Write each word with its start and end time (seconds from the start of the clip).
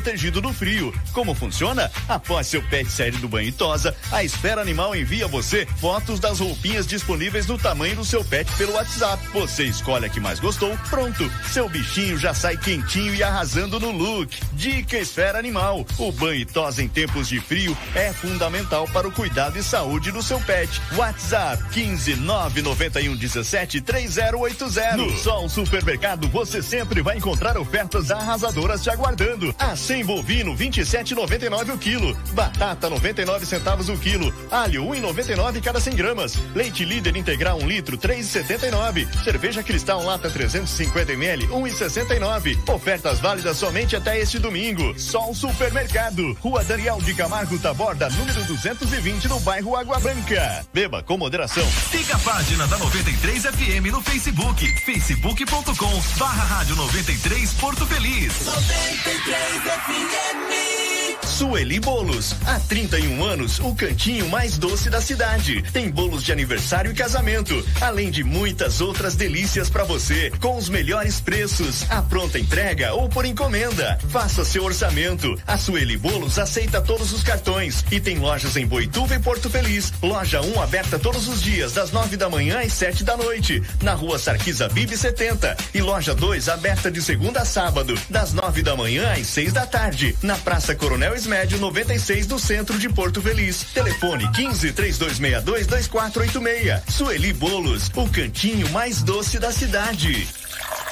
protegido 0.00 0.40
do 0.40 0.50
frio. 0.52 0.94
Como 1.12 1.34
funciona? 1.34 1.90
Após 2.08 2.46
seu 2.46 2.62
pet 2.62 2.90
sair 2.90 3.12
do 3.12 3.28
banho 3.28 3.48
e 3.48 3.52
tosa, 3.52 3.94
a 4.10 4.24
Esfera 4.24 4.62
Animal 4.62 4.96
envia 4.96 5.28
você 5.28 5.66
fotos 5.78 6.18
das 6.18 6.40
roupinhas 6.40 6.86
disponíveis 6.86 7.46
no 7.46 7.58
tamanho 7.58 7.96
do 7.96 8.04
seu 8.04 8.24
pet 8.24 8.50
pelo 8.56 8.72
WhatsApp. 8.72 9.22
Você 9.34 9.64
escolhe 9.64 10.06
a 10.06 10.08
que 10.08 10.18
mais 10.18 10.40
gostou, 10.40 10.76
pronto. 10.88 11.30
Seu 11.52 11.68
bichinho 11.68 12.16
já 12.16 12.32
sai 12.32 12.56
quentinho 12.56 13.14
e 13.14 13.22
arrasando 13.22 13.78
no 13.78 13.90
look. 13.90 14.34
Dica 14.54 14.96
Esfera 14.96 15.38
Animal. 15.38 15.84
O 15.98 16.10
banho 16.10 16.40
e 16.40 16.46
tosa 16.46 16.82
em 16.82 16.88
tempos 16.88 17.28
de 17.28 17.38
frio 17.38 17.76
é 17.94 18.10
fundamental 18.10 18.88
para 18.88 19.06
o 19.06 19.12
cuidado 19.12 19.58
e 19.58 19.62
saúde 19.62 20.10
do 20.10 20.22
seu 20.22 20.40
pet. 20.40 20.80
WhatsApp 20.96 21.62
15 21.72 22.16
991 22.16 23.16
17 23.16 23.82
3080. 23.82 24.96
No 24.96 25.10
Sol 25.18 25.46
Supermercado 25.48 26.26
você 26.28 26.62
sempre 26.62 27.02
vai 27.02 27.18
encontrar 27.18 27.58
ofertas 27.58 28.10
arrasadoras 28.10 28.82
te 28.82 28.88
aguardando. 28.88 29.54
A 29.58 29.76
100 29.90 30.04
bovino 30.04 30.56
27,99 30.56 31.74
o 31.74 31.76
quilo. 31.78 32.16
Batata 32.32 32.88
99 32.88 33.44
centavos 33.44 33.88
o 33.88 33.96
quilo. 33.98 34.32
Alho 34.48 34.84
1,99 34.84 35.60
cada 35.60 35.80
100 35.80 35.96
gramas. 35.96 36.38
Leite 36.54 36.84
líder 36.84 37.16
integral 37.16 37.58
1 37.58 37.64
um 37.64 37.66
litro 37.66 37.98
3,79. 37.98 39.08
Cerveja 39.24 39.64
cristal 39.64 40.04
lata 40.04 40.30
350 40.30 41.12
ml 41.14 41.48
1,69. 41.48 42.70
Ofertas 42.72 43.18
válidas 43.18 43.56
somente 43.56 43.96
até 43.96 44.20
este 44.20 44.38
domingo. 44.38 44.96
Sol 44.96 45.34
Supermercado. 45.34 46.34
Rua 46.40 46.62
Daniel 46.62 46.98
de 47.02 47.12
Camargo 47.12 47.58
Taborda, 47.58 48.08
número 48.10 48.44
220 48.44 49.26
no 49.26 49.40
bairro 49.40 49.74
Água 49.74 49.98
Branca. 49.98 50.64
Beba 50.72 51.02
com 51.02 51.18
moderação. 51.18 51.66
Siga 51.90 52.14
a 52.14 52.18
página 52.20 52.64
da 52.68 52.78
93 52.78 53.42
FM 53.42 53.90
no 53.90 54.00
Facebook. 54.00 54.64
facebook.com 54.84 56.00
barra 56.16 56.44
rádio 56.44 56.76
93 56.76 57.54
Porto 57.54 57.84
Feliz. 57.86 58.46
93 58.46 59.62
FM. 59.62 59.79
Let 59.88 59.96
me, 59.96 60.50
me. 60.50 60.99
Sueli 61.26 61.80
Bolos. 61.80 62.34
Há 62.46 62.58
31 62.60 63.24
anos, 63.24 63.58
o 63.60 63.74
cantinho 63.74 64.28
mais 64.28 64.58
doce 64.58 64.90
da 64.90 65.00
cidade. 65.00 65.62
Tem 65.72 65.90
bolos 65.90 66.22
de 66.22 66.32
aniversário 66.32 66.90
e 66.90 66.94
casamento, 66.94 67.64
além 67.80 68.10
de 68.10 68.24
muitas 68.24 68.80
outras 68.80 69.14
delícias 69.14 69.70
para 69.70 69.84
você, 69.84 70.32
com 70.40 70.56
os 70.56 70.68
melhores 70.68 71.20
preços, 71.20 71.84
a 71.90 72.02
pronta 72.02 72.38
entrega 72.38 72.94
ou 72.94 73.08
por 73.08 73.24
encomenda. 73.24 73.98
Faça 74.08 74.44
seu 74.44 74.64
orçamento. 74.64 75.38
A 75.46 75.56
Sueli 75.56 75.96
Bolos 75.96 76.38
aceita 76.38 76.80
todos 76.80 77.12
os 77.12 77.22
cartões 77.22 77.84
e 77.90 78.00
tem 78.00 78.18
lojas 78.18 78.56
em 78.56 78.66
Boituva 78.66 79.14
e 79.14 79.18
Porto 79.18 79.48
Feliz. 79.48 79.92
Loja 80.02 80.40
1 80.40 80.56
um, 80.56 80.60
aberta 80.60 80.98
todos 80.98 81.28
os 81.28 81.42
dias, 81.42 81.72
das 81.72 81.90
9 81.90 82.16
da 82.16 82.28
manhã 82.28 82.60
às 82.60 82.72
7 82.72 83.04
da 83.04 83.16
noite, 83.16 83.62
na 83.82 83.94
rua 83.94 84.18
Sarquisa 84.18 84.68
Bibi 84.68 84.96
70. 84.96 85.56
E 85.74 85.80
loja 85.80 86.14
2 86.14 86.48
aberta 86.48 86.90
de 86.90 87.02
segunda 87.02 87.40
a 87.40 87.44
sábado, 87.44 87.98
das 88.08 88.32
9 88.32 88.62
da 88.62 88.76
manhã 88.76 89.12
às 89.12 89.26
6 89.26 89.52
da 89.52 89.66
tarde, 89.66 90.16
na 90.22 90.36
Praça 90.36 90.74
Coronel 90.74 91.09
Smith 91.16 91.26
Médio 91.26 91.58
96 91.58 92.26
do 92.26 92.38
centro 92.38 92.78
de 92.78 92.88
Porto 92.88 93.20
Feliz. 93.20 93.64
Telefone 93.74 94.30
15 94.32 94.72
3262 94.72 95.66
2486. 95.66 96.82
Sueli 96.88 97.32
Bolos, 97.32 97.90
o 97.96 98.08
cantinho 98.08 98.68
mais 98.70 99.02
doce 99.02 99.38
da 99.38 99.50
cidade. 99.50 100.28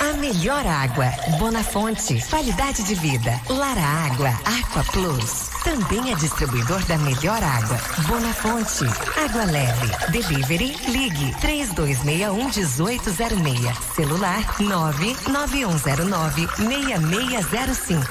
A 0.01 0.13
melhor 0.15 0.65
água, 0.67 1.07
Bonafonte, 1.39 2.25
qualidade 2.31 2.85
de 2.85 2.95
vida. 2.95 3.41
Lara 3.49 3.81
Água, 3.81 4.29
Aqua 4.45 4.85
Plus. 4.85 5.49
Também 5.65 6.13
é 6.13 6.15
distribuidor 6.15 6.81
da 6.85 6.97
melhor 6.99 7.43
água, 7.43 7.79
Bonafonte. 8.07 8.85
Água 9.25 9.45
leve. 9.45 10.13
Delivery, 10.13 10.77
ligue 10.89 11.35
3261 11.41 12.49
1806. 12.49 13.77
Celular 13.97 14.57
99109 14.61 16.49
6605. 16.57 18.07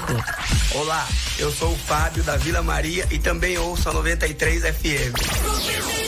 Olá, 0.74 1.08
eu 1.38 1.50
sou 1.50 1.72
o 1.72 1.78
Fábio 1.78 2.22
da 2.22 2.36
Vila 2.36 2.62
Maria 2.62 3.06
e 3.10 3.18
também 3.18 3.56
ouço 3.56 3.88
a 3.88 3.92
93 3.92 4.62
FM. 4.62 6.07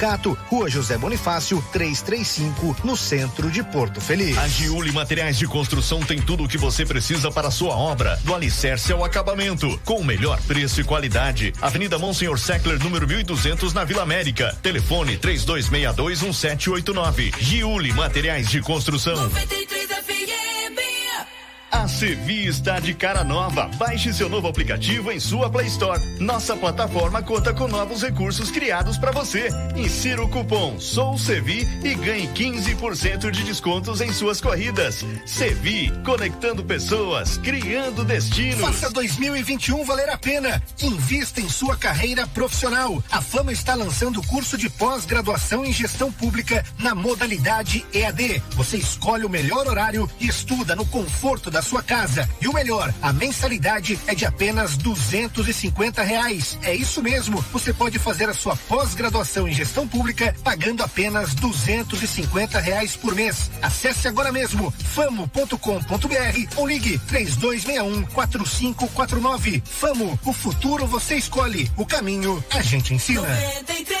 Sindicato, 0.01 0.35
Rua 0.47 0.67
José 0.67 0.97
Bonifácio, 0.97 1.63
335, 1.71 2.75
no 2.83 2.97
centro 2.97 3.51
de 3.51 3.61
Porto 3.61 4.01
Feliz. 4.01 4.35
A 4.35 4.47
Giuli 4.47 4.91
Materiais 4.91 5.37
de 5.37 5.45
Construção 5.45 5.99
tem 5.99 6.19
tudo 6.19 6.43
o 6.43 6.47
que 6.47 6.57
você 6.57 6.83
precisa 6.83 7.29
para 7.29 7.49
a 7.49 7.51
sua 7.51 7.75
obra, 7.75 8.19
do 8.23 8.33
alicerce 8.33 8.91
ao 8.91 9.05
acabamento, 9.05 9.79
com 9.85 9.99
o 9.99 10.03
melhor 10.03 10.41
preço 10.41 10.81
e 10.81 10.83
qualidade. 10.83 11.53
Avenida 11.61 11.99
Monsenhor 11.99 12.39
Seckler, 12.39 12.79
número 12.79 13.07
1200, 13.07 13.73
na 13.73 13.83
Vila 13.83 14.01
América. 14.01 14.57
Telefone 14.63 15.17
3262 15.17 16.21
1789. 16.23 17.33
Giuli 17.39 17.93
Materiais 17.93 18.49
de 18.49 18.59
Construção. 18.59 19.15
93 19.15 19.80
a 21.71 21.87
Sevi 21.87 22.45
está 22.47 22.79
de 22.79 22.93
cara 22.93 23.23
nova. 23.23 23.69
Baixe 23.77 24.13
seu 24.13 24.27
novo 24.27 24.47
aplicativo 24.47 25.11
em 25.11 25.19
sua 25.19 25.49
Play 25.49 25.67
Store. 25.67 25.99
Nossa 26.19 26.55
plataforma 26.55 27.23
conta 27.23 27.53
com 27.53 27.67
novos 27.67 28.01
recursos 28.03 28.51
criados 28.51 28.97
para 28.97 29.11
você. 29.11 29.49
Insira 29.75 30.21
o 30.21 30.29
cupom 30.29 30.77
Sou 30.79 31.17
Sevi 31.17 31.67
e 31.83 31.95
ganhe 31.95 32.27
15% 32.27 33.31
de 33.31 33.43
descontos 33.43 34.01
em 34.01 34.11
suas 34.11 34.41
corridas. 34.41 35.05
Sevi, 35.25 35.91
conectando 36.03 36.63
pessoas, 36.63 37.37
criando 37.37 38.03
destinos. 38.03 38.59
Faça 38.59 38.89
2021 38.89 39.85
valer 39.85 40.09
a 40.09 40.17
pena. 40.17 40.61
Invista 40.81 41.39
em 41.39 41.47
sua 41.47 41.77
carreira 41.77 42.27
profissional. 42.27 43.01
A 43.09 43.21
Fama 43.21 43.53
está 43.53 43.75
lançando 43.75 44.19
o 44.19 44.27
curso 44.27 44.57
de 44.57 44.69
pós-graduação 44.69 45.65
em 45.65 45.71
gestão 45.71 46.11
pública 46.11 46.65
na 46.77 46.93
modalidade 46.93 47.85
EAD. 47.93 48.43
Você 48.51 48.77
escolhe 48.77 49.25
o 49.25 49.29
melhor 49.29 49.67
horário 49.67 50.09
e 50.19 50.27
estuda 50.27 50.75
no 50.75 50.85
conforto 50.85 51.49
da 51.49 51.60
sua 51.61 51.81
casa. 51.81 52.29
E 52.41 52.47
o 52.47 52.53
melhor, 52.53 52.93
a 53.01 53.11
mensalidade 53.11 53.99
é 54.07 54.13
de 54.13 54.25
apenas 54.25 54.77
duzentos 54.77 55.47
e 55.47 55.53
cinquenta 55.53 56.03
reais. 56.03 56.57
É 56.63 56.75
isso 56.75 57.01
mesmo. 57.01 57.41
Você 57.51 57.73
pode 57.73 57.97
fazer 57.97 58.29
a 58.29 58.33
sua 58.33 58.55
pós-graduação 58.55 59.47
em 59.47 59.53
gestão 59.53 59.87
pública 59.87 60.35
pagando 60.43 60.83
apenas 60.83 61.33
duzentos 61.33 62.03
e 62.03 62.07
cinquenta 62.07 62.59
reais 62.59 62.95
por 62.95 63.15
mês. 63.15 63.49
Acesse 63.61 64.07
agora 64.07 64.31
mesmo 64.31 64.71
famo.com.br 64.71 66.55
ou 66.57 66.67
ligue 66.67 66.99
três 66.99 67.35
dois 67.35 67.65
um 67.79 68.03
quatro 68.03 68.45
cinco 68.45 68.87
quatro 68.89 69.21
nove. 69.21 69.63
Famo, 69.65 70.19
o 70.25 70.33
futuro 70.33 70.85
você 70.85 71.15
escolhe. 71.15 71.71
O 71.77 71.85
caminho 71.85 72.43
a 72.51 72.61
gente 72.61 72.93
ensina. 72.93 73.21
93 73.21 74.00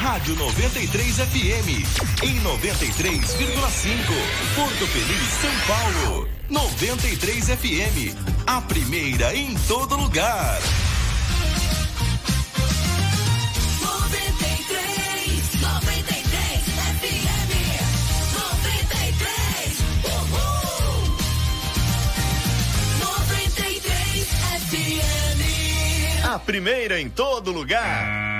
Rádio 0.00 0.34
93 0.34 1.16
FM 1.16 1.68
em 2.22 2.40
93,5. 2.40 3.36
Porto 4.56 4.86
Feliz, 4.86 5.28
São 5.42 5.50
Paulo. 5.66 6.26
93 6.48 7.48
FM, 7.50 8.16
a 8.46 8.62
primeira 8.62 9.36
em 9.36 9.54
todo 9.68 9.96
lugar. 9.96 10.58
93, 13.82 15.60
93 15.60 16.62
FM. 16.96 17.52
93, 18.32 19.84
uhul. 20.06 21.12
93 23.04 24.26
FM. 24.70 26.24
A 26.24 26.38
primeira 26.38 26.98
em 26.98 27.10
todo 27.10 27.52
lugar. 27.52 28.39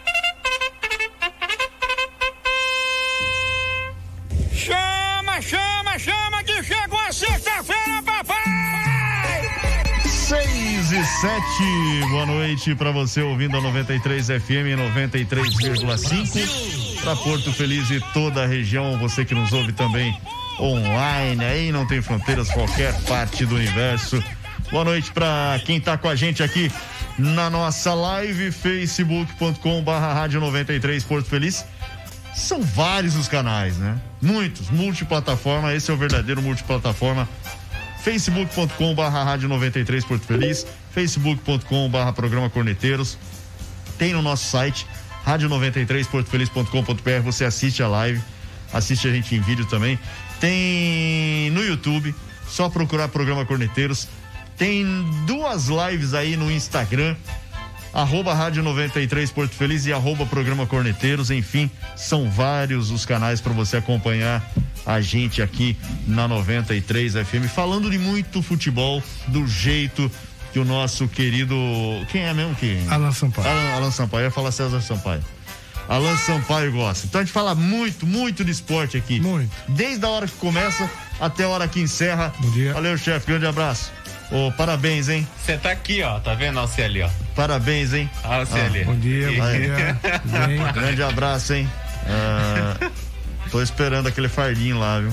7, 11.21 12.09
boa 12.09 12.25
noite 12.25 12.73
para 12.73 12.89
você 12.89 13.21
ouvindo 13.21 13.55
a 13.55 13.61
93 13.61 14.25
FM 14.25 14.73
93,5 14.97 16.99
para 16.99 17.15
Porto 17.15 17.53
Feliz 17.53 17.91
e 17.91 17.99
toda 18.11 18.43
a 18.43 18.47
região, 18.47 18.97
você 18.97 19.23
que 19.23 19.35
nos 19.35 19.53
ouve 19.53 19.71
também 19.71 20.19
online, 20.59 21.45
aí 21.45 21.71
não 21.71 21.85
tem 21.85 22.01
fronteiras, 22.01 22.49
qualquer 22.49 22.99
parte 23.03 23.45
do 23.45 23.53
universo. 23.53 24.19
Boa 24.71 24.83
noite 24.83 25.11
para 25.11 25.61
quem 25.63 25.79
tá 25.79 25.95
com 25.95 26.09
a 26.09 26.15
gente 26.15 26.41
aqui 26.41 26.71
na 27.19 27.51
nossa 27.51 27.93
live, 27.93 28.51
facebook.com 28.51 29.83
barra 29.83 30.15
rádio 30.15 30.39
93 30.39 31.03
Porto 31.03 31.29
Feliz. 31.29 31.63
São 32.35 32.63
vários 32.63 33.15
os 33.15 33.27
canais, 33.27 33.77
né? 33.77 33.95
Muitos, 34.19 34.71
multiplataforma, 34.71 35.71
esse 35.71 35.91
é 35.91 35.93
o 35.93 35.97
verdadeiro 35.97 36.41
multiplataforma 36.41 37.29
facebook.com 38.03 38.95
rádio 38.95 39.47
93 39.47 40.03
Porto 40.05 40.25
Feliz, 40.25 40.65
facebook.com 40.91 41.89
programa 42.13 42.49
Corneteiros, 42.49 43.17
tem 43.97 44.13
no 44.13 44.21
nosso 44.21 44.49
site 44.49 44.87
rádio93portofeliz.com.br, 45.25 47.21
você 47.23 47.45
assiste 47.45 47.83
a 47.83 47.87
live, 47.87 48.21
assiste 48.73 49.07
a 49.07 49.11
gente 49.11 49.35
em 49.35 49.41
vídeo 49.41 49.65
também, 49.65 49.99
tem 50.39 51.51
no 51.51 51.63
YouTube, 51.63 52.15
só 52.47 52.69
procurar 52.69 53.07
programa 53.07 53.45
Corneteiros, 53.45 54.07
tem 54.57 54.83
duas 55.25 55.67
lives 55.67 56.15
aí 56.15 56.35
no 56.35 56.51
Instagram, 56.51 57.15
arroba 57.93 58.33
Rádio 58.33 58.63
93 58.63 59.31
Porto 59.31 59.53
Feliz 59.53 59.85
e 59.85 59.93
arroba 59.93 60.25
Programa 60.25 60.65
Corneteiros, 60.65 61.31
enfim, 61.31 61.69
são 61.95 62.29
vários 62.29 62.91
os 62.91 63.05
canais 63.05 63.41
para 63.41 63.53
você 63.53 63.77
acompanhar 63.77 64.43
a 64.85 64.99
gente 65.01 65.41
aqui 65.41 65.77
na 66.07 66.27
93 66.27 67.13
FM, 67.13 67.47
falando 67.53 67.89
de 67.89 67.97
muito 67.97 68.41
futebol, 68.41 69.01
do 69.27 69.45
jeito 69.47 70.11
que 70.51 70.59
o 70.59 70.65
nosso 70.65 71.07
querido. 71.07 71.55
Quem 72.11 72.23
é 72.23 72.33
mesmo 72.33 72.55
que? 72.55 72.83
Alan 72.89 73.11
Sampaio. 73.11 73.47
Alan, 73.47 73.75
Alan 73.75 73.91
Sampaio, 73.91 74.21
eu 74.21 74.25
ia 74.25 74.31
falar 74.31 74.51
César 74.51 74.81
Sampaio. 74.81 75.23
Alan 75.87 76.17
Sampaio 76.17 76.71
gosta. 76.71 77.05
Então 77.07 77.21
a 77.21 77.23
gente 77.23 77.33
fala 77.33 77.55
muito, 77.55 78.05
muito 78.05 78.43
de 78.45 78.51
esporte 78.51 78.97
aqui. 78.97 79.19
Muito. 79.19 79.51
Desde 79.67 80.05
a 80.05 80.09
hora 80.09 80.27
que 80.27 80.35
começa 80.37 80.89
até 81.19 81.43
a 81.43 81.49
hora 81.49 81.67
que 81.67 81.79
encerra. 81.79 82.33
Bom 82.39 82.51
dia. 82.51 82.73
Valeu, 82.73 82.97
chefe. 82.97 83.27
Grande 83.27 83.45
abraço. 83.45 83.91
Ô, 84.31 84.51
parabéns, 84.53 85.09
hein? 85.09 85.27
Você 85.37 85.57
tá 85.57 85.71
aqui, 85.71 86.01
ó. 86.03 86.19
Tá 86.19 86.33
vendo? 86.33 86.57
Olha 86.57 86.67
você 86.67 86.83
ali, 86.83 87.01
ó. 87.01 87.09
Parabéns, 87.35 87.93
hein? 87.93 88.09
Olha 88.23 88.45
você 88.45 88.59
ali. 88.59 88.83
Bom 88.85 88.95
dia, 88.95 89.27
bom 89.27 89.51
dia. 89.51 89.99
Bem, 90.47 90.73
Grande 90.73 91.03
abraço, 91.03 91.53
hein? 91.53 91.69
Ah, 92.07 92.89
tô 93.51 93.61
esperando 93.61 94.07
aquele 94.07 94.29
fardinho 94.29 94.79
lá, 94.79 94.99
viu? 94.99 95.11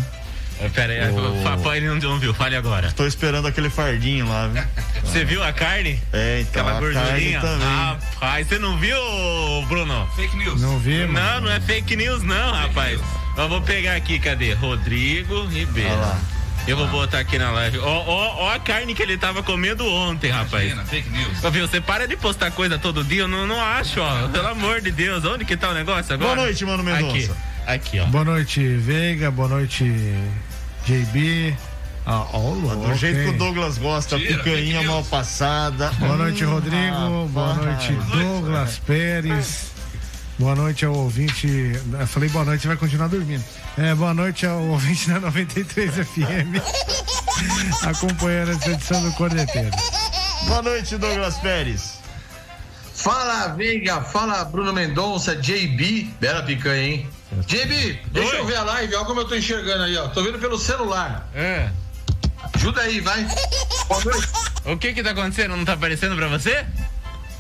Pera 0.75 0.93
aí, 0.93 1.13
Ô. 1.13 1.39
o 1.39 1.43
papai 1.43 1.81
não, 1.81 1.97
não 1.97 2.19
viu. 2.19 2.35
Fale 2.35 2.57
agora. 2.57 2.91
Tô 2.93 3.07
esperando 3.07 3.47
aquele 3.47 3.71
fardinho 3.71 4.29
lá, 4.29 4.49
viu? 4.49 4.63
Você 5.03 5.25
viu 5.25 5.43
a 5.43 5.53
carne? 5.53 6.01
É, 6.13 6.41
então. 6.41 6.63
Aquela 6.67 6.79
a 6.79 6.81
carne 6.81 7.05
gordurinha? 7.11 7.41
também. 7.41 7.69
Rapaz, 7.69 8.47
você 8.47 8.59
não 8.59 8.77
viu, 8.77 8.97
Bruno? 9.69 10.09
Fake 10.17 10.37
news. 10.37 10.61
não 10.61 10.79
vi, 10.79 11.07
mano. 11.07 11.13
Não, 11.13 11.41
não 11.43 11.53
é 11.53 11.61
fake 11.61 11.97
news, 11.97 12.23
não, 12.25 12.53
rapaz. 12.53 13.01
Eu 13.37 13.49
vou 13.49 13.63
pegar 13.63 13.95
aqui, 13.95 14.19
cadê? 14.19 14.53
Rodrigo 14.55 15.47
Ribeiro. 15.47 15.91
Olha 15.91 16.01
lá. 16.01 16.19
Eu 16.69 16.77
vou 16.77 16.87
botar 16.89 17.21
aqui 17.21 17.39
na 17.39 17.51
live. 17.51 17.79
Ó, 17.79 18.05
ó, 18.07 18.45
ó 18.45 18.53
a 18.53 18.59
carne 18.59 18.95
que 18.95 19.03
ele 19.03 19.17
tava 19.17 19.43
comendo 19.43 19.87
ontem, 19.87 20.31
rapaz. 20.31 20.65
Imagina, 20.65 20.85
fake 20.85 21.09
news. 21.09 21.43
Ô, 21.43 21.51
viu, 21.51 21.67
você 21.67 21.81
para 21.81 22.07
de 22.07 22.15
postar 22.15 22.51
coisa 22.51 22.79
todo 22.79 23.03
dia, 23.03 23.23
eu 23.23 23.29
não, 23.29 23.47
não 23.47 23.59
acho, 23.59 24.01
ó. 24.03 24.29
Pelo 24.29 24.49
amor 24.49 24.83
de 24.83 24.91
Deus, 24.91 25.25
onde 25.25 25.47
que 25.47 25.57
tá 25.57 25.71
o 25.71 25.75
negócio 25.75 26.13
agora? 26.13 26.35
Boa 26.35 26.45
noite, 26.45 26.65
Mano 26.67 26.83
Mendonça. 26.85 27.33
Aqui, 27.67 27.91
aqui, 27.97 28.01
ó. 28.01 28.05
Boa 28.05 28.25
noite, 28.25 28.61
Veiga. 28.77 29.31
Boa 29.31 29.49
noite, 29.49 29.85
JB. 30.87 31.57
Ah, 32.05 32.27
ó, 32.33 32.39
o 32.39 32.61
louco, 32.61 32.87
Do 32.89 32.95
jeito 32.95 33.19
que 33.19 33.29
o 33.29 33.39
Douglas 33.39 33.79
gosta, 33.79 34.19
Tira, 34.19 34.43
picanha 34.43 34.83
mal 34.83 35.03
passada. 35.05 35.91
Boa 35.99 36.17
noite, 36.17 36.45
Rodrigo. 36.45 37.29
Boa 37.33 37.55
rapaz. 37.55 37.91
noite, 37.91 37.93
Douglas 38.11 38.79
Pérez. 38.87 39.78
Boa 40.39 40.55
noite 40.55 40.85
ao 40.85 40.95
ouvinte. 40.95 41.73
Eu 41.99 42.07
falei 42.07 42.29
boa 42.29 42.45
noite, 42.45 42.67
vai 42.67 42.77
continuar 42.77 43.09
dormindo. 43.09 43.43
É, 43.77 43.93
boa 43.93 44.15
noite 44.15 44.47
ao 44.47 44.63
ouvinte 44.63 45.11
da 45.11 45.19
93 45.19 45.95
FM. 45.95 46.63
acompanhando 47.85 48.53
essa 48.53 48.71
edição 48.71 49.03
do 49.03 49.13
Corneteiro. 49.13 49.71
Boa 50.47 50.63
noite, 50.63 50.97
Douglas 50.97 51.37
Pérez. 51.39 51.99
Fala, 52.95 53.49
Veiga, 53.49 54.01
fala 54.01 54.45
Bruno 54.45 54.73
Mendonça, 54.73 55.35
JB. 55.35 56.15
Bela 56.21 56.43
picanha, 56.43 56.83
hein? 56.83 57.11
JB, 57.47 58.01
deixa 58.13 58.35
Oi. 58.35 58.39
eu 58.39 58.47
ver 58.47 58.57
a 58.57 58.63
live, 58.63 58.95
olha 58.95 59.05
como 59.05 59.21
eu 59.21 59.25
tô 59.25 59.35
enxergando 59.35 59.85
aí, 59.85 59.97
ó. 59.97 60.09
Tô 60.09 60.23
vendo 60.23 60.39
pelo 60.39 60.57
celular. 60.57 61.29
É. 61.35 61.69
Ajuda 62.55 62.83
aí, 62.83 63.01
vai. 63.01 63.27
Boa 63.89 64.05
noite. 64.05 64.29
O 64.67 64.77
que 64.77 64.95
que 64.95 65.03
tá 65.03 65.11
acontecendo? 65.11 65.57
Não 65.57 65.65
tá 65.65 65.73
aparecendo 65.73 66.15
pra 66.15 66.29
você? 66.29 66.65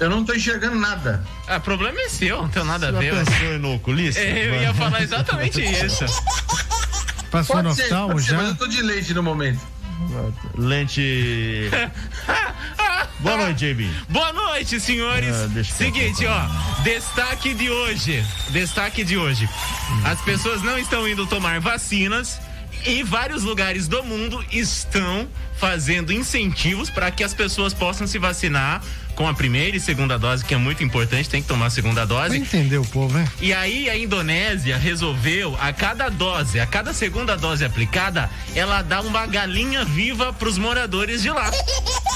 Eu 0.01 0.09
não 0.09 0.25
tô 0.25 0.33
enxergando 0.33 0.77
nada. 0.77 1.25
Ah, 1.47 1.59
problema 1.59 2.01
é 2.01 2.09
seu, 2.09 2.43
não 2.43 2.49
tem 2.49 2.65
nada 2.65 2.89
a 2.89 2.93
Já 2.93 2.99
ver. 2.99 3.15
pensou 3.25 3.55
em 3.55 3.59
no 3.59 3.75
oculista? 3.75 4.21
É, 4.21 4.49
eu 4.49 4.63
ia 4.63 4.75
falar 4.75 5.03
exatamente 5.03 5.61
isso. 5.61 6.05
Passou 7.31 7.57
Pode 7.57 7.69
no 7.69 7.75
ser, 7.75 7.83
oftalmo 7.85 8.15
pode 8.15 8.25
ser, 8.27 8.35
mas 8.35 8.45
já? 8.47 8.49
eu 8.53 8.57
tô 8.57 8.67
de 8.69 8.81
leite 8.83 9.13
no 9.13 9.23
momento. 9.23 9.61
Lente. 10.57 11.71
Boa 13.21 13.37
noite, 13.37 13.73
JB. 13.75 13.91
Boa 14.09 14.33
noite, 14.33 14.79
senhores. 14.79 15.35
Ah, 15.35 15.65
Seguinte, 15.65 16.25
ó, 16.27 16.47
destaque 16.85 17.53
de 17.53 17.69
hoje. 17.69 18.25
Destaque 18.51 19.03
de 19.05 19.17
hoje. 19.19 19.49
As 20.05 20.21
pessoas 20.21 20.63
não 20.63 20.79
estão 20.79 21.07
indo 21.09 21.27
tomar 21.27 21.61
vacinas 21.61 22.41
e 22.87 23.03
vários 23.03 23.43
lugares 23.43 23.89
do 23.89 24.05
mundo 24.05 24.45
estão 24.53 25.29
fazendo 25.59 26.13
incentivos 26.13 26.89
para 26.91 27.11
que 27.11 27.25
as 27.25 27.35
pessoas 27.35 27.75
possam 27.75 28.07
se 28.07 28.19
vacinar 28.19 28.81
com 29.19 29.27
a 29.27 29.35
primeira 29.35 29.77
e 29.77 29.81
segunda 29.81 30.17
dose, 30.17 30.45
que 30.45 30.55
é 30.55 30.57
muito 30.57 30.85
importante, 30.85 31.29
tem 31.29 31.43
que 31.43 31.49
tomar 31.49 31.67
a 31.67 31.71
segunda 31.71 32.07
dose. 32.07 32.37
entender 32.37 32.79
o 32.79 32.85
povo, 32.85 33.19
hein? 33.19 33.27
E 33.41 33.53
aí 33.53 33.91
a 33.91 33.99
Indonésia 33.99 34.77
resolveu, 34.79 35.59
a 35.61 35.73
cada 35.73 36.09
dose, 36.09 36.61
a 36.61 36.67
cada 36.67 36.95
segunda 36.95 37.37
dose 37.37 37.65
aplicada, 37.65 38.31
ela 38.55 38.81
dá 38.81 39.01
uma 39.01 39.27
galinha 39.27 39.85
viva 39.85 40.33
pros 40.33 40.57
moradores 40.57 41.21
de 41.21 41.31
lá. 41.31 41.51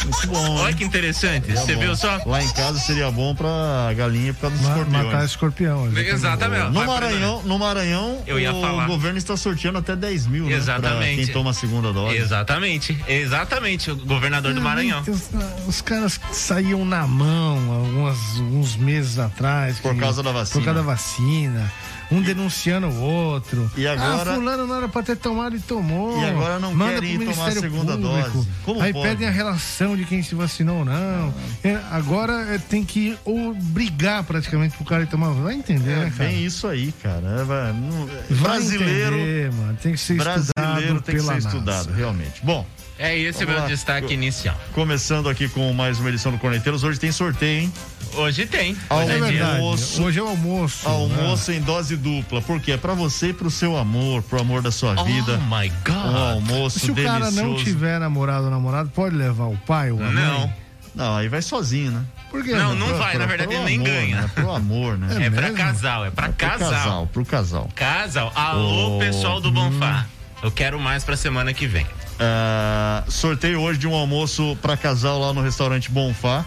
Muito 0.04 0.26
bom. 0.28 0.56
Olha 0.58 0.70
hein? 0.70 0.76
que 0.76 0.84
interessante. 0.84 1.52
Tá 1.52 1.60
Você 1.60 1.74
bom. 1.74 1.80
viu 1.80 1.96
só? 1.96 2.20
Lá 2.24 2.40
em 2.40 2.48
casa 2.52 2.78
seria 2.78 3.10
bom 3.10 3.34
pra 3.34 3.92
galinha 3.96 4.32
por 4.32 4.42
causa 4.42 4.56
dos 4.56 4.64
Ma- 4.66 4.72
escorpiões. 4.76 5.04
matar 5.06 5.24
escorpião. 5.24 5.98
Exatamente. 5.98 6.64
No 6.66 6.72
Vai 6.72 6.84
pra 6.84 6.94
Maranhão, 6.94 7.42
no 7.42 7.58
Maranhão, 7.58 8.22
Eu 8.28 8.38
ia 8.38 8.52
o 8.52 8.60
falar. 8.60 8.86
governo 8.86 9.18
está 9.18 9.36
sorteando 9.36 9.78
até 9.78 9.96
10 9.96 10.26
mil, 10.28 10.44
né? 10.46 10.54
Exatamente. 10.54 11.16
Pra 11.16 11.24
quem 11.24 11.32
toma 11.34 11.50
a 11.50 11.54
segunda 11.54 11.92
dose. 11.92 12.16
Exatamente, 12.16 12.96
exatamente, 13.08 13.90
o 13.90 13.96
governador 13.96 14.54
do 14.54 14.60
Maranhão. 14.60 15.02
Os, 15.08 15.30
os 15.66 15.80
caras 15.80 16.20
saíam 16.32 16.84
na 16.92 17.06
mão 17.06 17.72
algumas, 17.72 18.18
alguns 18.38 18.76
meses 18.76 19.18
atrás. 19.18 19.78
Por 19.80 19.94
que- 19.94 20.00
causa 20.00 20.22
da 20.22 20.30
vacina. 20.32 20.60
Por 20.60 20.64
causa 20.64 20.80
da 20.80 20.86
vacina. 20.86 21.72
Um 22.10 22.20
denunciando 22.20 22.88
o 22.88 23.00
outro. 23.00 23.70
E 23.74 23.86
agora- 23.86 24.32
Ah, 24.32 24.34
fulano 24.34 24.66
não 24.66 24.76
era 24.76 24.86
pra 24.88 25.02
ter 25.02 25.16
tomado 25.16 25.56
e 25.56 25.60
tomou. 25.60 26.20
E 26.20 26.24
agora 26.28 26.58
não 26.58 26.74
Manda 26.74 26.92
querem 27.00 27.16
pro 27.18 27.32
tomar 27.32 27.48
a 27.48 27.52
segunda 27.52 27.92
Público. 27.96 28.30
dose. 28.32 28.48
Como 28.66 28.82
Aí 28.82 28.92
pode? 28.92 29.08
pedem 29.08 29.26
a 29.28 29.30
relação 29.30 29.96
de 29.96 30.04
quem 30.04 30.22
se 30.22 30.34
vacinou 30.34 30.80
ou 30.80 30.84
não. 30.84 31.32
É, 31.64 31.80
agora 31.90 32.34
é, 32.54 32.58
tem 32.58 32.84
que 32.84 33.16
obrigar 33.24 34.24
praticamente 34.24 34.76
pro 34.76 34.84
cara 34.84 35.04
ir 35.04 35.06
tomar. 35.06 35.30
Vai 35.30 35.54
entender, 35.54 35.92
É, 35.92 35.96
né, 36.04 36.12
cara? 36.14 36.28
bem 36.28 36.44
isso 36.44 36.66
aí, 36.68 36.92
cara. 37.02 37.40
É, 37.40 37.44
vai, 37.44 37.72
não- 37.72 38.06
Vai 38.30 38.58
brasileiro, 38.58 39.16
entender, 39.16 39.52
mano. 39.52 39.78
Tem 39.82 39.92
que 39.92 39.98
ser 39.98 40.14
brasileiro 40.16 40.42
estudado 40.44 41.02
tem 41.02 41.14
que 41.16 41.20
ser 41.22 41.26
NASA. 41.32 41.48
estudado, 41.48 41.92
realmente. 41.94 42.40
Bom, 42.42 42.66
É 43.04 43.18
esse 43.18 43.40
Vamos 43.40 43.54
meu 43.54 43.62
lá. 43.62 43.66
destaque 43.68 44.14
inicial. 44.14 44.56
Começando 44.72 45.28
aqui 45.28 45.48
com 45.48 45.72
mais 45.72 45.98
uma 45.98 46.08
edição 46.08 46.30
do 46.30 46.38
Corneteiros. 46.38 46.84
Hoje 46.84 47.00
tem 47.00 47.10
sorteio, 47.10 47.62
hein? 47.62 47.72
Hoje 48.14 48.46
tem. 48.46 48.76
Hoje 48.88 49.10
é 49.10 49.30
dia. 49.32 49.46
Almoço. 49.46 50.02
Hoje 50.04 50.20
é 50.20 50.22
o 50.22 50.28
almoço. 50.28 50.88
Almoço 50.88 51.50
em 51.50 51.60
dose 51.60 51.96
dupla. 51.96 52.40
Por 52.40 52.60
quê? 52.60 52.72
É 52.72 52.76
pra 52.76 52.94
você 52.94 53.30
e 53.30 53.32
pro 53.32 53.50
seu 53.50 53.76
amor, 53.76 54.22
pro 54.22 54.40
amor 54.40 54.62
da 54.62 54.70
sua 54.70 54.94
vida. 55.02 55.40
Oh 55.42 55.54
my 55.56 55.68
God. 55.84 55.96
Um 55.96 56.16
almoço 56.16 56.78
Se 56.78 56.92
o 56.92 56.94
cara 56.94 57.30
não 57.32 57.54
delicioso. 57.54 57.64
tiver 57.64 57.98
namorado 57.98 58.44
ou 58.44 58.50
namorado, 58.52 58.88
pode 58.90 59.16
levar 59.16 59.46
o 59.46 59.56
pai 59.66 59.90
ou 59.90 59.98
a 60.00 60.04
mãe? 60.04 60.14
Não. 60.14 60.52
Não, 60.94 61.16
aí 61.16 61.26
vai 61.26 61.42
sozinho, 61.42 61.90
né? 61.90 62.04
Por 62.30 62.44
quê? 62.44 62.52
Não, 62.52 62.76
não 62.76 62.86
Pro- 62.86 62.98
vai, 62.98 63.10
pro- 63.12 63.18
na 63.18 63.26
verdade 63.26 63.48
pro 63.48 63.56
ele 63.58 63.64
nem 63.64 63.74
amor, 63.78 63.88
ganha. 63.88 64.20
Né? 64.20 64.30
Pro 64.32 64.52
amor, 64.52 64.96
né? 64.96 65.26
É, 65.26 65.30
pra 65.30 65.42
mesmo? 65.42 65.56
casal, 65.56 66.04
é 66.04 66.10
pra 66.12 66.28
Pro 66.28 66.34
casal. 66.36 66.70
casal, 66.70 67.06
pro 67.08 67.24
casal. 67.24 67.68
Casal. 67.74 68.32
Alô, 68.36 68.96
Oh. 68.96 68.98
pessoal 69.00 69.40
do 69.40 69.50
Bonfá. 69.50 70.06
Eu 70.40 70.52
quero 70.52 70.78
mais 70.78 71.02
pra 71.02 71.16
semana 71.16 71.52
que 71.52 71.66
vem. 71.66 71.86
Ah, 72.18 73.04
sorteio 73.08 73.60
hoje 73.60 73.78
de 73.78 73.86
um 73.86 73.94
almoço 73.94 74.56
pra 74.62 74.76
casal 74.76 75.18
lá 75.20 75.32
no 75.32 75.42
restaurante 75.42 75.90
Bonfá. 75.90 76.44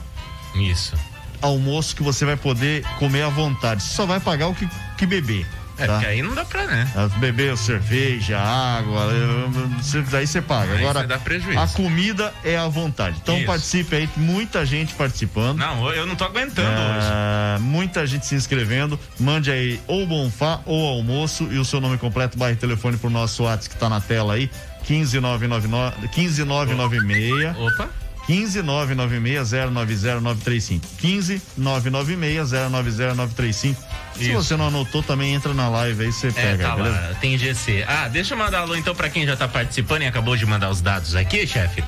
Isso. 0.56 0.94
Almoço 1.42 1.96
que 1.96 2.02
você 2.04 2.26
vai 2.26 2.38
poder 2.38 2.84
comer 2.98 3.24
à 3.24 3.30
vontade. 3.30 3.84
Você 3.84 3.94
só 3.94 4.06
vai 4.06 4.20
pagar 4.20 4.48
o 4.48 4.56
que, 4.56 4.68
que 4.98 5.06
beber. 5.06 5.46
É, 5.78 5.86
tá? 5.88 5.94
porque 5.96 6.06
aí 6.08 6.22
não 6.22 6.34
dá 6.34 6.46
pra, 6.46 6.66
né? 6.68 6.90
Ah, 6.96 7.10
Beber 7.18 7.58
cerveja, 7.58 8.40
água, 8.40 9.12
eh, 9.12 9.82
você- 9.82 10.02
daí 10.04 10.26
você 10.26 10.42
paga. 10.42 10.72
Aí 10.72 10.80
Agora, 10.80 11.06
dá 11.06 11.18
prejuízo. 11.20 11.60
a 11.60 11.68
comida 11.68 12.34
é 12.46 12.56
à 12.58 12.66
vontade. 12.70 13.18
Então 13.22 13.36
Isso. 13.36 13.46
participe 13.46 13.94
aí, 13.94 14.10
muita 14.16 14.66
gente 14.66 14.94
participando. 14.94 15.58
Não, 15.58 15.92
eu 15.92 16.06
não 16.06 16.16
tô 16.16 16.24
aguentando 16.24 16.70
hoje. 16.70 17.08
Ah, 17.12 17.58
muita 17.60 18.08
gente 18.08 18.26
se 18.26 18.36
inscrevendo. 18.36 18.98
Mande 19.20 19.52
aí 19.52 19.82
ou 19.86 20.08
Bonfá 20.08 20.62
ou 20.66 20.88
almoço 20.88 21.50
e 21.52 21.58
o 21.60 21.66
seu 21.66 21.82
nome 21.82 21.98
completo, 21.98 22.38
barra 22.38 22.54
e 22.54 22.56
telefone 22.56 22.96
pro 22.96 23.10
nosso 23.10 23.44
WhatsApp 23.44 23.76
que 23.76 23.76
tá 23.76 23.90
na 23.90 24.00
tela 24.00 24.36
aí. 24.36 24.50
15999 24.88 26.08
15996 26.10 27.58
Opa. 27.58 27.90
15996090935 28.28 30.82
15996090935 31.02 33.76
Se 34.16 34.32
você 34.34 34.56
não 34.56 34.68
anotou, 34.70 35.04
também 35.04 35.34
entra 35.34 35.54
na 35.54 35.68
live 35.70 36.06
aí, 36.06 36.12
você 36.12 36.28
É, 36.30 36.32
pega, 36.32 36.70
tá 36.70 36.76
beleza? 36.76 36.96
lá, 37.00 37.14
tem 37.22 37.38
GC. 37.38 37.84
Ah, 37.88 38.08
deixa 38.08 38.34
eu 38.34 38.38
mandar 38.38 38.60
alô 38.62 38.76
então 38.76 38.96
pra 38.96 39.10
quem 39.10 39.26
já 39.26 39.36
tá 39.36 39.48
participando 39.48 40.04
e 40.04 40.08
acabou 40.08 40.36
de 40.38 40.46
mandar 40.46 40.70
os 40.70 40.82
dados 40.82 41.16
aqui, 41.16 41.46
chefe. 41.46 41.84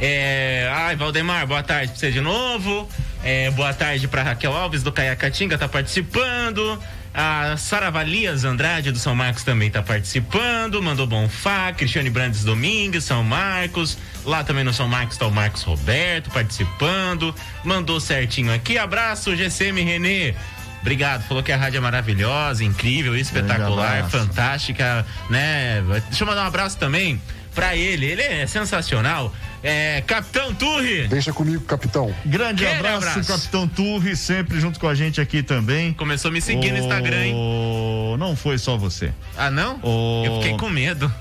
É, 0.00 0.70
ai, 0.74 0.96
Valdemar, 0.96 1.46
boa 1.46 1.62
tarde 1.62 1.88
pra 1.92 2.00
você 2.00 2.10
de 2.12 2.20
novo. 2.20 2.88
É, 3.24 3.50
boa 3.50 3.72
tarde 3.74 4.06
pra 4.08 4.22
Raquel 4.22 4.54
Alves 4.56 4.82
do 4.82 4.92
Caiacatinga, 4.92 5.58
tá 5.58 5.68
participando. 5.68 6.78
A 7.14 7.56
Sara 7.58 7.90
Valias 7.90 8.44
Andrade 8.44 8.90
do 8.90 8.98
São 8.98 9.14
Marcos 9.14 9.44
também 9.44 9.70
tá 9.70 9.82
participando. 9.82 10.82
Mandou 10.82 11.06
Bonfá, 11.06 11.72
Cristiane 11.72 12.08
Brandes 12.08 12.42
Domingues, 12.42 13.04
São 13.04 13.22
Marcos. 13.22 13.98
Lá 14.24 14.42
também 14.42 14.64
no 14.64 14.72
São 14.72 14.88
Marcos 14.88 15.18
tá 15.18 15.26
o 15.26 15.30
Marcos 15.30 15.62
Roberto 15.62 16.30
participando. 16.30 17.34
Mandou 17.64 18.00
certinho 18.00 18.52
aqui. 18.52 18.78
Abraço, 18.78 19.36
GCM 19.36 19.82
Renê. 19.82 20.34
Obrigado, 20.80 21.22
falou 21.28 21.44
que 21.44 21.52
a 21.52 21.56
rádio 21.56 21.78
é 21.78 21.80
maravilhosa, 21.80 22.64
incrível, 22.64 23.16
espetacular, 23.16 24.08
fantástica, 24.10 25.06
né? 25.30 25.80
Deixa 26.08 26.24
eu 26.24 26.26
mandar 26.26 26.42
um 26.42 26.48
abraço 26.48 26.76
também 26.76 27.20
pra 27.54 27.76
ele, 27.76 28.06
ele 28.06 28.22
é 28.22 28.46
sensacional. 28.46 29.32
É, 29.62 30.02
Capitão 30.06 30.52
Turri. 30.54 31.06
Deixa 31.08 31.32
comigo, 31.32 31.62
capitão. 31.64 32.12
Grande 32.26 32.66
abraço, 32.66 33.08
abraço. 33.08 33.24
Capitão 33.32 33.68
Turri, 33.68 34.16
sempre 34.16 34.58
junto 34.60 34.80
com 34.80 34.88
a 34.88 34.94
gente 34.94 35.20
aqui 35.20 35.42
também. 35.42 35.92
Começou 35.92 36.30
a 36.30 36.32
me 36.32 36.40
seguir 36.40 36.72
no 36.72 36.78
Instagram, 36.78 37.26
hein? 37.26 37.34
Não 38.18 38.34
foi 38.34 38.58
só 38.58 38.76
você. 38.76 39.12
Ah, 39.36 39.50
não? 39.50 39.78
Ô, 39.82 40.24
Eu 40.24 40.36
fiquei 40.42 40.56
com 40.56 40.68
medo. 40.68 41.12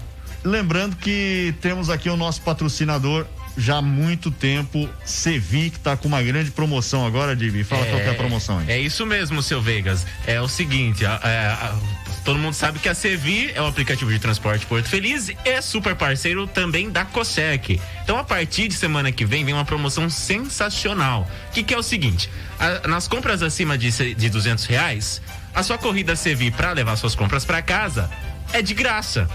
Lembrando 0.44 0.96
que 0.96 1.54
temos 1.62 1.90
aqui 1.90 2.10
o 2.10 2.18
nosso 2.18 2.42
patrocinador 2.42 3.28
já 3.58 3.76
há 3.78 3.82
muito 3.82 4.32
tempo, 4.32 4.90
Sevi, 5.06 5.70
que 5.70 5.78
tá 5.80 5.96
com 5.96 6.08
uma 6.08 6.24
grande 6.24 6.50
promoção 6.52 7.06
agora, 7.06 7.36
Divi. 7.36 7.64
Fala 7.64 7.86
qual 7.86 8.00
que 8.02 8.08
é 8.08 8.12
a 8.12 8.16
promoção 8.16 8.58
aí. 8.58 8.72
É 8.72 8.80
isso 8.80 9.06
mesmo, 9.06 9.44
seu 9.44 9.62
Vegas. 9.62 10.06
É 10.26 10.42
o 10.42 10.48
seguinte, 10.48 11.06
a- 11.06 11.16
a- 11.22 11.68
a- 11.68 11.76
todo 12.24 12.38
mundo 12.38 12.54
sabe 12.54 12.80
que 12.80 12.88
a 12.88 12.94
Sevi 12.94 13.52
é 13.56 13.62
o 13.62 13.66
aplicativo 13.66 14.12
de 14.12 14.20
transporte 14.20 14.66
Porto 14.66 14.88
Feliz 14.88 15.30
e 15.30 15.38
é 15.46 15.62
super 15.62 15.96
parceiro 15.96 16.46
também 16.48 16.90
da 16.90 17.04
Cosec. 17.04 17.82
Então, 18.04 18.18
a 18.18 18.24
partir 18.24 18.68
de 18.68 18.76
semana 18.76 19.12
que 19.12 19.26
vem, 19.26 19.44
vem 19.44 19.54
uma 19.54 19.66
promoção 19.66 20.10
sensacional. 20.10 21.30
Que, 21.54 21.64
que 21.64 21.74
é 21.74 21.78
o 21.78 21.84
seguinte? 21.84 22.30
a- 22.60 22.88
nas 22.88 23.08
compras 23.08 23.42
acima 23.42 23.78
de, 23.78 23.90
de 24.16 24.30
200 24.30 24.66
reais, 24.66 25.22
a 25.54 25.64
sua 25.64 25.78
corrida 25.78 26.16
Sevi 26.16 26.52
para 26.52 26.72
levar 26.74 26.96
suas 26.96 27.16
compras 27.16 27.44
para 27.44 27.62
casa 27.62 28.10
é 28.54 28.62
de 28.62 28.74
graça. 28.74 29.28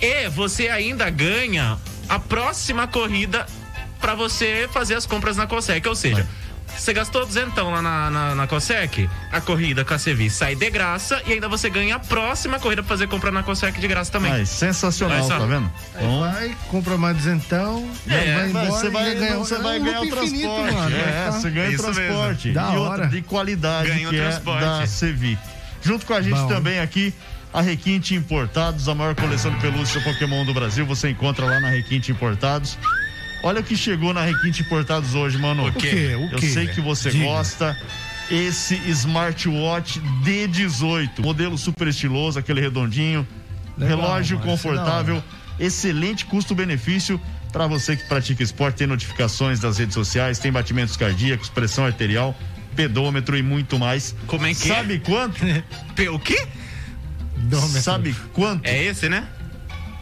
E 0.00 0.28
você 0.28 0.68
ainda 0.68 1.10
ganha 1.10 1.76
a 2.08 2.18
próxima 2.18 2.86
corrida 2.86 3.46
para 4.00 4.14
você 4.14 4.68
fazer 4.72 4.94
as 4.94 5.06
compras 5.06 5.36
na 5.36 5.46
Cosec. 5.46 5.86
Ou 5.88 5.94
seja, 5.96 6.26
você 6.80 6.92
gastou 6.92 7.24
duzentão 7.26 7.70
lá 7.70 7.82
na, 7.82 8.10
na, 8.10 8.34
na 8.34 8.46
Cosec, 8.46 9.08
a 9.32 9.40
corrida 9.40 9.84
com 9.84 9.94
a 9.94 9.98
Sevi 9.98 10.30
sai 10.30 10.54
de 10.54 10.70
graça 10.70 11.20
e 11.26 11.32
ainda 11.32 11.48
você 11.48 11.68
ganha 11.68 11.96
a 11.96 11.98
próxima 11.98 12.58
corrida 12.58 12.82
pra 12.82 12.88
fazer 12.88 13.06
compra 13.08 13.30
na 13.30 13.42
Cosec 13.42 13.78
de 13.80 13.88
graça 13.88 14.10
também. 14.12 14.32
Ai, 14.32 14.46
sensacional, 14.46 15.26
tá 15.28 15.38
vendo? 15.40 15.70
Então, 15.96 16.20
Vai, 16.20 16.56
compra 16.68 16.96
mais 16.96 17.16
duzentão, 17.16 17.88
É, 18.06 18.10
vai 18.10 18.34
Vai, 18.34 18.48
embora 18.48 18.66
você 18.66 18.90
vai, 18.90 19.10
e 19.10 19.14
ganha, 19.14 19.36
você 19.36 19.54
é 19.54 19.58
vai 19.58 19.78
um 19.80 19.84
ganhar 19.84 20.00
o 20.00 20.04
lucro 20.04 20.24
infinito, 20.24 20.48
transporte. 20.48 20.74
mano, 20.74 20.96
é, 20.96 21.30
você 21.32 21.50
ganha 21.50 21.68
o 21.68 21.72
Isso 21.72 21.82
transporte. 21.82 22.48
mesmo. 22.48 22.54
Da 22.54 22.72
e 22.72 22.76
outra 22.76 22.90
hora. 23.02 23.06
de 23.08 23.22
qualidade 23.22 23.88
Ganha 23.88 24.06
o 24.08 24.10
que 24.10 24.16
é 24.20 24.28
transporte. 24.28 24.60
da 24.60 24.86
Sevi. 24.86 25.38
Junto 25.82 26.06
com 26.06 26.14
a 26.14 26.20
gente 26.22 26.34
Bom. 26.38 26.48
também 26.48 26.80
aqui, 26.80 27.14
a 27.52 27.60
Requinte 27.62 28.14
Importados, 28.14 28.88
a 28.88 28.94
maior 28.94 29.14
coleção 29.14 29.50
de 29.52 29.58
pelúcia 29.60 30.00
Pokémon 30.02 30.44
do 30.44 30.52
Brasil. 30.52 30.84
Você 30.86 31.08
encontra 31.10 31.46
lá 31.46 31.60
na 31.60 31.68
Requinte 31.70 32.10
Importados. 32.12 32.76
Olha 33.42 33.60
o 33.60 33.64
que 33.64 33.76
chegou 33.76 34.12
na 34.12 34.22
Requinte 34.24 34.62
Importados 34.62 35.14
hoje, 35.14 35.38
mano. 35.38 35.66
O 35.68 35.72
quê? 35.72 36.14
O 36.18 36.32
Eu 36.34 36.38
quê? 36.38 36.48
sei 36.48 36.66
que 36.68 36.80
você 36.80 37.10
Diga. 37.10 37.24
gosta. 37.24 37.76
Esse 38.30 38.74
smartwatch 38.90 40.00
D18, 40.24 41.20
modelo 41.20 41.56
super 41.56 41.88
estiloso, 41.88 42.38
aquele 42.38 42.60
redondinho, 42.60 43.26
Legal, 43.76 43.96
relógio 43.98 44.38
é 44.38 44.42
confortável, 44.42 45.22
excelente 45.58 46.26
custo-benefício 46.26 47.18
para 47.52 47.66
você 47.66 47.96
que 47.96 48.04
pratica 48.04 48.42
esporte, 48.42 48.76
tem 48.76 48.86
notificações 48.86 49.60
das 49.60 49.78
redes 49.78 49.94
sociais, 49.94 50.38
tem 50.38 50.52
batimentos 50.52 50.94
cardíacos, 50.96 51.48
pressão 51.48 51.86
arterial, 51.86 52.36
pedômetro 52.76 53.34
e 53.38 53.42
muito 53.42 53.78
mais. 53.78 54.14
Como 54.26 54.44
é 54.44 54.52
que 54.52 54.70
é? 54.70 54.74
Sabe 54.74 54.98
quanto? 54.98 55.38
P- 55.96 56.08
O 56.10 56.18
quê? 56.18 56.46
Sabe 57.80 58.14
quanto? 58.34 58.66
É 58.66 58.82
esse, 58.84 59.08
né? 59.08 59.24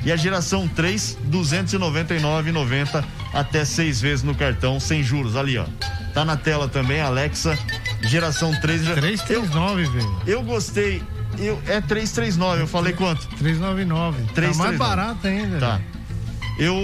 E 0.05 0.11
a 0.11 0.15
geração 0.17 0.67
3, 0.67 1.17
R$ 1.31 1.37
299,90, 1.39 3.03
até 3.33 3.63
seis 3.65 4.01
vezes 4.01 4.21
no 4.23 4.35
cartão 4.35 4.79
sem 4.79 5.01
juros. 5.01 5.35
Ali, 5.35 5.57
ó. 5.57 5.65
Tá 6.13 6.23
na 6.25 6.35
tela 6.37 6.67
também, 6.67 6.99
Alexa, 7.01 7.57
geração 8.01 8.53
3. 8.59 8.83
já- 8.83 8.93
339, 8.95 9.85
velho. 9.85 10.21
Eu 10.27 10.43
gostei. 10.43 11.01
Eu, 11.39 11.61
é 11.67 11.81
339, 11.81 12.61
eu 12.63 12.67
falei 12.67 12.93
quanto? 12.93 13.27
399. 13.37 14.23
Tá 14.23 14.33
339. 14.33 14.57
mais 14.57 14.77
barato 14.77 15.27
ainda. 15.27 15.59
Tá. 15.59 15.79
Eu, 16.57 16.75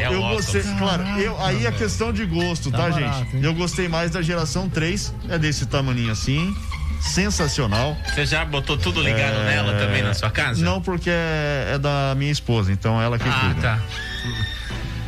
É 0.00 0.06
eu 0.06 0.22
gostei, 0.22 0.62
óculos. 0.62 0.78
claro, 0.78 1.02
eu, 1.20 1.38
aí 1.44 1.66
é 1.66 1.72
questão 1.72 2.12
de 2.12 2.24
gosto, 2.24 2.70
tá, 2.70 2.78
Tá 2.78 2.88
barato, 2.88 3.18
gente? 3.24 3.36
hein? 3.36 3.42
Eu 3.44 3.52
gostei 3.54 3.86
mais 3.86 4.10
da 4.10 4.22
geração 4.22 4.68
3, 4.70 5.14
é 5.28 5.38
desse 5.38 5.66
tamaninho 5.66 6.10
assim, 6.10 6.56
sensacional. 7.00 7.94
Você 8.06 8.24
já 8.24 8.42
botou 8.44 8.78
tudo 8.78 9.02
ligado 9.02 9.34
É, 9.34 9.44
nela 9.44 9.74
também 9.78 10.02
na 10.02 10.14
sua 10.14 10.30
casa? 10.30 10.64
Não, 10.64 10.80
porque 10.80 11.10
é, 11.10 11.72
é 11.74 11.78
da 11.78 12.14
minha 12.16 12.32
esposa, 12.32 12.72
então 12.72 13.00
ela 13.02 13.18
que 13.18 13.28
Ah, 13.28 13.40
cuida. 13.40 13.60
tá. 13.60 13.78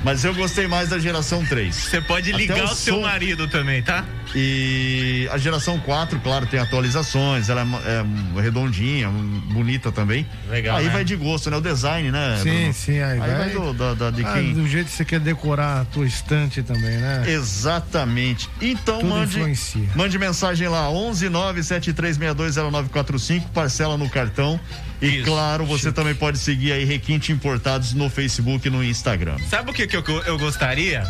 Mas 0.05 0.25
eu 0.25 0.35
gostei 0.35 0.67
mais 0.69 0.91
da 0.91 0.99
geração 0.99 1.45
3. 1.45 1.75
Você 1.75 2.01
pode 2.01 2.31
ligar 2.33 2.61
o 2.61 2.65
o 2.65 2.75
seu 2.75 2.97
som- 2.97 3.03
marido 3.03 3.49
também, 3.49 3.83
tá? 3.83 4.05
E 4.35 5.29
a 5.33 5.39
geração 5.39 5.79
4, 5.79 6.19
claro, 6.21 6.45
tem 6.47 6.61
atualizações, 6.61 7.49
ela 7.49 7.63
é, 7.63 8.39
é 8.39 8.43
redondinha, 8.43 9.09
bonita 9.09 9.91
também. 9.91 10.27
Legal. 10.51 10.77
Aí 10.77 10.85
né? 10.87 10.91
vai 10.93 11.05
de 11.05 11.17
gosto, 11.17 11.51
né? 11.51 11.57
O 11.57 11.61
design, 11.61 12.11
né? 12.11 12.39
Sim, 12.43 12.51
Bruno? 12.51 12.73
sim, 12.75 12.99
aí, 13.01 13.13
Aí 13.13 13.19
vai, 13.19 13.35
vai, 13.37 13.51
do, 13.51 13.73
da, 13.73 13.95
da- 13.95 14.11
de 14.11 14.25
Ah, 14.25 14.33
quem. 14.35 14.53
do 14.53 14.69
jeito 14.69 14.87
que 14.91 14.93
você 14.93 15.05
quer 15.05 15.21
decorar 15.21 15.81
a 15.81 15.85
tua 15.87 16.05
estante 16.07 16.63
também, 16.63 16.99
né? 16.99 17.25
Exatamente. 17.27 18.49
Então 18.61 18.99
Tudo 18.99 19.09
mande, 19.11 19.39
influencia. 19.39 19.89
mande 19.95 20.19
mensagem 20.19 20.69
lá, 20.69 20.91
11 20.91 21.29
973620945, 21.31 23.45
parcela 23.55 23.97
no 23.97 24.09
cartão. 24.11 24.61
E 25.01 25.23
claro, 25.23 25.65
você 25.65 25.93
também 25.93 26.15
pode 26.15 26.39
seguir 26.39 26.73
aí 26.73 26.85
Requinte 26.85 27.33
Importados 27.33 27.93
no 27.95 28.09
Facebook 28.09 28.67
e 28.67 28.71
no 28.71 28.83
Instagram. 28.83 29.37
Sabe 29.51 29.71
o 29.71 29.75
que, 29.75 29.87
que 29.87 29.97
eu, 29.97 30.05
eu 30.27 30.39
gostaria? 30.39 31.03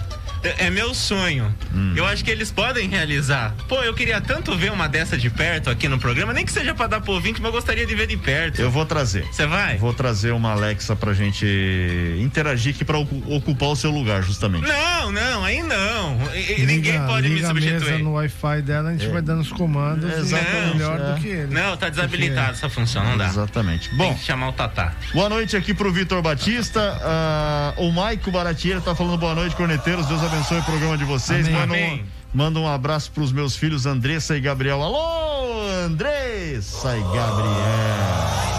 É 0.45 0.67
é 0.67 0.71
meu 0.71 0.95
sonho. 0.95 1.53
Hum. 1.75 1.95
Eu 1.97 2.07
acho 2.07 2.25
que 2.25 2.31
eles 2.31 2.51
podem 2.53 2.89
realizar. 2.89 3.55
Pô, 3.69 3.83
eu 3.83 3.95
queria 3.95 4.21
tanto 4.21 4.57
ver 4.57 4.71
uma 4.73 4.87
dessa 4.89 5.17
de 5.17 5.29
perto 5.31 5.71
aqui 5.71 5.89
no 5.89 5.99
programa, 5.99 6.33
nem 6.33 6.45
que 6.45 6.53
seja 6.53 6.75
pra 6.75 6.87
dar 6.87 7.01
pro 7.01 7.13
ouvinte, 7.13 7.41
mas 7.41 7.47
eu 7.47 7.53
gostaria 7.53 7.87
de 7.87 7.95
ver 7.95 8.07
de 8.07 8.17
perto. 8.17 8.61
Eu 8.61 8.71
vou 8.71 8.85
trazer. 8.87 9.25
Você 9.33 9.47
vai? 9.47 9.77
Vou 9.79 9.93
trazer 9.95 10.33
uma 10.33 10.53
Alexa 10.53 10.95
pra 10.95 11.13
gente 11.15 11.47
interagir 12.21 12.75
aqui 12.75 12.85
pra 12.85 12.99
ocu- 12.99 13.23
ocupar 13.35 13.71
o 13.71 13.77
seu 13.77 13.91
lugar, 13.91 14.23
justamente. 14.23 14.67
Não, 14.67 15.11
não, 15.13 15.45
aí 15.45 15.63
não. 15.63 16.19
E- 16.35 16.61
e 16.63 16.67
ninguém 16.67 16.93
Liga- 16.93 17.07
pode 17.07 17.29
me 17.29 17.35
liga 17.37 17.51
a 17.51 17.55
mesa 17.55 17.69
substituir. 17.71 18.03
no 18.03 18.13
Wi-Fi 18.15 18.63
dela, 18.63 18.91
a 18.91 18.93
gente 18.93 19.09
vai 19.09 19.23
dando 19.23 19.41
os 19.41 19.51
comandos 19.53 20.11
e 20.11 20.21
Exatamente, 20.21 20.57
é 20.71 20.75
melhor 20.75 21.01
é. 21.01 21.13
do 21.15 21.21
que 21.21 21.29
ele. 21.29 21.55
Não, 21.55 21.77
tá 21.77 21.89
desabilitada 21.89 22.53
essa 22.53 22.69
função, 22.69 23.05
não 23.05 23.17
dá. 23.17 23.27
Exatamente. 23.27 23.89
Tem 23.89 23.99
Bom, 23.99 24.15
que 24.15 24.25
chamar 24.25 24.49
o 24.49 24.53
Tatá. 24.53 24.93
boa 25.15 25.29
noite 25.29 25.57
aqui 25.57 25.73
pro 25.75 25.93
Vitor 25.93 26.21
Batista. 26.23 26.99
ah, 27.03 27.73
o 27.77 27.91
Maico 27.91 28.31
Baratieri 28.31 28.81
tá 28.81 28.95
falando 28.95 29.19
boa 29.19 29.35
noite, 29.35 29.55
corneteiros. 29.57 30.07
Deus 30.07 30.21
abençoe 30.23 30.34
o 30.35 30.63
programa 30.65 30.99
de 30.99 31.05
vocês. 31.05 31.47
Amém. 31.47 31.59
Manda, 31.61 31.75
um, 31.75 32.07
manda 32.35 32.61
um 32.61 32.69
abraço 32.69 33.11
pros 33.13 33.31
meus 33.31 33.57
filhos 33.57 33.87
Andressa 33.87 34.37
e 34.37 34.41
Gabriel. 34.41 34.83
Alô, 34.83 35.63
Andressa 35.85 36.97
e 36.97 37.01
Gabriel. 37.01 38.55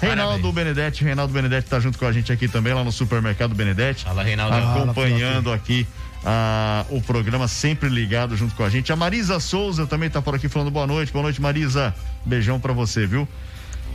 Reinaldo 0.00 0.52
Benedetti, 0.52 1.02
Reinaldo 1.02 1.32
Benedetti 1.32 1.68
tá 1.68 1.80
junto 1.80 1.98
com 1.98 2.06
a 2.06 2.12
gente 2.12 2.32
aqui 2.32 2.46
também, 2.46 2.72
lá 2.72 2.84
no 2.84 2.92
supermercado 2.92 3.54
Benedetti. 3.54 4.04
Fala, 4.04 4.22
Reinaldo. 4.22 4.56
Acompanhando 4.56 5.52
aqui 5.52 5.86
ah, 6.24 6.86
o 6.90 7.02
programa, 7.02 7.48
sempre 7.48 7.88
ligado 7.88 8.36
junto 8.36 8.54
com 8.54 8.62
a 8.62 8.68
gente. 8.68 8.92
A 8.92 8.96
Marisa 8.96 9.40
Souza 9.40 9.86
também 9.86 10.08
tá 10.08 10.22
por 10.22 10.36
aqui 10.36 10.48
falando 10.48 10.70
boa 10.70 10.86
noite. 10.86 11.12
Boa 11.12 11.24
noite, 11.24 11.42
Marisa. 11.42 11.92
Beijão 12.24 12.60
pra 12.60 12.72
você, 12.72 13.04
viu? 13.04 13.26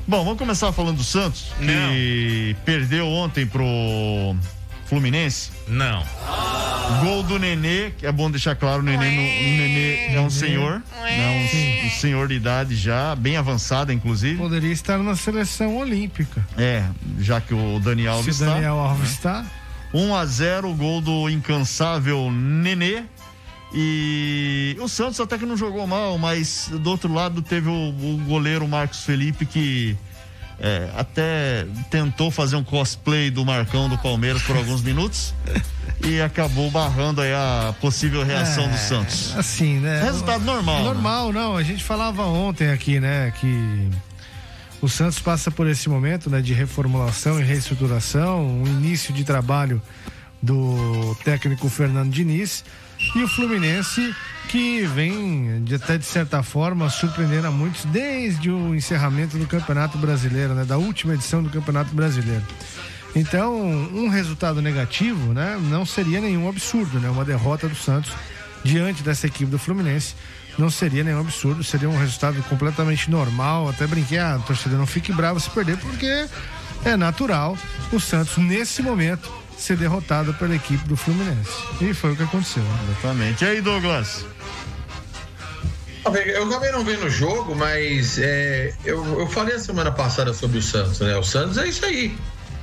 Bom, 0.06 0.24
vamos 0.26 0.38
começar 0.38 0.72
falando 0.74 0.98
do 0.98 1.04
Santos, 1.04 1.54
que 1.58 2.56
perdeu 2.66 3.08
ontem 3.08 3.46
pro 3.46 4.36
Fluminense. 4.94 5.50
Não. 5.68 6.04
Gol 7.04 7.24
do 7.24 7.40
Nenê, 7.40 7.92
que 7.98 8.06
é 8.06 8.12
bom 8.12 8.30
deixar 8.30 8.56
claro, 8.56 8.82
o 8.82 8.86
Nenê, 8.86 8.98
não- 9.10 9.24
o 9.24 9.58
Nenê 9.58 10.16
é 10.16 10.22
um 10.22 10.30
senhor, 10.30 10.84
né, 11.02 11.50
um, 11.84 11.88
um 11.88 11.90
senhor 12.00 12.28
de 12.28 12.36
idade 12.36 12.76
já, 12.76 13.16
bem 13.16 13.36
avançada, 13.38 13.92
inclusive. 13.94 14.38
Poderia 14.38 14.72
estar 14.72 15.00
na 15.00 15.16
seleção 15.16 15.78
olímpica. 15.78 16.46
É, 16.58 16.84
já 17.20 17.42
que 17.42 17.54
o 17.56 17.80
Dani 17.80 18.06
Alves 18.08 18.36
Se 18.36 18.44
o 18.44 18.46
Daniel 18.46 18.76
tá, 18.76 18.82
Alves 18.82 19.10
né? 19.10 19.16
está. 19.16 19.46
1 19.94 20.16
a 20.16 20.26
0 20.26 20.70
o 20.70 20.76
gol 20.76 21.02
do 21.02 21.28
incansável 21.30 22.30
Nenê. 22.32 23.04
E 23.76 24.78
o 24.80 24.88
Santos 24.88 25.20
até 25.20 25.36
que 25.38 25.46
não 25.48 25.58
jogou 25.58 25.88
mal, 25.88 26.18
mas 26.20 26.70
do 26.72 26.90
outro 26.92 27.12
lado 27.12 27.42
teve 27.42 27.68
o, 27.70 27.72
o 27.90 28.22
goleiro 28.28 28.68
Marcos 28.68 29.04
Felipe 29.04 29.46
que 29.48 29.98
é, 30.60 30.90
até 30.96 31.66
tentou 31.90 32.32
fazer 32.32 32.56
um 32.56 32.64
cosplay 32.64 33.30
do 33.30 33.46
Marcão 33.46 33.90
do 33.90 33.98
Palmeiras 33.98 34.42
por 34.44 34.56
alguns 34.56 34.82
minutos 34.82 35.34
e 36.06 36.22
acabou 36.22 36.70
barrando 36.70 37.22
aí 37.22 37.34
a 37.34 37.74
possível 37.82 38.24
reação 38.24 38.68
do 38.68 38.78
Santos. 38.78 39.36
Assim, 39.38 39.80
né? 39.80 40.02
Resultado 40.04 40.44
normal, 40.44 40.78
né? 40.78 40.84
Normal, 40.84 41.34
não. 41.34 41.58
A 41.58 41.64
gente 41.64 41.84
falava 41.84 42.24
ontem 42.24 42.70
aqui, 42.70 43.00
né, 43.00 43.34
que 43.40 43.90
o 44.82 44.90
Santos 44.90 45.20
passa 45.20 45.50
por 45.50 45.68
esse 45.68 45.90
momento, 45.90 46.30
né, 46.30 46.42
de 46.42 46.54
reformulação 46.54 47.40
e 47.40 47.44
reestruturação, 47.44 48.46
um 48.46 48.68
início 48.68 49.14
de 49.14 49.24
trabalho 49.24 49.82
do 50.42 51.16
técnico 51.24 51.70
Fernando 51.70 52.12
Diniz 52.12 52.66
e 53.16 53.24
o 53.24 53.28
Fluminense 53.28 54.16
que 54.50 54.86
vem 54.88 55.64
de, 55.64 55.76
até 55.76 55.98
de 55.98 56.06
certa 56.06 56.44
forma 56.44 56.90
surpreendendo 56.90 57.48
a 57.48 57.52
muitos 57.52 57.86
desde 57.86 58.52
o 58.52 58.76
encerramento 58.76 59.38
do 59.38 59.48
Campeonato 59.48 59.98
Brasileiro, 59.98 60.54
né, 60.54 60.66
da 60.66 60.78
última 60.78 61.14
edição 61.14 61.42
do 61.42 61.50
Campeonato 61.50 61.94
Brasileiro. 61.96 62.44
Então, 63.16 63.56
um 63.94 64.08
resultado 64.10 64.62
negativo, 64.62 65.34
né, 65.34 65.60
não 65.70 65.86
seria 65.86 66.20
nenhum 66.20 66.50
absurdo, 66.50 67.00
né? 67.00 67.10
Uma 67.10 67.24
derrota 67.24 67.68
do 67.68 67.76
Santos 67.76 68.12
diante 68.64 69.04
dessa 69.04 69.28
equipe 69.28 69.52
do 69.52 69.60
Fluminense 69.60 70.16
não 70.58 70.70
seria 70.70 71.04
nenhum 71.04 71.20
absurdo, 71.20 71.64
seria 71.64 71.90
um 71.90 71.98
resultado 71.98 72.42
completamente 72.44 73.10
normal. 73.10 73.70
Até 73.70 73.86
brinquei, 73.88 74.20
ah, 74.20 74.40
torcedor, 74.46 74.80
não 74.80 74.88
fique 74.88 75.12
bravo 75.12 75.40
se 75.40 75.50
perder, 75.50 75.78
porque 75.78 76.28
é 76.86 76.96
natural 76.98 77.58
o 77.92 78.00
Santos, 78.00 78.38
nesse 78.38 78.82
momento, 78.82 79.32
ser 79.58 79.78
derrotado 79.78 80.34
pela 80.36 80.56
equipe 80.56 80.88
do 80.88 80.96
Fluminense. 80.96 81.52
E 81.82 81.94
foi 81.94 82.14
o 82.14 82.16
que 82.16 82.24
aconteceu. 82.24 82.64
Exatamente. 82.90 83.44
E 83.44 83.48
aí, 83.48 83.62
Douglas? 83.62 84.26
Eu 86.06 86.48
acabei 86.48 86.72
não 86.72 86.84
vendo 86.84 87.06
o 87.06 87.10
jogo, 87.10 87.56
mas 87.56 88.20
é, 88.20 88.74
eu, 88.84 89.22
eu 89.22 89.28
falei 89.28 89.56
a 89.56 89.60
semana 89.60 89.90
passada 89.92 90.34
sobre 90.34 90.58
o 90.58 90.62
Santos, 90.62 91.00
né? 91.00 91.16
O 91.16 91.24
Santos 91.24 91.58
é 91.58 91.68
isso 91.68 91.86
aí. 91.86 92.18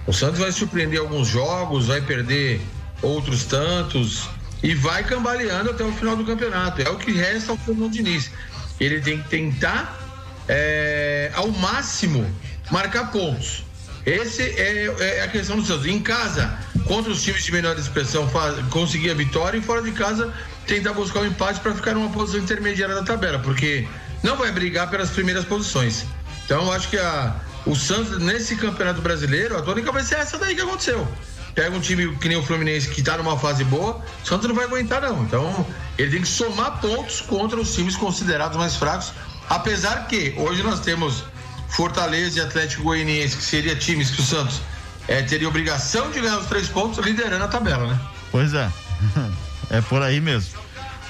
O 0.06 0.12
Santos 0.12 0.38
vai 0.38 0.52
surpreender 0.52 1.00
alguns 1.00 1.28
jogos, 1.28 1.86
vai 1.86 2.02
perder 2.02 2.60
outros 3.00 3.44
tantos 3.44 4.28
e 4.62 4.74
vai 4.74 5.02
cambaleando 5.04 5.70
até 5.70 5.82
o 5.82 5.92
final 5.92 6.16
do 6.16 6.24
campeonato. 6.24 6.82
É 6.82 6.90
o 6.90 6.98
que 6.98 7.12
resta 7.12 7.52
ao 7.52 7.58
Fernando 7.58 7.90
Diniz. 7.90 8.30
Ele 8.78 9.00
tem 9.00 9.22
que 9.22 9.28
tentar, 9.28 9.98
é, 10.46 11.30
ao 11.34 11.48
máximo, 11.48 12.26
marcar 12.70 13.10
pontos. 13.10 13.64
Esse 14.06 14.42
é, 14.42 14.94
é 15.18 15.22
a 15.22 15.28
questão 15.28 15.56
do 15.56 15.64
Santos. 15.64 15.86
Em 15.86 16.00
casa, 16.00 16.58
contra 16.86 17.12
os 17.12 17.22
times 17.22 17.44
de 17.44 17.52
menor 17.52 17.78
expressão, 17.78 18.28
faz, 18.28 18.56
conseguir 18.68 19.10
a 19.10 19.14
vitória 19.14 19.58
e 19.58 19.62
fora 19.62 19.82
de 19.82 19.92
casa, 19.92 20.32
tentar 20.66 20.92
buscar 20.92 21.20
o 21.20 21.26
empate 21.26 21.60
para 21.60 21.74
ficar 21.74 21.94
numa 21.94 22.10
posição 22.10 22.40
intermediária 22.40 22.94
da 22.94 23.02
tabela, 23.02 23.38
porque 23.38 23.86
não 24.22 24.36
vai 24.36 24.50
brigar 24.52 24.90
pelas 24.90 25.10
primeiras 25.10 25.44
posições. 25.44 26.06
Então, 26.44 26.72
acho 26.72 26.88
que 26.88 26.98
a, 26.98 27.36
o 27.66 27.76
Santos, 27.76 28.18
nesse 28.18 28.56
campeonato 28.56 29.00
brasileiro, 29.00 29.56
a 29.56 29.62
tônica 29.62 29.92
vai 29.92 30.02
ser 30.02 30.16
essa 30.16 30.38
daí 30.38 30.54
que 30.54 30.60
aconteceu. 30.60 31.06
Pega 31.54 31.76
um 31.76 31.80
time 31.80 32.16
que 32.16 32.28
nem 32.28 32.38
o 32.38 32.42
Fluminense 32.42 32.88
que 32.88 33.02
tá 33.02 33.16
numa 33.18 33.38
fase 33.38 33.64
boa, 33.64 34.02
o 34.22 34.26
Santos 34.26 34.48
não 34.48 34.54
vai 34.54 34.64
aguentar, 34.64 35.02
não. 35.02 35.22
Então, 35.24 35.66
ele 35.98 36.10
tem 36.10 36.22
que 36.22 36.28
somar 36.28 36.80
pontos 36.80 37.20
contra 37.20 37.60
os 37.60 37.74
times 37.74 37.96
considerados 37.96 38.56
mais 38.56 38.76
fracos. 38.76 39.12
Apesar 39.48 40.06
que 40.06 40.34
hoje 40.38 40.62
nós 40.62 40.80
temos 40.80 41.24
Fortaleza 41.70 42.38
e 42.38 42.42
Atlético 42.42 42.82
Goianiense, 42.82 43.36
que 43.36 43.42
seria 43.42 43.76
times 43.76 44.10
que 44.10 44.20
o 44.20 44.24
Santos 44.24 44.60
eh, 45.08 45.22
teria 45.22 45.48
obrigação 45.48 46.10
de 46.10 46.20
ganhar 46.20 46.38
os 46.38 46.46
três 46.46 46.68
pontos, 46.68 47.04
liderando 47.04 47.44
a 47.44 47.48
tabela, 47.48 47.86
né? 47.86 48.00
Pois 48.30 48.54
é. 48.54 48.70
É 49.70 49.80
por 49.80 50.02
aí 50.02 50.20
mesmo. 50.20 50.58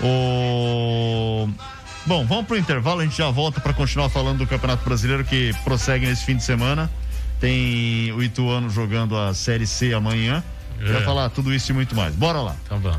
O... 0.03 1.49
Bom, 2.05 2.27
vamos 2.27 2.46
pro 2.46 2.59
intervalo, 2.59 3.01
a 3.01 3.05
gente 3.05 3.16
já 3.16 3.31
volta 3.31 3.59
para 3.59 3.73
continuar 3.73 4.11
falando 4.11 4.38
do 4.38 4.46
Campeonato 4.46 4.85
Brasileiro 4.85 5.25
que 5.25 5.55
prossegue 5.64 6.07
nesse 6.07 6.25
fim 6.25 6.37
de 6.37 6.44
semana. 6.44 6.90
Tem 7.40 8.12
o 8.12 8.23
Ituano 8.23 8.68
jogando 8.68 9.16
a 9.16 9.33
Série 9.33 9.66
C 9.66 9.94
amanhã. 9.94 10.44
É. 10.79 10.92
Vai 10.92 11.03
falar 11.03 11.31
tudo 11.31 11.53
isso 11.55 11.73
e 11.73 11.75
muito 11.75 11.94
mais. 11.94 12.14
Bora 12.14 12.40
lá. 12.40 12.57
Tá 12.68 12.77
bom. 12.77 12.99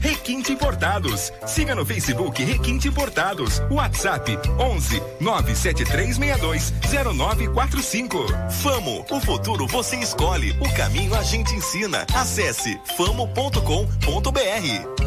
Requinte 0.00 0.52
Importados. 0.52 1.32
Siga 1.46 1.74
no 1.74 1.84
Facebook 1.84 2.44
Requinte 2.44 2.88
Importados. 2.88 3.62
WhatsApp 3.70 4.38
11 4.58 5.02
97362 5.20 6.72
0945. 7.16 8.26
Famo, 8.62 9.06
o 9.10 9.20
futuro 9.20 9.66
você 9.66 9.96
escolhe, 9.96 10.50
o 10.60 10.72
caminho 10.74 11.14
a 11.14 11.22
gente 11.22 11.54
ensina. 11.54 12.06
Acesse 12.14 12.78
famo.com.br. 12.96 13.58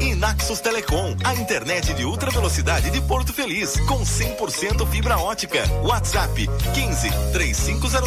E 0.01 0.15
Naxos 0.15 0.59
Telecom, 0.59 1.15
a 1.23 1.35
internet 1.35 1.93
de 1.93 2.03
ultra 2.03 2.31
velocidade 2.31 2.89
de 2.89 2.99
Porto 3.01 3.31
Feliz, 3.31 3.79
com 3.81 4.01
100% 4.01 4.87
fibra 4.87 5.17
ótica. 5.17 5.63
WhatsApp 5.83 6.49
15 6.73 7.09
3500 7.31 8.01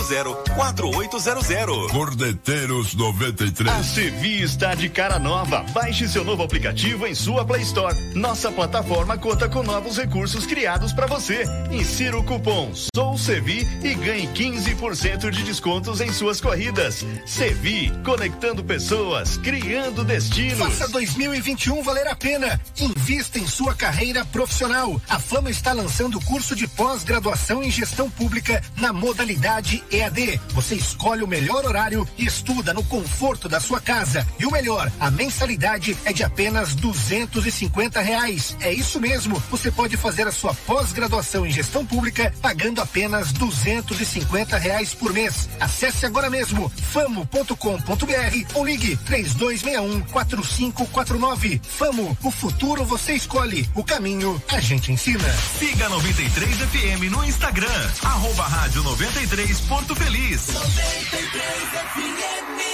4800. 0.56 1.92
Cordeteiros 1.92 2.94
93. 2.94 3.68
A 3.70 3.82
Sevi 3.82 4.42
está 4.42 4.74
de 4.74 4.88
cara 4.88 5.18
nova. 5.18 5.64
Baixe 5.72 6.08
seu 6.08 6.24
novo 6.24 6.42
aplicativo 6.42 6.63
aplicativo 6.64 7.06
em 7.06 7.14
sua 7.14 7.44
Play 7.44 7.60
Store. 7.60 7.94
Nossa 8.14 8.50
plataforma 8.50 9.18
conta 9.18 9.48
com 9.48 9.62
novos 9.62 9.98
recursos 9.98 10.46
criados 10.46 10.94
para 10.94 11.06
você. 11.06 11.44
Insira 11.70 12.16
o 12.16 12.24
cupom 12.24 12.72
SOUCEVI 12.96 13.68
e 13.82 13.94
ganhe 13.94 14.26
15% 14.28 15.30
de 15.30 15.42
descontos 15.42 16.00
em 16.00 16.10
suas 16.10 16.40
corridas. 16.40 17.04
Sevi, 17.26 17.92
conectando 18.02 18.64
pessoas, 18.64 19.36
criando 19.36 20.04
destinos. 20.04 20.58
Faça 20.58 20.88
2021 20.88 21.82
valer 21.82 22.08
a 22.08 22.16
pena. 22.16 22.58
Invista 22.80 23.38
em 23.38 23.46
sua 23.46 23.74
carreira 23.74 24.24
profissional. 24.24 24.98
A 25.06 25.18
Fama 25.18 25.50
está 25.50 25.72
lançando 25.74 26.16
o 26.16 26.24
curso 26.24 26.56
de 26.56 26.66
pós-graduação 26.66 27.62
em 27.62 27.70
gestão 27.70 28.08
pública 28.08 28.62
na 28.78 28.90
modalidade 28.90 29.84
EAD. 29.90 30.40
Você 30.54 30.76
escolhe 30.76 31.22
o 31.22 31.28
melhor 31.28 31.66
horário 31.66 32.08
e 32.16 32.24
estuda 32.24 32.72
no 32.72 32.82
conforto 32.84 33.50
da 33.50 33.60
sua 33.60 33.80
casa. 33.80 34.26
E 34.38 34.46
o 34.46 34.50
melhor, 34.50 34.90
a 34.98 35.10
mensalidade 35.10 35.94
é 36.06 36.12
de 36.12 36.22
apenas 36.22 36.43
duzentos 36.74 37.46
e 37.46 37.50
cinquenta 37.50 38.00
reais. 38.00 38.56
É 38.60 38.72
isso 38.72 39.00
mesmo. 39.00 39.42
Você 39.50 39.70
pode 39.70 39.96
fazer 39.96 40.26
a 40.26 40.32
sua 40.32 40.54
pós-graduação 40.54 41.46
em 41.46 41.50
gestão 41.50 41.84
pública 41.84 42.32
pagando 42.40 42.80
apenas 42.80 43.32
duzentos 43.32 44.00
e 44.00 44.04
cinquenta 44.04 44.58
reais 44.58 44.94
por 44.94 45.12
mês. 45.12 45.48
Acesse 45.58 46.06
agora 46.06 46.30
mesmo 46.30 46.70
famo.com.br 46.92 48.54
ou 48.54 48.64
ligue 48.64 48.96
três 48.98 49.34
dois 49.34 49.62
um 49.80 50.00
quatro 50.00 50.44
cinco 50.44 50.86
quatro 50.88 51.18
nove. 51.18 51.60
Famo, 51.64 52.16
o 52.22 52.30
futuro 52.30 52.84
você 52.84 53.14
escolhe, 53.14 53.68
o 53.74 53.82
caminho 53.82 54.40
a 54.48 54.60
gente 54.60 54.92
ensina. 54.92 55.32
Siga 55.58 55.88
93 55.88 56.56
FM 56.56 57.10
no 57.10 57.24
Instagram, 57.24 57.90
arroba 58.02 58.44
rádio 58.44 58.82
93 58.82 59.60
Porto 59.62 59.94
Feliz. 59.96 60.48
93 60.48 61.44
FM. 61.94 62.73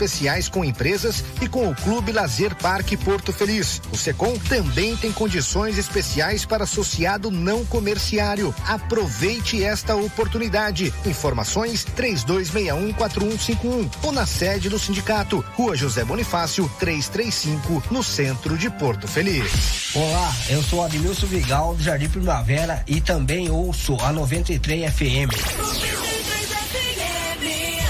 com 0.49 0.65
empresas 0.65 1.23
e 1.39 1.47
com 1.47 1.69
o 1.69 1.75
Clube 1.75 2.11
Lazer 2.11 2.55
Parque 2.55 2.97
Porto 2.97 3.31
Feliz. 3.31 3.79
O 3.91 3.97
Secom 3.97 4.35
também 4.49 4.97
tem 4.97 5.11
condições 5.11 5.77
especiais 5.77 6.43
para 6.43 6.63
associado 6.63 7.29
não 7.29 7.63
comerciário. 7.65 8.55
Aproveite 8.67 9.63
esta 9.63 9.95
oportunidade. 9.95 10.91
Informações 11.05 11.85
32614151 11.95 13.91
ou 14.01 14.11
na 14.11 14.25
sede 14.25 14.69
do 14.69 14.79
sindicato, 14.79 15.45
Rua 15.55 15.75
José 15.75 16.03
Bonifácio, 16.03 16.67
335, 16.79 17.83
no 17.91 18.01
centro 18.01 18.57
de 18.57 18.71
Porto 18.71 19.07
Feliz. 19.07 19.93
Olá, 19.93 20.33
eu 20.49 20.63
sou 20.63 20.83
Admilson 20.83 21.27
Vigal 21.27 21.75
do 21.75 21.83
Jardim 21.83 22.09
Primavera 22.09 22.83
e 22.87 22.99
também 22.99 23.51
ouço 23.51 23.95
a 24.01 24.11
93 24.11 24.91
FM. 24.91 25.29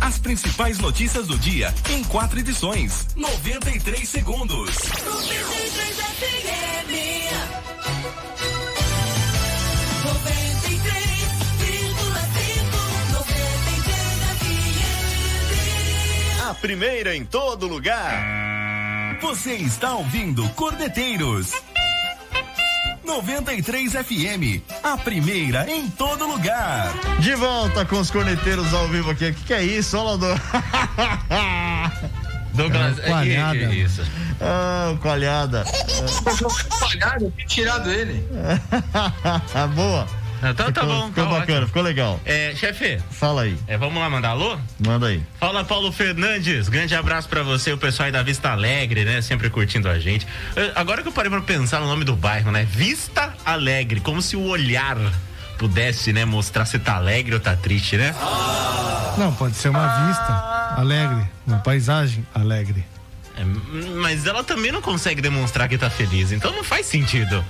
As 0.00 0.18
principais 0.18 0.78
notícias 0.78 1.26
do 1.26 1.38
dia 1.38 1.74
em 1.90 2.04
quatro 2.04 2.38
edições. 2.38 3.06
93 3.16 4.08
segundos. 4.08 4.76
93 4.76 5.30
A 16.48 16.54
primeira 16.54 17.16
em 17.16 17.24
todo 17.24 17.68
lugar. 17.68 19.18
Você 19.20 19.54
está 19.54 19.94
ouvindo 19.94 20.48
Cordeteiros. 20.50 21.52
93 23.10 23.92
FM, 23.92 24.62
a 24.84 24.96
primeira 24.96 25.68
em 25.68 25.90
todo 25.90 26.28
lugar. 26.28 26.92
De 27.18 27.34
volta 27.34 27.84
com 27.84 27.98
os 27.98 28.08
corneteiros 28.08 28.72
ao 28.72 28.86
vivo 28.86 29.10
aqui. 29.10 29.30
O 29.30 29.34
que, 29.34 29.44
que 29.46 29.52
é 29.52 29.64
isso, 29.64 29.96
Lodô? 30.00 30.28
Douglas, 32.54 33.00
é, 33.00 33.08
coalhada. 33.08 33.58
É, 33.58 33.74
isso. 33.74 34.02
Ah, 34.40 34.96
coalhada. 35.02 35.64
Coalhada, 36.78 37.24
eu 37.26 37.30
tinha 37.32 37.46
tirado 37.48 37.90
ele. 37.90 38.24
Boa. 39.74 40.06
Então 40.50 40.66
ficou, 40.66 40.72
tá 40.72 40.82
bom. 40.84 41.08
Ficou 41.08 41.24
tá 41.24 41.30
bacana, 41.30 41.52
ótimo. 41.58 41.66
ficou 41.66 41.82
legal. 41.82 42.20
É, 42.24 42.54
chefe. 42.56 42.98
Fala 43.10 43.42
aí. 43.42 43.56
É, 43.66 43.76
vamos 43.76 44.00
lá 44.00 44.08
mandar 44.08 44.30
alô? 44.30 44.58
Manda 44.84 45.06
aí. 45.08 45.22
Fala, 45.38 45.62
Paulo 45.64 45.92
Fernandes. 45.92 46.68
Grande 46.68 46.94
abraço 46.94 47.28
pra 47.28 47.42
você, 47.42 47.72
o 47.72 47.78
pessoal 47.78 48.06
aí 48.06 48.12
da 48.12 48.22
Vista 48.22 48.50
Alegre, 48.50 49.04
né? 49.04 49.20
Sempre 49.20 49.50
curtindo 49.50 49.88
a 49.88 49.98
gente. 49.98 50.26
Eu- 50.56 50.72
Agora 50.74 51.02
que 51.02 51.08
eu 51.08 51.12
parei 51.12 51.30
pra 51.30 51.40
pensar 51.42 51.80
no 51.80 51.86
nome 51.86 52.04
do 52.04 52.16
bairro, 52.16 52.50
né? 52.50 52.64
Vista 52.70 53.34
Alegre, 53.44 54.00
como 54.00 54.22
se 54.22 54.34
o 54.36 54.42
olhar 54.42 54.96
pudesse, 55.58 56.10
né, 56.12 56.24
mostrar 56.24 56.64
se 56.64 56.78
tá 56.78 56.94
alegre 56.94 57.34
ou 57.34 57.40
tá 57.40 57.54
triste, 57.54 57.98
né? 57.98 58.14
Não, 59.18 59.30
pode 59.34 59.54
ser 59.56 59.68
uma 59.68 60.06
vista 60.06 60.74
alegre, 60.76 61.22
uma 61.46 61.58
paisagem 61.58 62.26
alegre. 62.34 62.82
É, 63.36 63.44
mas 64.00 64.24
ela 64.26 64.42
também 64.42 64.72
não 64.72 64.80
consegue 64.80 65.20
demonstrar 65.20 65.68
que 65.68 65.76
tá 65.76 65.90
feliz, 65.90 66.32
então 66.32 66.50
não 66.52 66.64
faz 66.64 66.86
sentido. 66.86 67.44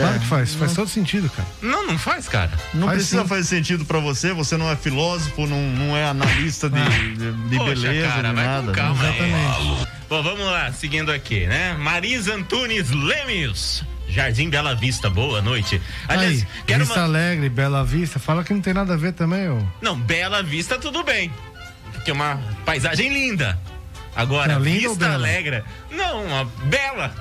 Claro 0.00 0.20
que 0.20 0.26
faz, 0.26 0.54
faz 0.54 0.74
todo 0.74 0.88
sentido, 0.88 1.28
cara. 1.30 1.48
Não, 1.62 1.86
não 1.86 1.98
faz, 1.98 2.28
cara. 2.28 2.50
Não 2.74 2.86
Faz 2.86 2.98
precisa 2.98 3.22
sim. 3.22 3.28
fazer 3.28 3.44
sentido 3.44 3.84
pra 3.84 3.98
você, 3.98 4.32
você 4.32 4.56
não 4.56 4.70
é 4.70 4.76
filósofo, 4.76 5.46
não, 5.46 5.60
não 5.72 5.96
é 5.96 6.04
analista 6.04 6.68
de, 6.70 6.82
de, 7.16 7.32
de 7.32 7.56
Poxa, 7.56 7.74
beleza, 7.74 8.08
cara, 8.08 8.28
de 8.28 8.34
vai 8.34 8.44
com 8.44 8.50
nada. 8.50 8.72
calma 8.72 9.04
aí. 9.04 9.08
Exatamente. 9.18 9.88
Bom, 10.08 10.22
vamos 10.22 10.44
lá, 10.46 10.72
seguindo 10.72 11.12
aqui, 11.12 11.46
né? 11.46 11.74
Marisa 11.78 12.34
Antunes 12.34 12.90
Lemes. 12.90 13.84
Jardim 14.08 14.50
Bela 14.50 14.74
Vista, 14.74 15.08
boa 15.08 15.40
noite. 15.40 15.80
Aliás, 16.08 16.40
Aí, 16.40 16.46
quero 16.66 16.80
Vista 16.84 16.98
uma... 16.98 17.04
Alegre, 17.06 17.48
Bela 17.48 17.84
Vista, 17.84 18.18
fala 18.18 18.42
que 18.42 18.52
não 18.52 18.60
tem 18.60 18.74
nada 18.74 18.94
a 18.94 18.96
ver 18.96 19.12
também, 19.12 19.48
ô. 19.48 19.62
Não, 19.80 19.96
Bela 19.96 20.42
Vista 20.42 20.78
tudo 20.78 21.04
bem. 21.04 21.30
Porque 21.92 22.10
é 22.10 22.14
uma 22.14 22.40
paisagem 22.64 23.12
linda. 23.12 23.56
Agora, 24.16 24.54
Não, 24.54 24.62
linda 24.62 24.88
ou 24.88 24.94
Vista 24.94 25.04
bela? 25.04 25.14
Alegre. 25.14 25.62
Não, 25.92 26.24
uma 26.24 26.44
bela. 26.64 27.14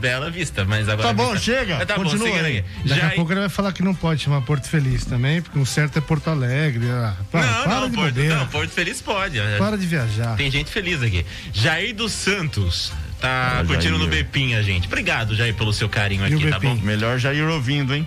Bela 0.00 0.30
Vista, 0.30 0.64
mas 0.64 0.88
agora. 0.88 1.08
Tá 1.08 1.14
bom, 1.14 1.32
Vista- 1.32 1.44
chega, 1.52 1.78
Mas 1.78 1.86
Tá 1.86 1.96
bom, 1.96 2.04
continua 2.04 2.26
seguindo 2.28 2.44
aí. 2.44 2.58
aqui. 2.58 2.68
Daqui 2.88 3.00
Já 3.00 3.06
a 3.06 3.10
pouco 3.12 3.32
ele 3.32 3.40
vai 3.40 3.48
falar 3.48 3.72
que 3.72 3.82
não 3.82 3.94
pode 3.94 4.22
chamar 4.22 4.40
Porto 4.42 4.68
Feliz 4.68 5.04
também, 5.04 5.40
porque 5.40 5.58
um 5.58 5.64
certo 5.64 5.98
é 5.98 6.00
Porto 6.02 6.28
Alegre. 6.28 6.90
Ah, 6.90 7.14
para, 7.30 7.46
Não, 7.46 7.62
para 7.64 7.74
não, 7.80 7.90
de 7.90 7.96
Porto, 7.96 8.08
bobeira. 8.14 8.36
não, 8.36 8.46
Porto 8.48 8.70
Feliz 8.70 9.00
pode. 9.00 9.38
Para 9.58 9.78
de 9.78 9.86
viajar. 9.86 10.36
Tem 10.36 10.50
gente 10.50 10.70
feliz 10.70 11.02
aqui. 11.02 11.24
Jair 11.52 11.94
dos 11.94 12.12
Santos. 12.12 12.92
Tá 13.20 13.58
Ah, 13.60 13.64
curtindo 13.64 13.96
Jair. 13.96 13.98
no 13.98 14.08
Bepinha, 14.08 14.62
gente. 14.62 14.86
Obrigado, 14.88 15.34
Jair, 15.36 15.54
pelo 15.54 15.72
seu 15.72 15.88
carinho 15.88 16.26
E 16.26 16.34
aqui, 16.34 16.48
tá 16.50 16.58
bom? 16.58 16.74
Melhor 16.82 17.18
já 17.18 17.32
ir 17.32 17.42
ouvindo, 17.44 17.94
hein? 17.94 18.06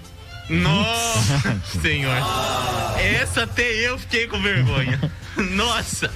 Nossa 0.49 1.57
senhor. 1.81 2.15
Essa 2.99 3.43
até 3.43 3.63
eu 3.87 3.97
fiquei 3.97 4.27
com 4.27 4.39
vergonha. 4.41 4.99
Nossa. 5.55 6.11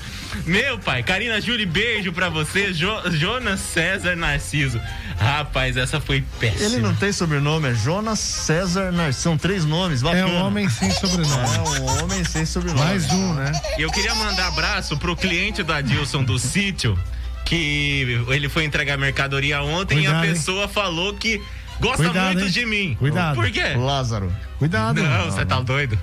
Meu 0.45 0.77
pai, 0.79 1.01
Karina 1.03 1.39
Júlia, 1.41 1.65
beijo 1.65 2.11
pra 2.13 2.29
você. 2.29 2.71
Jo- 2.73 3.09
Jonas 3.11 3.59
César 3.59 4.15
Narciso. 4.15 4.79
Rapaz, 5.17 5.75
essa 5.77 5.99
foi 5.99 6.23
péssima. 6.39 6.65
Ele 6.65 6.77
não 6.79 6.95
tem 6.95 7.11
sobrenome, 7.11 7.69
é 7.69 7.73
Jonas 7.73 8.19
César 8.19 8.91
Narciso. 8.91 9.23
São 9.23 9.37
três 9.37 9.65
nomes, 9.65 10.01
É 10.01 10.05
bacana. 10.05 10.27
um 10.27 10.45
homem 10.45 10.69
sem 10.69 10.91
sobrenome. 10.91 11.55
É 11.55 11.59
um 11.81 12.03
homem 12.03 12.23
sem 12.23 12.45
sobrenome. 12.45 12.81
Mais 12.83 13.09
um, 13.11 13.33
né? 13.33 13.51
E 13.77 13.81
eu 13.81 13.91
queria 13.91 14.13
mandar 14.15 14.47
abraço 14.47 14.97
pro 14.97 15.15
cliente 15.15 15.61
do 15.63 15.73
Adilson 15.73 16.23
do 16.23 16.37
sítio, 16.39 16.97
que 17.45 18.23
ele 18.29 18.47
foi 18.47 18.63
entregar 18.63 18.97
mercadoria 18.97 19.61
ontem 19.61 19.95
Cuidado, 19.95 20.13
e 20.23 20.27
a 20.27 20.29
hein? 20.29 20.33
pessoa 20.33 20.67
falou 20.67 21.13
que 21.15 21.41
gosta 21.79 22.03
Cuidado, 22.03 22.25
muito 22.33 22.45
hein? 22.45 22.51
de 22.51 22.65
mim. 22.65 22.95
Cuidado. 22.99 23.35
Por 23.35 23.49
quê? 23.51 23.73
Lázaro. 23.75 24.31
Cuidado, 24.57 25.01
Não, 25.01 25.25
você 25.31 25.45
tá 25.45 25.59
doido. 25.59 25.97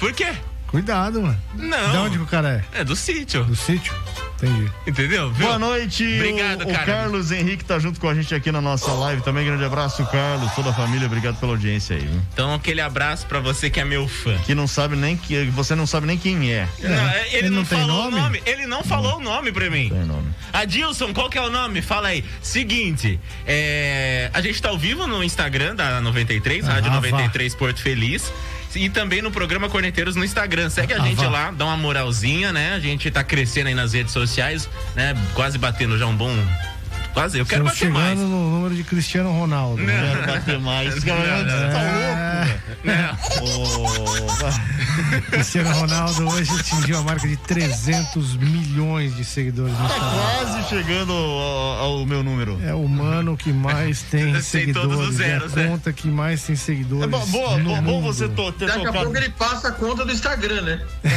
Por 0.00 0.12
quê? 0.12 0.32
Cuidado, 0.74 1.22
mano. 1.22 1.38
Não. 1.54 1.90
De 1.92 1.96
onde 1.98 2.16
que 2.18 2.24
o 2.24 2.26
cara 2.26 2.64
é? 2.74 2.80
É 2.80 2.84
do 2.84 2.96
sítio. 2.96 3.44
Do 3.44 3.54
sítio? 3.54 3.94
Entendi. 4.34 4.68
Entendeu? 4.84 5.30
Viu? 5.30 5.46
Boa 5.46 5.56
noite. 5.56 6.04
Obrigado, 6.04 6.62
o, 6.62 6.66
cara. 6.66 6.82
O 6.82 6.86
Carlos 6.86 7.30
Henrique 7.30 7.64
tá 7.64 7.78
junto 7.78 8.00
com 8.00 8.08
a 8.08 8.14
gente 8.14 8.34
aqui 8.34 8.50
na 8.50 8.60
nossa 8.60 8.90
live 8.92 9.22
também. 9.22 9.46
Grande 9.46 9.64
abraço, 9.64 10.04
Carlos, 10.06 10.50
toda 10.52 10.70
a 10.70 10.72
família. 10.72 11.06
Obrigado 11.06 11.36
pela 11.38 11.52
audiência 11.52 11.94
aí. 11.94 12.02
Viu? 12.02 12.20
Então, 12.32 12.52
aquele 12.52 12.80
abraço 12.80 13.24
pra 13.26 13.38
você 13.38 13.70
que 13.70 13.78
é 13.78 13.84
meu 13.84 14.08
fã. 14.08 14.36
Que 14.38 14.52
não 14.52 14.66
sabe 14.66 14.96
nem 14.96 15.16
que 15.16 15.44
você 15.44 15.76
não 15.76 15.86
sabe 15.86 16.08
nem 16.08 16.18
quem 16.18 16.52
é. 16.52 16.68
Não, 16.80 17.10
ele, 17.30 17.50
não, 17.50 17.64
tem 17.64 17.78
falou 17.78 18.10
nome? 18.10 18.16
o 18.16 18.20
nome. 18.20 18.42
Ele 18.44 18.66
não 18.66 18.82
falou 18.82 19.18
o 19.18 19.20
nome 19.20 19.52
pra 19.52 19.70
mim. 19.70 19.90
Tem 19.90 20.04
nome. 20.04 20.28
Adilson, 20.52 21.14
qual 21.14 21.30
que 21.30 21.38
é 21.38 21.42
o 21.42 21.50
nome? 21.50 21.82
Fala 21.82 22.08
aí. 22.08 22.24
Seguinte, 22.42 23.20
é, 23.46 24.28
a 24.34 24.40
gente 24.40 24.60
tá 24.60 24.70
ao 24.70 24.78
vivo 24.78 25.06
no 25.06 25.22
Instagram 25.22 25.76
da 25.76 26.00
93, 26.00 26.66
Rádio 26.66 26.90
Ah, 26.90 26.94
vá. 26.94 27.00
93 27.00 27.54
Porto 27.54 27.80
Feliz. 27.80 28.32
E 28.76 28.88
também 28.88 29.22
no 29.22 29.30
programa 29.30 29.68
Corneteiros 29.68 30.16
no 30.16 30.24
Instagram. 30.24 30.68
Segue 30.70 30.92
a 30.94 31.02
Ah, 31.02 31.06
gente 31.06 31.16
vá. 31.24 31.28
lá, 31.28 31.50
dá 31.50 31.64
uma 31.64 31.76
moralzinha, 31.76 32.52
né? 32.52 32.74
A 32.74 32.80
gente 32.80 33.10
tá 33.10 33.22
crescendo 33.22 33.68
aí 33.68 33.74
nas 33.74 33.92
redes 33.92 34.12
sociais, 34.12 34.68
né? 34.96 35.14
Quase 35.34 35.58
batendo 35.58 35.96
já 35.98 36.06
um 36.06 36.16
bom. 36.16 36.34
Quase, 37.14 37.38
eu 37.38 37.46
quero 37.46 37.64
Estamos 37.66 37.72
bater 37.72 37.78
chegando 37.78 37.94
mais. 38.04 38.18
no 38.18 38.50
número 38.50 38.74
de 38.74 38.82
Cristiano 38.84 39.30
Ronaldo. 39.30 39.76
Não. 39.80 39.86
né? 39.86 40.14
Quero 40.16 40.26
bater 40.32 40.58
mais. 40.60 41.04
Não, 41.04 41.14
não, 41.16 41.24
você 41.44 41.68
tá 41.72 43.44
louco, 43.44 45.30
Cristiano 45.30 45.70
Ronaldo 45.72 46.28
hoje 46.28 46.50
atingiu 46.58 46.98
a 46.98 47.02
marca 47.02 47.26
de 47.28 47.36
300 47.36 48.36
milhões 48.36 49.14
de 49.16 49.24
seguidores 49.24 49.72
no 49.78 49.88
Tá 49.88 49.94
Instagram. 49.94 50.10
quase 50.20 50.68
chegando 50.68 51.12
ao, 51.12 51.98
ao 52.00 52.06
meu 52.06 52.22
número. 52.24 52.60
É 52.64 52.74
o 52.74 52.86
mano 52.88 53.36
que 53.36 53.52
mais 53.52 54.02
tem 54.02 54.38
seguidores. 54.42 54.90
todos 54.90 55.08
os 55.08 55.14
zeros, 55.14 55.56
é 55.56 55.60
a 55.60 55.62
né? 55.64 55.68
conta 55.70 55.92
que 55.92 56.08
mais 56.08 56.42
tem 56.42 56.56
seguidores. 56.56 57.04
É 57.04 57.06
bo- 57.06 57.26
boa, 57.26 57.56
no 57.58 57.64
bom, 57.76 57.82
bom 57.82 57.92
mundo. 58.00 58.04
você 58.12 58.28
to- 58.28 58.52
ter 58.52 58.66
Daqui 58.66 58.80
a 58.80 58.84
tocado. 58.86 59.04
pouco 59.04 59.16
ele 59.16 59.30
passa 59.30 59.68
a 59.68 59.72
conta 59.72 60.04
do 60.04 60.12
Instagram, 60.12 60.62
né? 60.62 60.80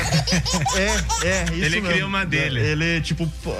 É, 0.77 1.27
é, 1.27 1.43
isso 1.45 1.53
Ele 1.53 1.69
mesmo. 1.81 1.89
cria 1.89 2.05
uma 2.05 2.23
dele. 2.25 2.60
Ele, 2.60 3.01
tipo, 3.01 3.27
pô, 3.43 3.55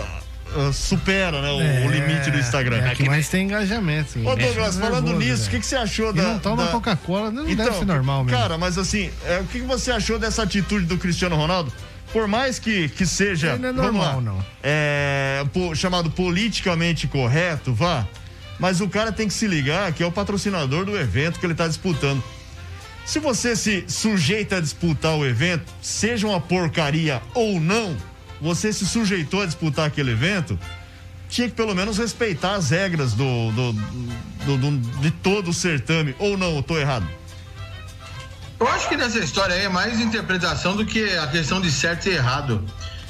ah, 0.56 0.72
supera, 0.72 1.42
né, 1.42 1.50
o, 1.52 1.62
É, 1.62 1.86
o 1.86 1.92
limite 1.92 2.32
do 2.32 2.38
Instagram. 2.38 2.78
É 2.86 2.96
que 2.96 3.04
mais 3.08 3.28
tem 3.30 3.46
engajamento. 3.46 4.20
Ô, 4.20 4.36
Douglas, 4.36 4.78
É 4.78 4.82
falando 4.82 5.06
nervoso, 5.06 5.18
nisso, 5.18 5.34
o 5.34 5.38
velho. 5.38 5.50
que, 5.52 5.60
que 5.60 5.66
você 5.66 5.76
achou 5.76 6.10
E 6.12 6.14
da. 6.14 6.24
não 6.24 6.40
toma 6.40 6.66
da- 6.66 6.72
Coca-Cola, 6.72 7.32
não 7.32 7.48
Então, 7.50 7.66
deve 7.66 7.78
ser 7.80 7.86
normal 7.86 8.24
mesmo. 8.24 8.38
Cara, 8.38 8.58
mas 8.58 8.78
assim, 8.78 9.10
é, 9.26 9.40
o 9.40 9.44
que, 9.46 9.60
que 9.60 9.66
você 9.66 9.92
achou 9.92 10.18
dessa 10.20 10.44
atitude 10.44 10.86
do 10.86 10.98
Cristiano 10.98 11.36
Ronaldo? 11.36 11.72
Por 12.14 12.28
mais 12.28 12.58
que, 12.58 12.88
que 12.90 13.06
seja. 13.06 13.50
Ele 13.54 13.60
não 13.60 13.70
é 13.70 13.72
normal, 13.74 14.16
lá, 14.16 14.22
não. 14.22 14.46
É, 14.64 15.44
po- 15.54 15.76
chamado 15.76 16.10
politicamente 16.10 17.06
correto, 17.08 17.74
vá. 17.74 18.08
Mas 18.60 18.80
o 18.82 18.88
cara 18.90 19.12
tem 19.12 19.28
que 19.28 19.34
se 19.34 19.46
ligar 19.46 19.92
que 19.92 20.02
é 20.02 20.06
o 20.06 20.12
patrocinador 20.12 20.86
do 20.86 20.98
evento 20.98 21.40
que 21.40 21.46
ele 21.46 21.54
está 21.54 21.68
disputando. 21.68 22.24
Se 23.06 23.20
você 23.20 23.56
se 23.56 23.86
sujeita 23.88 24.58
a 24.58 24.60
disputar 24.60 25.16
o 25.16 25.26
evento, 25.26 25.64
seja 25.82 26.28
uma 26.28 26.42
porcaria 26.42 27.22
ou 27.34 27.60
não, 27.60 27.96
você 28.42 28.72
se 28.74 28.86
sujeitou 28.86 29.42
a 29.42 29.46
disputar 29.46 29.86
aquele 29.88 30.12
evento, 30.12 30.58
tinha 31.30 31.50
que 31.50 31.56
pelo 31.56 31.76
menos 31.76 31.98
respeitar 31.98 32.56
as 32.56 32.70
regras 32.70 33.14
do, 33.14 33.52
do, 33.52 33.74
do- 34.46 34.58
do- 34.58 35.00
de 35.02 35.12
todo 35.12 35.50
o 35.50 35.54
certame. 35.54 36.16
Ou 36.20 36.38
não, 36.38 36.56
eu 36.56 36.64
tô 36.64 36.78
errado? 36.78 37.08
Eu 38.60 38.68
acho 38.70 38.90
que 38.90 38.98
nessa 38.98 39.20
história 39.20 39.54
aí 39.56 39.66
é 39.66 39.70
mais 39.70 40.00
interpretação 40.00 40.76
do 40.76 40.86
que 40.86 41.04
a 41.18 41.28
questão 41.28 41.62
de 41.62 41.72
certo 41.72 42.08
e 42.08 42.14
errado. 42.14 42.64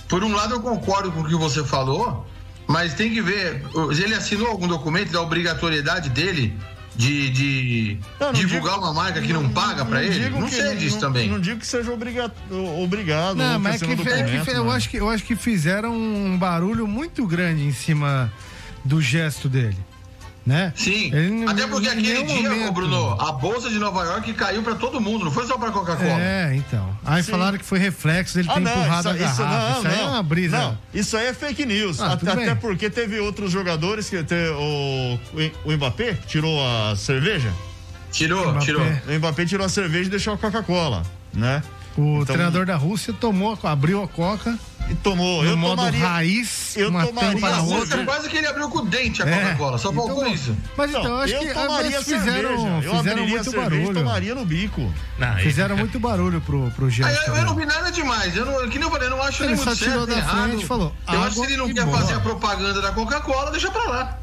Por 0.10 0.24
um 0.24 0.34
lado, 0.34 0.56
eu 0.56 0.60
concordo 0.62 1.12
com 1.12 1.22
o 1.22 1.28
que 1.28 1.36
você 1.36 1.64
falou, 1.64 2.28
mas 2.68 2.94
tem 2.94 3.14
que 3.14 3.22
ver. 3.22 3.64
Ele 3.92 4.14
assinou 4.14 4.48
algum 4.48 4.68
documento 4.68 5.12
da 5.12 5.22
obrigatoriedade 5.22 6.10
dele 6.10 6.58
de, 6.98 7.30
de 7.30 7.98
Não, 8.20 8.28
não 8.28 8.34
divulgar 8.34 8.74
digo- 8.74 8.86
uma 8.86 8.94
marca 8.94 9.22
que 9.22 9.32
não 9.32 9.48
paga 9.50 9.86
pra 9.86 10.04
ele? 10.04 10.20
digo 10.26 10.40
Não 10.40 10.48
que- 10.50 10.56
sei 10.56 10.76
disso 10.76 10.96
não- 10.96 11.02
também. 11.02 11.30
Não 11.30 11.40
digo 11.40 11.60
que 11.60 11.68
seja 11.68 11.92
obriga, 11.92 12.32
obrigado. 12.82 13.36
Não, 13.36 13.60
mas 13.60 13.82
é 13.82 13.86
que, 13.86 13.94
um 13.94 13.98
fe- 13.98 14.10
é 14.10 14.16
que 14.16 14.22
documento, 14.24 14.46
fe- 14.46 14.52
eu, 14.52 14.64
não. 14.66 14.72
acho 14.72 14.90
que, 14.90 14.98
eu 14.98 15.10
acho 15.10 15.24
que 15.24 15.36
fizeram 15.36 15.94
um 15.96 16.38
barulho 16.38 16.88
muito 16.88 17.26
grande 17.28 17.64
em 17.64 17.72
cima 17.72 18.32
do 18.84 19.00
gesto 19.02 19.48
dele. 19.48 19.78
Né? 20.48 20.72
Sim, 20.78 21.14
Ele 21.14 21.44
até 21.46 21.68
porque 21.68 21.90
aquele 21.90 22.24
dia, 22.24 22.50
momento- 22.50 22.72
Bruno, 22.72 23.20
a 23.20 23.34
bolsa 23.34 23.70
de 23.70 23.78
Nova 23.78 24.06
York 24.06 24.34
caiu 24.34 24.64
pra 24.64 24.76
todo 24.76 25.02
mundo, 25.02 25.26
não 25.26 25.32
foi 25.32 25.46
só 25.46 25.58
pra 25.58 25.72
Coca-Cola. 25.72 26.22
É, 26.22 26.56
então. 26.56 26.98
Aí 27.06 27.22
Sim. 27.22 27.32
falaram 27.32 27.58
que 27.58 27.66
foi 27.66 27.78
reflexo 27.80 28.36
dele 28.36 28.48
ter 28.48 28.54
Ah, 28.54 28.60
não, 28.62 28.72
empurrado 28.72 29.10
isso, 29.10 29.10
a 29.10 29.28
isso, 29.28 29.38
garrafa. 29.42 29.60
não, 29.74 29.78
Isso, 29.80 29.88
aí 29.90 29.96
não. 29.98 30.04
é 30.04 30.10
uma 30.12 30.24
brisa. 30.24 30.58
Não, 30.58 30.78
isso 30.94 31.18
aí 31.18 31.26
é 31.28 31.34
fake 31.34 31.66
news. 31.66 32.00
Ah, 32.02 32.14
Até, 32.14 32.32
até 32.32 32.56
porque 32.56 32.90
teve 32.90 33.20
outros 33.20 33.52
jogadores 33.52 34.10
que 34.10 34.24
te- 34.24 34.36
o, 34.58 35.20
o 35.66 35.72
Mbappé 35.74 36.14
tirou 36.26 36.58
a 36.66 36.96
cerveja. 36.96 37.52
Tirou, 38.10 38.44
Mbappé. 38.52 38.66
tirou. 38.66 38.82
O 38.86 39.14
Mbappé 39.20 39.46
tirou 39.46 39.66
a 39.66 39.70
cerveja 39.70 40.06
e 40.08 40.10
deixou 40.12 40.34
a 40.34 40.38
Coca-Cola, 40.38 41.04
né? 41.34 41.62
O 41.98 42.22
Então- 42.22 42.26
treinador 42.36 42.66
da 42.66 42.76
Rússia 42.76 43.12
tomou, 43.12 43.58
abriu 43.64 44.04
a 44.04 44.08
coca 44.08 44.56
E 44.88 44.94
tomou. 44.94 45.42
no 45.44 45.50
eu 45.50 45.58
modo 45.58 45.78
tomaria. 45.78 46.00
raiz, 46.08 46.78
eu 46.78 46.90
uma 46.90 47.08
tomaria 47.08 47.32
tampa 47.42 47.62
outra. 47.62 48.06
Quase 48.06 48.30
que 48.30 48.38
ele 48.38 48.46
abriu 48.46 48.70
com 48.70 48.78
o 48.80 48.86
dente 48.86 49.24
a 49.24 49.26
É, 49.28 49.32
Coca-Cola, 49.40 49.78
só 49.80 49.90
então, 49.92 50.06
faltou 50.06 50.28
isso. 50.28 50.56
Mas 50.78 50.92
então, 50.92 51.04
Não, 51.04 51.18
acho 51.22 51.34
eu 51.34 51.40
que 51.40 51.54
tomaria 51.56 51.98
mas 51.98 52.04
fizeram, 52.06 52.24
cerveja. 52.62 52.88
Eu 52.88 52.98
fizeram 52.98 53.28
muito 53.28 53.44
cerveja 53.46 53.70
barulho. 53.70 53.94
tomaria 53.96 54.36
no 54.36 54.46
bico. 54.46 54.94
Não, 55.18 55.28
aí- 55.28 55.44
Fizeram 55.44 55.76
muito 55.76 56.00
barulho 56.00 56.40
pro, 56.40 56.70
pro 56.72 56.86
Aí, 56.86 56.92
gesto. 56.92 57.30
eu, 57.30 57.36
eu 57.36 57.46
não 57.46 57.56
vi 57.56 57.66
nada 57.66 57.92
demais. 57.92 58.36
Eu 58.38 58.46
não, 58.46 58.70
que 58.70 58.78
nem 58.78 58.88
eu 58.88 58.92
falei, 58.92 59.08
eu 59.08 59.12
não 59.12 59.24
acho 59.24 59.42
Ele 59.44 59.56
nem 59.56 59.66
muito 59.66 59.76
tirou 59.76 59.94
certo, 59.94 60.06
da 60.08 60.18
errado. 60.18 60.48
frente 60.50 60.64
e 60.64 60.68
falou, 60.68 60.94
eu 61.12 61.24
acho 61.24 61.36
que 61.42 61.48
ele 61.48 61.58
não 61.58 61.74
quer 61.74 61.84
bola. 61.84 61.98
fazer 61.98 62.14
a 62.14 62.20
propaganda 62.20 62.80
da 62.80 62.92
Coca-Cola, 62.92 63.50
deixa 63.50 63.72
pra 63.72 63.84
lá. 63.86 64.20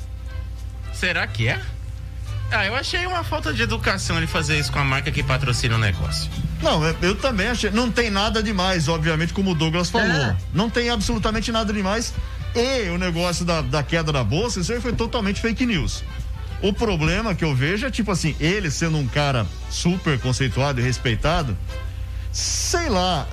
Será 0.93 1.27
que 1.27 1.49
é? 1.49 1.61
Ah, 2.53 2.65
eu 2.67 2.77
achei 2.77 3.05
uma 3.05 3.25
falta 3.25 3.53
de 3.53 3.63
educação 3.63 4.17
ele 4.17 4.29
fazer 4.29 4.59
isso 4.61 4.71
com 4.71 4.79
a 4.79 4.85
marca 4.85 5.11
que 5.11 5.25
patrocina 5.25 5.75
o 5.75 5.79
negócio. 5.79 6.31
Não, 6.65 6.85
eu, 6.85 6.97
eu 7.03 7.15
também 7.15 7.49
achei. 7.49 7.71
Não 7.71 7.91
tem 7.91 8.11
nada 8.11 8.43
demais, 8.43 8.89
obviamente, 8.89 9.33
como 9.33 9.53
o 9.53 9.55
Douglas 9.55 9.91
falou. 9.91 10.09
É. 10.09 10.37
Não 10.53 10.69
tem 10.71 10.91
absolutamente 10.91 11.53
nada 11.53 11.73
demais. 11.73 12.13
E 12.55 12.89
o 12.91 12.99
negócio 12.99 13.45
da, 13.45 13.61
da 13.63 13.83
queda 13.83 14.11
da 14.13 14.25
bolsa, 14.25 14.61
isso 14.61 14.73
aí 14.73 14.81
foi 14.81 14.93
totalmente 14.93 15.41
fake 15.41 15.67
news. 15.67 16.03
O 16.63 16.73
problema 16.73 17.35
que 17.35 17.45
eu 17.45 17.55
vejo 17.55 17.85
é, 17.87 17.91
tipo 17.91 18.11
assim, 18.11 18.35
ele 18.41 18.71
sendo 18.71 18.97
um 18.97 19.07
cara 19.07 19.47
super 19.69 20.19
conceituado 20.19 20.81
e 20.81 20.83
respeitado, 20.83 21.57
sei 22.33 22.89
lá, 22.89 23.27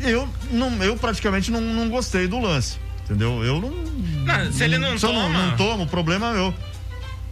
eu, 0.00 0.28
não, 0.50 0.82
eu 0.82 0.96
praticamente 0.96 1.50
não, 1.50 1.60
não 1.60 1.88
gostei 1.88 2.26
do 2.26 2.38
lance. 2.40 2.78
Entendeu? 3.04 3.44
Eu 3.44 3.60
não. 3.60 3.70
Não, 3.70 4.52
se 4.52 4.64
ele 4.64 4.78
não 4.78 4.98
se 4.98 5.04
eu 5.04 5.10
toma- 5.12 5.28
Não, 5.28 5.46
não 5.50 5.56
tomo, 5.56 5.84
o 5.84 5.86
problema 5.86 6.30
é 6.30 6.32
meu. 6.32 6.54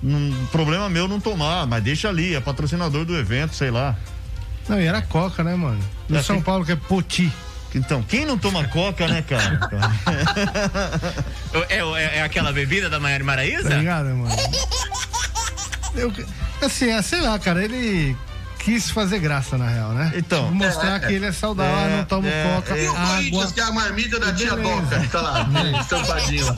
Não, 0.02 0.46
problema 0.48 0.88
meu 0.90 1.08
não 1.08 1.18
tomar, 1.18 1.66
mas 1.66 1.82
deixa 1.82 2.08
ali, 2.08 2.34
é 2.34 2.40
patrocinador 2.40 3.04
do 3.06 3.16
evento, 3.16 3.54
sei 3.54 3.70
lá. 3.70 3.96
Não, 4.68 4.80
e 4.80 4.86
era 4.86 5.02
coca, 5.02 5.42
né, 5.44 5.54
mano? 5.54 5.80
No 6.08 6.18
É, 6.18 6.22
São 6.22 6.40
Paulo 6.40 6.64
que 6.64 6.72
é 6.72 6.76
poti. 6.76 7.30
Então, 7.74 8.02
quem 8.02 8.26
não 8.26 8.36
toma 8.36 8.64
coca, 8.68 9.08
né, 9.08 9.22
cara? 9.22 9.60
É, 11.68 11.78
é- 11.78 12.18
é 12.18 12.22
aquela 12.22 12.52
bebida 12.52 12.88
da 12.90 13.00
Maiara 13.00 13.24
Tá 13.24 13.26
Maraíza? 13.26 13.74
ligado, 13.74 14.06
mano? 14.10 14.34
Eu, 15.94 16.12
assim, 16.62 16.90
é, 16.90 17.00
sei 17.02 17.20
lá, 17.20 17.38
cara, 17.38 17.64
ele 17.64 18.16
quis 18.58 18.90
fazer 18.90 19.18
graça, 19.18 19.58
na 19.58 19.68
real, 19.68 19.90
né? 19.92 20.12
Então. 20.16 20.44
Tipo, 20.44 20.54
Mostrar 20.54 20.96
É, 20.96 21.00
que 21.06 21.12
ele 21.14 21.26
é 21.26 21.32
saudável, 21.32 21.90
é, 21.92 21.96
não 21.98 22.04
toma 22.04 22.28
é, 22.28 22.54
coca, 22.54 22.78
E 22.78 22.88
o 22.88 22.92
água. 22.96 23.06
Corinthians, 23.16 23.52
que 23.52 23.60
é 23.60 23.64
a 23.64 23.72
marmita 23.72 24.20
da 24.20 24.32
tia. 24.32 24.56
Doca, 24.56 25.08
tá 25.10 25.20
lá, 25.20 25.48
estampadinho 25.80 26.46
lá. 26.46 26.54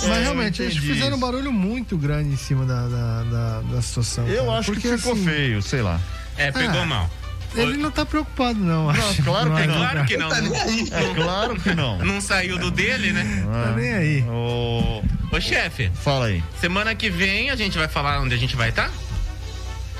Mas 0.00 0.08
É, 0.18 0.22
realmente, 0.22 0.62
eles 0.62 0.76
fizeram 0.76 1.16
um 1.16 1.20
barulho 1.20 1.52
muito 1.52 1.96
grande 1.96 2.30
em 2.32 2.36
cima 2.36 2.64
da, 2.64 2.86
da, 2.88 3.22
da, 3.24 3.60
da 3.74 3.82
situação. 3.82 4.26
Eu 4.28 4.46
cara. 4.46 4.58
acho 4.58 4.72
Porque, 4.72 4.88
que 4.90 4.96
ficou 4.96 5.12
assim, 5.12 5.24
feio, 5.24 5.62
sei 5.62 5.82
lá. 5.82 6.00
É, 6.36 6.52
pegou 6.52 6.80
Ah. 6.82 6.86
mal. 6.86 7.10
Ele 7.54 7.76
não 7.76 7.90
tá 7.90 8.04
preocupado, 8.06 8.58
não, 8.58 8.90
acho. 8.90 9.22
claro 9.22 9.54
que 9.54 9.60
É 9.62 9.66
não. 9.66 9.74
claro 9.76 10.04
que 10.04 10.16
não. 10.16 10.28
Tá 10.28 10.40
nem 10.40 10.60
aí. 10.60 10.88
É 10.92 11.14
claro 11.14 11.56
que 11.60 11.74
não. 11.74 11.98
Não 11.98 12.20
saiu 12.20 12.58
do 12.58 12.70
dele, 12.70 13.12
né? 13.12 13.44
Tá 13.50 13.72
nem 13.76 13.92
aí. 13.94 14.22
Ô, 14.28 15.02
Ô, 15.32 15.40
chefe, 15.40 15.90
fala 15.94 16.26
aí. 16.26 16.42
semana 16.60 16.94
que 16.94 17.08
vem 17.10 17.50
a 17.50 17.56
gente 17.56 17.76
vai 17.78 17.88
falar 17.88 18.20
onde 18.20 18.34
a 18.34 18.38
gente 18.38 18.54
vai 18.54 18.68
estar? 18.68 18.90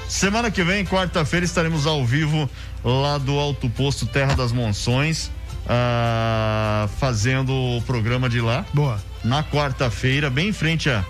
Semana 0.09 0.51
que 0.51 0.63
vem, 0.63 0.85
quarta-feira, 0.85 1.45
estaremos 1.45 1.87
ao 1.87 2.05
vivo 2.05 2.49
lá 2.85 3.19
do 3.19 3.39
Alto 3.39 3.69
Posto 3.69 4.07
Terra 4.07 4.35
das 4.35 4.53
Monções, 4.53 5.31
ah, 5.69 6.89
fazendo 6.99 7.53
o 7.53 7.83
programa 7.83 8.29
de 8.29 8.41
lá. 8.41 8.65
Boa. 8.73 8.99
Na 9.25 9.43
quarta-feira, 9.43 10.31
bem 10.31 10.49
em 10.49 10.53
frente 10.53 10.89
a 10.89 11.05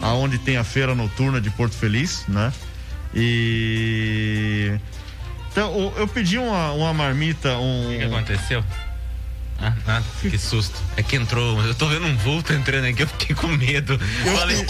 aonde 0.00 0.38
tem 0.38 0.56
a 0.56 0.64
feira 0.64 0.94
noturna 0.94 1.40
de 1.40 1.50
Porto 1.50 1.74
Feliz, 1.74 2.24
né? 2.28 2.52
E 3.14 4.72
então 5.52 5.92
eu 5.96 6.08
pedi 6.08 6.38
uma, 6.38 6.72
uma 6.72 6.94
marmita, 6.94 7.56
um 7.58 7.86
O 7.86 7.90
que, 7.90 7.98
que 7.98 8.04
aconteceu? 8.04 8.64
Ah, 9.60 9.72
nada, 9.86 10.04
que 10.20 10.36
susto. 10.36 10.76
É 10.96 11.04
que 11.04 11.14
entrou. 11.14 11.62
Eu 11.62 11.74
tô 11.74 11.86
vendo 11.86 12.04
um 12.06 12.16
vulto 12.16 12.52
entrando 12.52 12.86
aqui, 12.86 13.02
eu 13.02 13.06
fiquei 13.06 13.36
com 13.36 13.46
medo. 13.46 13.92
Eu 14.26 14.36
Falei, 14.36 14.66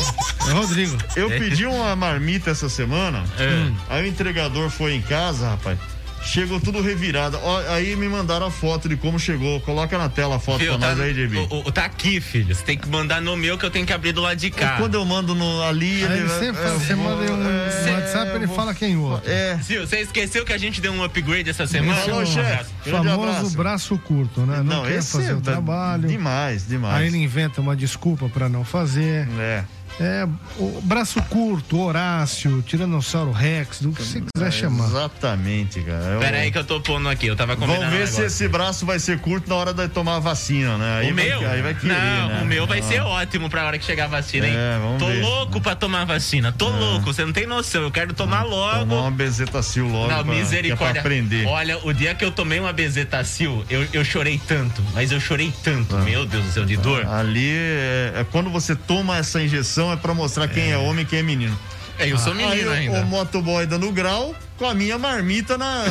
É 0.49 0.53
Rodrigo. 0.53 0.99
Eu 1.17 1.31
pedi 1.31 1.65
uma 1.65 1.97
marmita 1.97 2.51
essa 2.51 2.69
semana. 2.69 3.25
É. 3.39 3.73
Aí 3.89 4.05
o 4.05 4.07
entregador 4.07 4.69
foi 4.69 4.93
em 4.95 5.01
casa, 5.01 5.49
rapaz. 5.49 5.79
Chegou 6.25 6.61
tudo 6.61 6.81
revirado. 6.81 7.39
Ó, 7.43 7.61
aí 7.75 7.95
me 7.97 8.09
mandaram 8.09 8.47
a 8.47 8.51
foto 8.51 8.89
de 8.89 8.97
como 8.97 9.19
chegou. 9.19 9.61
Coloca 9.61 9.99
na 9.99 10.09
tela 10.09 10.37
a 10.37 10.39
foto 10.39 10.61
Filho, 10.61 10.79
pra 10.79 10.89
tá, 10.89 10.95
nós 10.95 11.01
aí, 11.01 11.13
JB. 11.13 11.37
o- 11.51 11.69
o- 11.69 11.73
tá 11.73 11.85
aqui, 11.85 12.21
filho. 12.21 12.55
Você 12.55 12.63
tem 12.63 12.79
que 12.79 12.89
mandar 12.89 13.21
no 13.21 13.37
meu 13.37 13.59
que 13.59 13.67
eu 13.67 13.71
tenho 13.71 13.85
que 13.85 13.93
abrir 13.93 14.13
do 14.13 14.21
lado 14.23 14.37
de 14.37 14.51
cá. 14.51 14.77
Quando 14.79 14.95
eu 14.95 15.05
mando 15.05 15.35
no, 15.35 15.63
ali, 15.63 15.87
Aí 15.97 16.03
ele. 16.05 16.21
ele 16.21 16.29
sempre 16.29 16.63
é, 16.63 16.65
fala, 16.65 16.79
você 16.79 16.95
vou- 16.95 17.05
manda 17.05 17.33
um 17.33 17.49
é, 17.51 17.93
WhatsApp, 17.93 18.37
ele 18.37 18.47
vou- 18.47 18.57
fala 18.57 18.75
quem 18.75 18.97
outro. 18.97 19.31
É. 19.31 19.59
Sil, 19.61 19.85
você 19.87 20.01
esqueceu 20.01 20.45
que 20.45 20.53
a 20.53 20.59
gente 20.59 20.81
deu 20.81 20.93
um 20.93 21.03
upgrade 21.03 21.51
essa 21.51 21.67
semana? 21.67 22.01
Esse 22.01 22.11
é 22.11 22.15
o 22.15 22.25
chefe. 22.27 22.91
Famoso 22.91 23.57
braço 23.57 23.99
curto, 23.99 24.41
né? 24.43 24.59
Não, 24.59 24.65
Não, 24.77 24.83
quer 24.85 24.99
esse 24.99 25.13
fazer 25.13 25.33
é 25.33 25.35
o 25.35 25.41
da- 25.41 25.53
trabalho. 25.53 26.09
Demais, 26.09 26.67
demais. 26.67 26.97
Aí 27.03 27.07
ele 27.09 27.19
inventa 27.19 27.61
uma 27.61 27.75
desculpa 27.77 28.29
pra 28.29 28.49
não 28.49 28.65
fazer. 28.65 29.29
É. 29.39 29.65
É, 30.05 30.27
o 30.59 30.81
braço 30.83 31.23
curto, 31.31 31.79
Horácio, 31.81 32.61
Tiranossauro 32.63 33.31
Rex, 33.31 33.81
do 33.81 33.93
que 33.93 34.03
você 34.03 34.21
quiser 34.35 34.51
chamar. 34.51 34.87
Exatamente, 34.87 35.81
cara. 35.81 36.05
Eu- 36.15 36.19
Pera 36.21 36.39
aí 36.39 36.51
que 36.51 36.59
eu 36.59 36.65
tô 36.65 36.81
pondo 36.81 37.09
aqui, 37.09 37.29
eu 37.29 37.37
tava 37.37 37.55
combinando 37.55 37.85
Vamos 37.85 37.97
ver 37.97 38.05
um 38.05 38.07
se 38.09 38.23
esse 38.23 38.49
braço 38.49 38.85
vai 38.85 38.99
ser 38.99 39.21
curto 39.21 39.49
na 39.49 39.55
hora 39.55 39.73
de 39.73 39.87
tomar 39.89 40.17
a 40.17 40.19
vacina, 40.19 40.77
né? 40.77 40.99
Aí 40.99 41.13
o 41.13 41.15
vai, 41.15 41.25
meu? 41.25 41.49
Aí 41.49 41.63
vai 41.63 41.75
querer, 41.75 41.93
não, 41.95 42.29
né? 42.29 42.41
o 42.43 42.45
meu 42.47 42.67
vai 42.67 42.81
Ah. 42.81 42.83
ser 42.83 43.01
ótimo 43.01 43.49
pra 43.49 43.65
hora 43.65 43.79
que 43.79 43.85
chegar 43.85 44.07
a 44.07 44.09
vacina, 44.09 44.49
hein? 44.49 44.55
É, 44.57 44.79
vamos 44.81 44.99
Tô 44.99 45.07
ver. 45.07 45.21
louco 45.23 45.61
pra 45.61 45.77
tomar 45.77 46.01
a 46.03 46.05
vacina, 46.05 46.51
tô 46.51 46.69
louco, 46.69 47.05
você 47.13 47.25
não 47.25 47.33
tem 47.33 47.47
noção, 47.47 47.83
eu 47.83 47.91
quero 47.93 48.13
tomar 48.13 48.43
logo. 48.43 48.81
Tomar 48.81 49.03
uma 49.03 49.11
bezetacil 49.13 49.87
logo. 49.87 50.09
Não, 50.11 50.25
pra, 50.25 50.35
misericórdia. 50.35 50.77
que 50.77 50.83
é 50.83 50.87
pra 50.91 51.01
aprender. 51.01 51.47
Olha, 51.47 51.79
o 51.87 51.93
dia 51.93 52.13
que 52.13 52.25
eu 52.25 52.33
tomei 52.33 52.59
uma 52.59 52.73
bezetacil, 52.73 53.65
eu, 53.71 53.87
eu 53.93 54.05
chorei 54.05 54.41
tanto, 54.49 54.83
mas 54.95 55.13
eu 55.13 55.21
chorei 55.21 55.53
tanto, 55.63 55.95
meu 55.99 56.27
Deus 56.27 56.45
do 56.45 56.51
céu, 56.51 56.65
de 56.65 56.77
dor. 56.77 57.07
Ali, 57.07 57.53
é, 57.53 58.13
é 58.17 58.27
quando 58.33 58.51
você 58.51 58.75
toma 58.75 59.17
essa 59.17 59.41
injeção, 59.41 59.92
é 59.93 59.97
pra 59.97 60.15
mostrar 60.15 60.49
quem 60.49 60.73
é, 60.73 60.79
homem 60.79 61.05
e 61.05 61.07
quem 61.07 61.19
é 61.21 61.23
menino. 61.23 61.57
É, 61.99 62.11
eu 62.11 62.17
sou 62.19 62.35
menino 62.35 62.71
Aí, 62.71 62.89
o- 62.89 62.93
ainda. 62.95 63.03
O 63.03 63.07
motoboy 63.07 63.67
dando 63.67 63.91
grau 63.93 64.35
com 64.59 64.67
a 64.67 64.73
minha 64.75 64.99
marmita 64.99 65.59
na, 65.59 65.85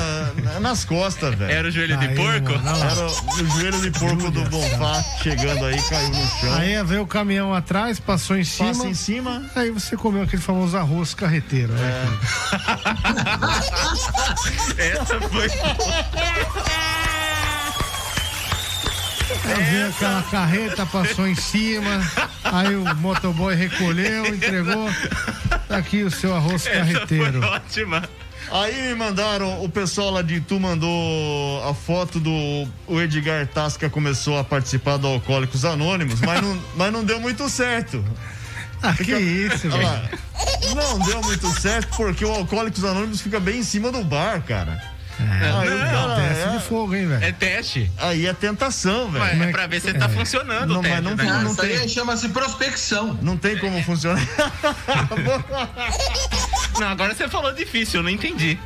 na- 0.44 0.60
nas 0.60 0.84
costas, 0.84 1.36
velho. 1.36 1.52
Era 1.52 1.68
o 1.68 1.72
joelho 1.72 1.96
de 1.98 2.08
Aí, 2.08 2.16
porco? 2.16 2.52
mano, 2.52 2.64
não. 2.64 2.76
Era 2.84 3.06
o 3.06 3.46
joelho 3.60 3.80
de 3.82 3.92
porco 3.92 4.32
do 4.32 4.42
Bonfá 4.46 5.02
chegando 5.22 5.64
aí, 5.66 5.80
caiu 5.84 6.10
no 6.10 6.28
chão. 6.40 6.54
Aí 6.56 6.84
veio 6.84 7.04
o 7.04 7.08
caminhão 7.08 7.54
atrás, 7.54 8.00
passou 8.00 8.36
em 8.36 8.44
cima. 8.44 8.70
Passa 8.70 8.88
em 8.88 8.94
cima. 8.96 9.44
Aí 9.56 9.70
você 9.70 9.96
comeu 9.96 10.24
aquele 10.24 10.42
famoso 10.42 10.76
arroz 10.76 11.14
carreteiro, 11.14 11.72
né? 11.74 12.06
Essa 14.78 15.22
foi. 15.22 15.48
Aí 19.46 19.64
veio 19.64 19.90
aquela 19.90 20.24
carreta, 20.24 20.86
passou 20.86 21.28
em 21.28 21.36
cima. 21.36 22.02
Aí 22.44 22.76
o 22.76 22.96
motoboy 22.96 23.56
recolheu, 23.56 24.28
entregou. 24.28 24.90
Tá 25.68 25.78
aqui 25.78 26.04
o 26.04 26.12
seu 26.12 26.36
arroz 26.36 26.68
carreteiro. 26.68 27.40
Foi 27.42 27.50
ótima. 27.50 28.04
Aí 28.52 28.90
me 28.90 28.96
mandaram, 28.96 29.64
o 29.64 29.70
pessoal 29.70 30.12
lá 30.12 30.22
de 30.22 30.36
Itu 30.36 30.60
mandou 30.60 31.64
a 31.64 31.74
foto 31.74 32.20
do 32.20 32.68
o 32.86 33.00
Edgar 33.00 33.48
Tasca 33.48 33.90
começou 33.90 34.38
a 34.38 34.44
participar 34.44 34.98
do 34.98 35.08
Alcoólicos 35.08 35.64
Anônimos, 35.64 36.20
mas 36.20 36.42
não, 36.42 36.62
mas 36.76 36.92
não 36.92 37.04
deu 37.04 37.20
muito 37.20 37.48
certo. 37.48 38.04
Ah, 38.84 38.94
que 38.94 39.16
isso, 39.16 39.70
velho. 39.70 40.20
Não 40.76 41.00
deu 41.00 41.22
muito 41.22 41.48
certo 41.62 41.96
porque 41.96 42.26
o 42.26 42.32
Alcoólicos 42.32 42.84
Anônimos 42.84 43.22
fica 43.22 43.40
bem 43.40 43.60
em 43.60 43.64
cima 43.64 43.92
do 43.92 44.04
bar, 44.04 44.42
cara. 44.42 44.82
Aí, 45.20 45.68
o 45.68 45.78
Não, 45.78 45.86
cara, 46.08 46.16
Teste 46.28 46.50
de 46.50 46.56
é- 46.56 46.60
fogo, 46.60 46.96
hein, 46.96 47.08
velho? 47.08 47.24
É 47.24 47.32
teste. 47.32 47.92
aí 47.98 48.26
é 48.28 48.34
tentação, 48.34 49.08
Mas 49.10 49.38
velho. 49.38 49.44
é 49.44 49.52
pra 49.52 49.68
ver 49.68 49.82
se 49.82 49.94
tá 49.94 50.10
funcionando 50.10 50.74
Não, 50.74 50.80
o 50.80 50.84
teste. 50.84 51.02
mas 51.02 51.04
não, 51.04 51.16
né? 51.16 51.42
não, 51.44 51.52
Isso 51.52 51.62
aí 51.62 51.78
tem, 51.80 51.88
chama-se 51.88 52.30
prospecção. 52.30 53.18
não 53.22 53.38
tem 53.38 53.58
como 53.58 53.82
funcionar. 53.84 54.22
Não, 56.80 56.88
agora 56.88 57.14
você 57.14 57.28
falou 57.28 57.52
difícil, 57.54 58.00
eu 58.00 58.04
não 58.04 58.10
entendi. 58.10 58.58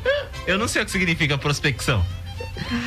Eu 0.48 0.58
não 0.58 0.68
sei 0.68 0.82
o 0.84 0.86
que 0.86 0.92
significa 0.92 1.38
prospecção. 1.38 2.06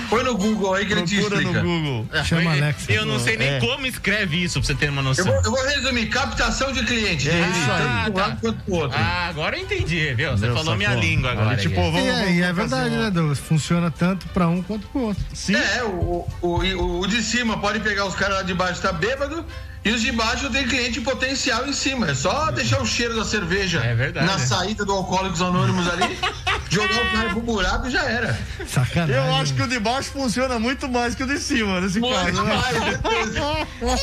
Põe 0.08 0.22
no 0.24 0.36
Google 0.36 0.74
aí 0.74 0.86
que 0.86 0.92
ele 0.92 1.02
te 1.02 1.18
explica. 1.20 1.60
Google. 1.62 2.06
Chama 2.24 2.42
eu, 2.42 2.50
Alexa. 2.62 2.92
Eu 2.92 3.04
não 3.06 3.18
sei 3.18 3.36
nem 3.36 3.48
É. 3.48 3.60
como 3.60 3.86
escreve 3.86 4.42
isso, 4.42 4.58
pra 4.60 4.66
você 4.66 4.74
ter 4.74 4.88
uma 4.90 5.00
Eu 5.00 5.04
noção. 5.04 5.24
vou, 5.26 5.34
eu 5.36 5.50
vou 5.50 5.64
resumir: 5.66 6.06
captação 6.06 6.72
de 6.72 6.82
cliente. 6.84 7.28
É 7.28 7.40
isso 7.40 7.70
aí. 7.70 7.78
tanto 8.04 8.10
um 8.10 8.12
tá. 8.14 8.20
lado 8.22 8.40
quanto 8.40 8.72
outro. 8.74 8.98
Ah, 8.98 9.26
agora 9.28 9.56
eu 9.56 9.62
entendi, 9.62 10.14
viu? 10.14 10.30
Você 10.30 10.36
Entendeu? 10.46 10.56
falou 10.56 10.76
minha 10.76 10.94
língua 10.94 11.32
agora. 11.32 11.50
Ali, 11.50 11.62
tipo, 11.62 11.76
vamos, 11.76 12.00
E 12.00 12.06
vamos 12.10 12.26
é, 12.26 12.32
e 12.32 12.42
é 12.42 12.52
verdade, 12.52 12.94
uma- 12.94 13.04
né, 13.04 13.10
Douglas? 13.10 13.38
Funciona 13.38 13.90
tanto 13.90 14.26
pra 14.28 14.48
um 14.48 14.62
quanto 14.62 14.86
pro 14.88 15.00
outro. 15.02 15.24
Sim. 15.34 15.54
É, 15.56 15.82
o, 15.84 16.26
o, 16.40 16.48
o, 16.58 17.00
o 17.00 17.06
de 17.06 17.22
cima 17.22 17.58
pode 17.58 17.80
pegar 17.80 18.06
os 18.06 18.14
caras 18.14 18.36
lá 18.38 18.42
de 18.42 18.54
baixo 18.54 18.80
tá 18.80 18.92
bêbado 18.92 19.44
e 19.84 19.90
os 19.90 20.00
de 20.00 20.10
baixo 20.12 20.50
tem 20.50 20.66
cliente 20.66 21.00
potencial 21.00 21.66
em 21.66 21.72
cima. 21.72 22.10
É 22.10 22.14
só 22.14 22.50
deixar 22.50 22.80
o 22.80 22.86
cheiro 22.86 23.14
da 23.16 23.24
cerveja 23.24 23.80
É 23.80 23.94
verdade. 23.94 24.26
na 24.26 24.38
saída 24.38 24.84
do 24.84 24.92
Alcoólicos 24.92 25.40
Anônimos 25.40 25.88
ali, 25.88 26.18
jogar 26.70 27.02
o 27.02 27.12
cara 27.12 27.28
pro 27.30 27.40
buraco 27.40 27.86
e 27.88 27.90
já 27.90 28.02
era. 28.04 28.38
Sacanagem. 28.66 29.14
Eu 29.14 29.34
acho 29.36 29.54
que 29.54 29.62
o 29.62 29.68
de 29.68 29.78
baixo 29.78 30.10
funciona 30.10 30.58
muito 30.58 30.88
mais 30.88 31.14
que 31.14 31.22
o 31.22 31.26
de 31.26 31.38
cima, 31.38 31.80
nesse 31.80 31.98
Muito 32.00 32.14
caso. 32.14 32.42
né? 32.44 32.54
mais. 32.54 33.98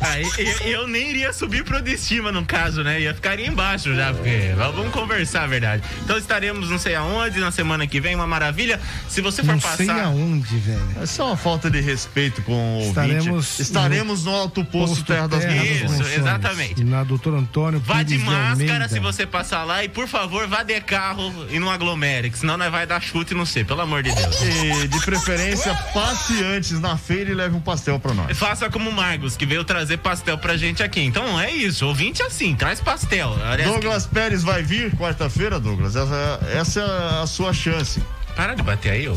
Aí 0.00 0.26
eu, 0.38 0.66
eu 0.82 0.88
nem 0.88 1.10
iria 1.10 1.32
subir 1.32 1.64
pro 1.64 1.80
de 1.80 1.96
cima, 1.96 2.30
no 2.32 2.44
caso, 2.44 2.82
né? 2.82 3.00
Ia 3.00 3.14
ficar 3.14 3.38
embaixo 3.38 3.94
já, 3.94 4.12
porque 4.12 4.52
vamos 4.56 4.92
conversar 4.92 5.44
a 5.44 5.46
verdade. 5.46 5.82
Então 6.04 6.16
estaremos 6.18 6.70
não 6.70 6.78
sei 6.78 6.94
aonde, 6.94 7.38
na 7.40 7.50
semana 7.50 7.86
que 7.86 8.00
vem, 8.00 8.14
uma 8.14 8.26
maravilha. 8.26 8.80
Se 9.08 9.20
você 9.20 9.42
for 9.42 9.52
Não 9.52 9.60
passar. 9.60 9.76
sei 9.76 9.90
aonde, 9.90 10.56
velho. 10.58 10.80
É 11.02 11.06
só 11.06 11.28
uma 11.28 11.36
falta 11.36 11.70
de 11.70 11.80
respeito 11.80 12.42
com 12.42 12.78
o 12.78 12.82
Estaremos 12.88 13.26
ouvinte. 13.28 13.62
Estaremos 13.62 14.24
no 14.24 14.34
Alto 14.34 14.64
Posto, 14.64 14.88
Posto 14.96 15.04
Terra 15.04 15.26
das 15.28 15.40
Terra 15.40 15.54
Moças. 15.54 15.70
Isso, 15.70 15.84
Monções, 15.84 16.18
exatamente. 16.18 16.84
Na 16.84 17.04
Doutor 17.04 17.34
Antônio 17.34 17.80
Vá 17.80 18.02
de 18.02 18.18
máscara 18.18 18.50
Almeida. 18.50 18.88
se 18.88 18.98
você 19.00 19.26
passar 19.26 19.64
lá 19.64 19.84
e, 19.84 19.88
por 19.88 20.06
favor, 20.08 20.46
vá 20.46 20.62
de 20.62 20.80
carro 20.80 21.32
e 21.50 21.58
não 21.58 21.70
aglomere, 21.70 22.09
que 22.30 22.38
senão 22.38 22.56
nós 22.56 22.70
vai 22.70 22.86
dar 22.86 23.00
chute 23.00 23.34
no 23.34 23.46
C, 23.46 23.64
pelo 23.64 23.80
amor 23.80 24.02
de 24.02 24.12
Deus. 24.12 24.36
E, 24.42 24.88
de 24.88 25.00
preferência, 25.04 25.74
passe 25.94 26.42
antes 26.44 26.80
na 26.80 26.96
feira 26.96 27.30
e 27.30 27.34
leve 27.34 27.56
um 27.56 27.60
pastel 27.60 27.98
pra 28.00 28.12
nós. 28.12 28.36
Faça 28.36 28.68
como 28.68 28.90
o 28.90 28.92
Margos, 28.92 29.36
que 29.36 29.46
veio 29.46 29.64
trazer 29.64 29.98
pastel 29.98 30.36
pra 30.38 30.56
gente 30.56 30.82
aqui. 30.82 31.00
Então 31.00 31.40
é 31.40 31.50
isso, 31.50 31.86
ouvinte 31.86 32.22
assim, 32.22 32.54
traz 32.54 32.80
pastel. 32.80 33.36
Aliás, 33.44 33.70
Douglas 33.70 34.06
Pérez 34.06 34.42
vai 34.42 34.62
vir 34.62 34.94
quarta-feira, 34.96 35.60
Douglas? 35.60 35.94
Essa, 35.96 36.40
essa 36.52 36.80
é 36.80 37.22
a 37.22 37.26
sua 37.26 37.52
chance. 37.52 38.02
Para 38.34 38.54
de 38.54 38.62
bater 38.62 38.92
aí, 38.92 39.08
ô. 39.08 39.16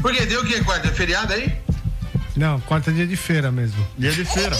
Por 0.00 0.12
quê? 0.12 0.26
Deu 0.26 0.42
o 0.42 0.46
quê? 0.46 0.62
Quarta? 0.62 0.88
É 0.88 0.90
feriado 0.92 1.32
aí? 1.32 1.52
Não, 2.36 2.58
quarta 2.60 2.92
dia 2.92 3.06
de 3.06 3.16
feira 3.16 3.52
mesmo. 3.52 3.86
Dia 3.96 4.10
de 4.10 4.24
feira. 4.24 4.56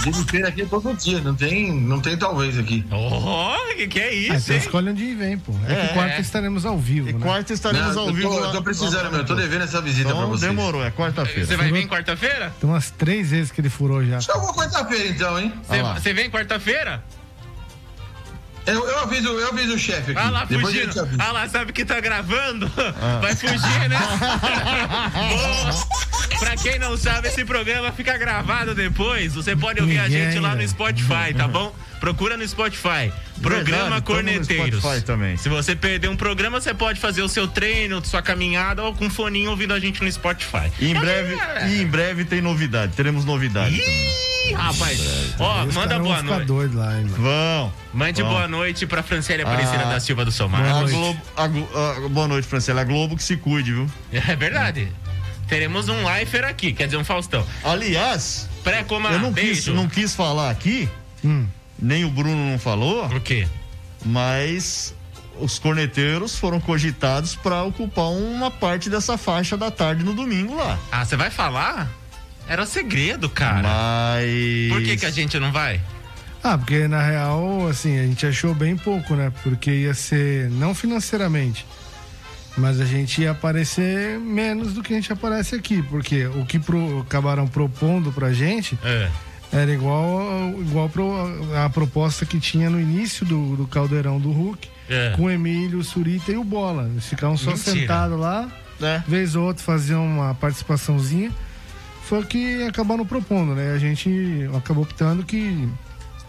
De 0.00 0.12
feira 0.30 0.48
aqui 0.48 0.62
é 0.62 0.66
todo 0.66 0.94
dia, 0.94 1.20
não 1.20 1.34
tem, 1.34 1.72
não 1.72 2.00
tem 2.00 2.16
talvez 2.16 2.58
aqui. 2.58 2.84
Oh, 2.90 3.74
que 3.76 3.86
que 3.86 4.00
é 4.00 4.08
Ah, 4.08 4.12
isso, 4.14 4.32
então 4.44 4.54
hein? 4.56 4.62
escolhe 4.62 4.90
onde 4.90 5.14
vem, 5.14 5.38
pô. 5.38 5.52
É, 5.68 5.72
É, 5.72 5.86
que 5.88 5.92
quarta 5.94 6.14
é. 6.16 6.20
estaremos 6.20 6.64
ao 6.64 6.78
vivo, 6.78 7.08
E 7.10 7.12
né? 7.12 7.18
quarta 7.20 7.52
estaremos 7.52 7.94
Não, 7.94 8.02
ao 8.02 8.08
eu 8.08 8.14
vivo. 8.14 8.28
tô, 8.30 8.38
lá- 8.38 8.46
eu 8.46 8.52
tô 8.52 8.62
precisando, 8.62 9.04
lá- 9.04 9.10
meu. 9.10 9.20
Eu 9.20 9.26
tô 9.26 9.34
devendo 9.34 9.62
essa 9.64 9.80
visita 9.82 10.08
pra 10.08 10.18
Então 10.18 10.30
vocês. 10.30 10.50
demorou, 10.50 10.84
é 10.84 10.90
quarta-feira. 10.90 11.46
Você 11.46 11.56
vai 11.56 11.70
vir 11.70 11.86
quarta-feira? 11.86 12.52
Tem 12.60 12.68
umas 12.70 12.90
três 12.90 13.30
vezes 13.30 13.50
que 13.52 13.60
ele 13.60 13.68
furou 13.70 14.04
já. 14.04 14.20
Só 14.20 14.38
vou 14.40 14.54
quarta-feira 14.54 15.08
então, 15.08 15.38
hein? 15.38 15.52
Ah. 15.68 15.94
Você 16.00 16.12
vem 16.14 16.30
quarta-feira? 16.30 17.02
Eu, 18.70 18.88
eu 18.88 18.98
aviso, 19.00 19.28
eu 19.28 19.48
aviso 19.48 19.74
o 19.74 19.78
chefe 19.78 20.12
aqui. 20.12 20.20
Ah 20.20 20.30
lá, 20.30 20.44
Depois 20.44 20.74
fugindo. 20.74 21.08
Ah 21.18 21.32
lá, 21.32 21.48
sabe 21.48 21.72
que 21.72 21.84
tá 21.84 22.00
gravando? 22.00 22.70
Vai 23.20 23.34
fugir, 23.34 23.88
né? 23.88 23.98
Boa. 25.30 26.10
Pra 26.38 26.56
quem 26.56 26.78
não 26.78 26.96
sabe, 26.96 27.28
esse 27.28 27.44
programa 27.44 27.92
fica 27.92 28.16
gravado 28.16 28.74
depois. 28.74 29.34
Você 29.34 29.54
pode 29.54 29.80
ouvir 29.80 29.98
a 29.98 30.08
gente 30.08 30.38
lá 30.38 30.50
no 30.50 30.62
né? 30.62 30.66
Spotify, 30.66 31.34
tá 31.36 31.46
bom? 31.46 31.74
Procura 32.00 32.36
no 32.36 32.48
Spotify. 32.48 33.12
Programa 33.42 34.00
Verdade, 34.00 34.02
Corneteiros. 34.04 34.80
Spotify 34.80 35.04
também. 35.04 35.36
Se 35.36 35.48
você 35.50 35.76
perder 35.76 36.08
um 36.08 36.16
programa, 36.16 36.60
você 36.60 36.72
pode 36.72 36.98
fazer 36.98 37.22
o 37.22 37.28
seu 37.28 37.46
treino, 37.46 38.04
sua 38.04 38.22
caminhada 38.22 38.82
ou 38.82 38.94
com 38.94 39.06
um 39.06 39.10
foninho 39.10 39.50
ouvindo 39.50 39.74
a 39.74 39.78
gente 39.78 40.02
no 40.02 40.10
Spotify. 40.10 40.72
E 40.78 40.90
em 40.90 40.94
breve, 40.94 41.38
e 41.68 41.82
em 41.82 41.86
breve 41.86 42.24
tem 42.24 42.40
novidade. 42.40 42.94
Teremos 42.94 43.24
novidade 43.24 43.78
também. 43.78 44.29
Rapaz. 44.54 45.00
Ó, 45.38 45.64
Os 45.64 45.74
manda 45.74 45.98
boa 45.98 46.22
noite. 46.22 46.46
doidos 46.46 46.76
lá, 46.76 46.98
hein, 46.98 47.04
mano. 47.04 47.16
Vão. 47.22 47.72
Mande 47.92 48.22
Vão. 48.22 48.30
boa 48.32 48.48
noite 48.48 48.86
pra 48.86 49.02
Franciele 49.02 49.42
Aparecida 49.42 49.84
Ah. 49.84 49.90
da 49.90 50.00
Silva 50.00 50.24
do 50.24 50.32
Somar. 50.32 50.62
Boa 50.62 50.80
noite. 50.80 50.92
Globo, 50.94 51.20
a 51.36 51.46
Glo- 51.46 51.68
a- 51.74 52.08
boa 52.08 52.28
noite, 52.28 52.46
Francela. 52.46 52.80
A 52.80 52.84
Globo 52.84 53.16
que 53.16 53.22
se 53.22 53.36
cuide, 53.36 53.72
viu? 53.72 53.90
É 54.12 54.36
verdade. 54.36 54.92
Teremos 55.48 55.88
um 55.88 55.96
Lifer 56.08 56.44
aqui, 56.44 56.72
quer 56.72 56.84
dizer, 56.86 56.96
um 56.96 57.04
Faustão. 57.04 57.44
Aliás, 57.64 58.48
Pré-coma, 58.62 59.10
eu 59.10 59.18
não 59.18 59.32
quis, 59.32 59.42
beijo. 59.44 59.74
não 59.74 59.88
quis 59.88 60.14
falar 60.14 60.48
aqui, 60.50 60.88
Hum. 61.24 61.46
nem 61.78 62.04
o 62.04 62.10
Bruno 62.10 62.50
não 62.52 62.58
falou, 62.58 63.08
Por 63.08 63.20
quê? 63.20 63.48
mas 64.04 64.94
os 65.40 65.58
corneteiros 65.58 66.36
foram 66.36 66.60
cogitados 66.60 67.34
para 67.34 67.62
ocupar 67.64 68.10
uma 68.10 68.50
parte 68.50 68.88
dessa 68.90 69.16
faixa 69.18 69.56
da 69.56 69.70
tarde 69.70 70.04
no 70.04 70.12
domingo 70.14 70.54
lá. 70.54 70.78
Ah, 70.92 71.04
você 71.04 71.16
vai 71.16 71.30
falar? 71.30 71.88
Era 72.50 72.66
segredo, 72.66 73.28
cara. 73.30 73.62
Mas. 73.62 74.68
Por 74.72 74.82
que, 74.82 74.96
que 74.96 75.06
a 75.06 75.10
gente 75.10 75.38
não 75.38 75.52
vai? 75.52 75.80
Ah, 76.42 76.58
porque 76.58 76.88
na 76.88 77.00
real, 77.00 77.68
assim, 77.68 77.96
a 77.96 78.02
gente 78.02 78.26
achou 78.26 78.54
bem 78.54 78.76
pouco, 78.76 79.14
né? 79.14 79.32
Porque 79.44 79.70
ia 79.70 79.94
ser, 79.94 80.50
não 80.50 80.74
financeiramente, 80.74 81.64
mas 82.56 82.80
a 82.80 82.84
gente 82.84 83.22
ia 83.22 83.30
aparecer 83.30 84.18
menos 84.18 84.72
do 84.74 84.82
que 84.82 84.92
a 84.92 84.96
gente 84.96 85.12
aparece 85.12 85.54
aqui. 85.54 85.80
Porque 85.82 86.26
o 86.26 86.44
que 86.44 86.58
pro- 86.58 87.00
acabaram 87.00 87.46
propondo 87.46 88.10
pra 88.10 88.32
gente 88.32 88.76
É. 88.82 89.08
era 89.52 89.70
igual, 89.70 90.52
igual 90.58 90.88
pro, 90.88 91.12
a 91.64 91.70
proposta 91.70 92.26
que 92.26 92.40
tinha 92.40 92.68
no 92.68 92.80
início 92.80 93.24
do, 93.24 93.54
do 93.54 93.66
caldeirão 93.68 94.18
do 94.18 94.32
Hulk, 94.32 94.66
É. 94.88 95.12
com 95.14 95.24
o 95.26 95.30
Emílio, 95.30 95.78
o 95.78 95.84
Surita 95.84 96.32
e 96.32 96.36
o 96.36 96.42
Bola. 96.42 96.88
Eles 96.90 97.06
ficavam 97.06 97.36
só 97.36 97.50
Mentira. 97.52 97.76
sentados 97.80 98.18
lá 98.18 98.48
É. 98.82 99.00
Vez 99.06 99.36
ou 99.36 99.44
outra 99.44 99.62
faziam 99.62 100.04
uma 100.04 100.34
participaçãozinha. 100.34 101.30
Foi 102.10 102.18
o 102.18 102.24
que 102.26 102.64
acabaram 102.64 103.06
propondo, 103.06 103.54
né? 103.54 103.72
A 103.72 103.78
gente 103.78 104.10
acabou 104.58 104.82
optando 104.82 105.22
que 105.22 105.68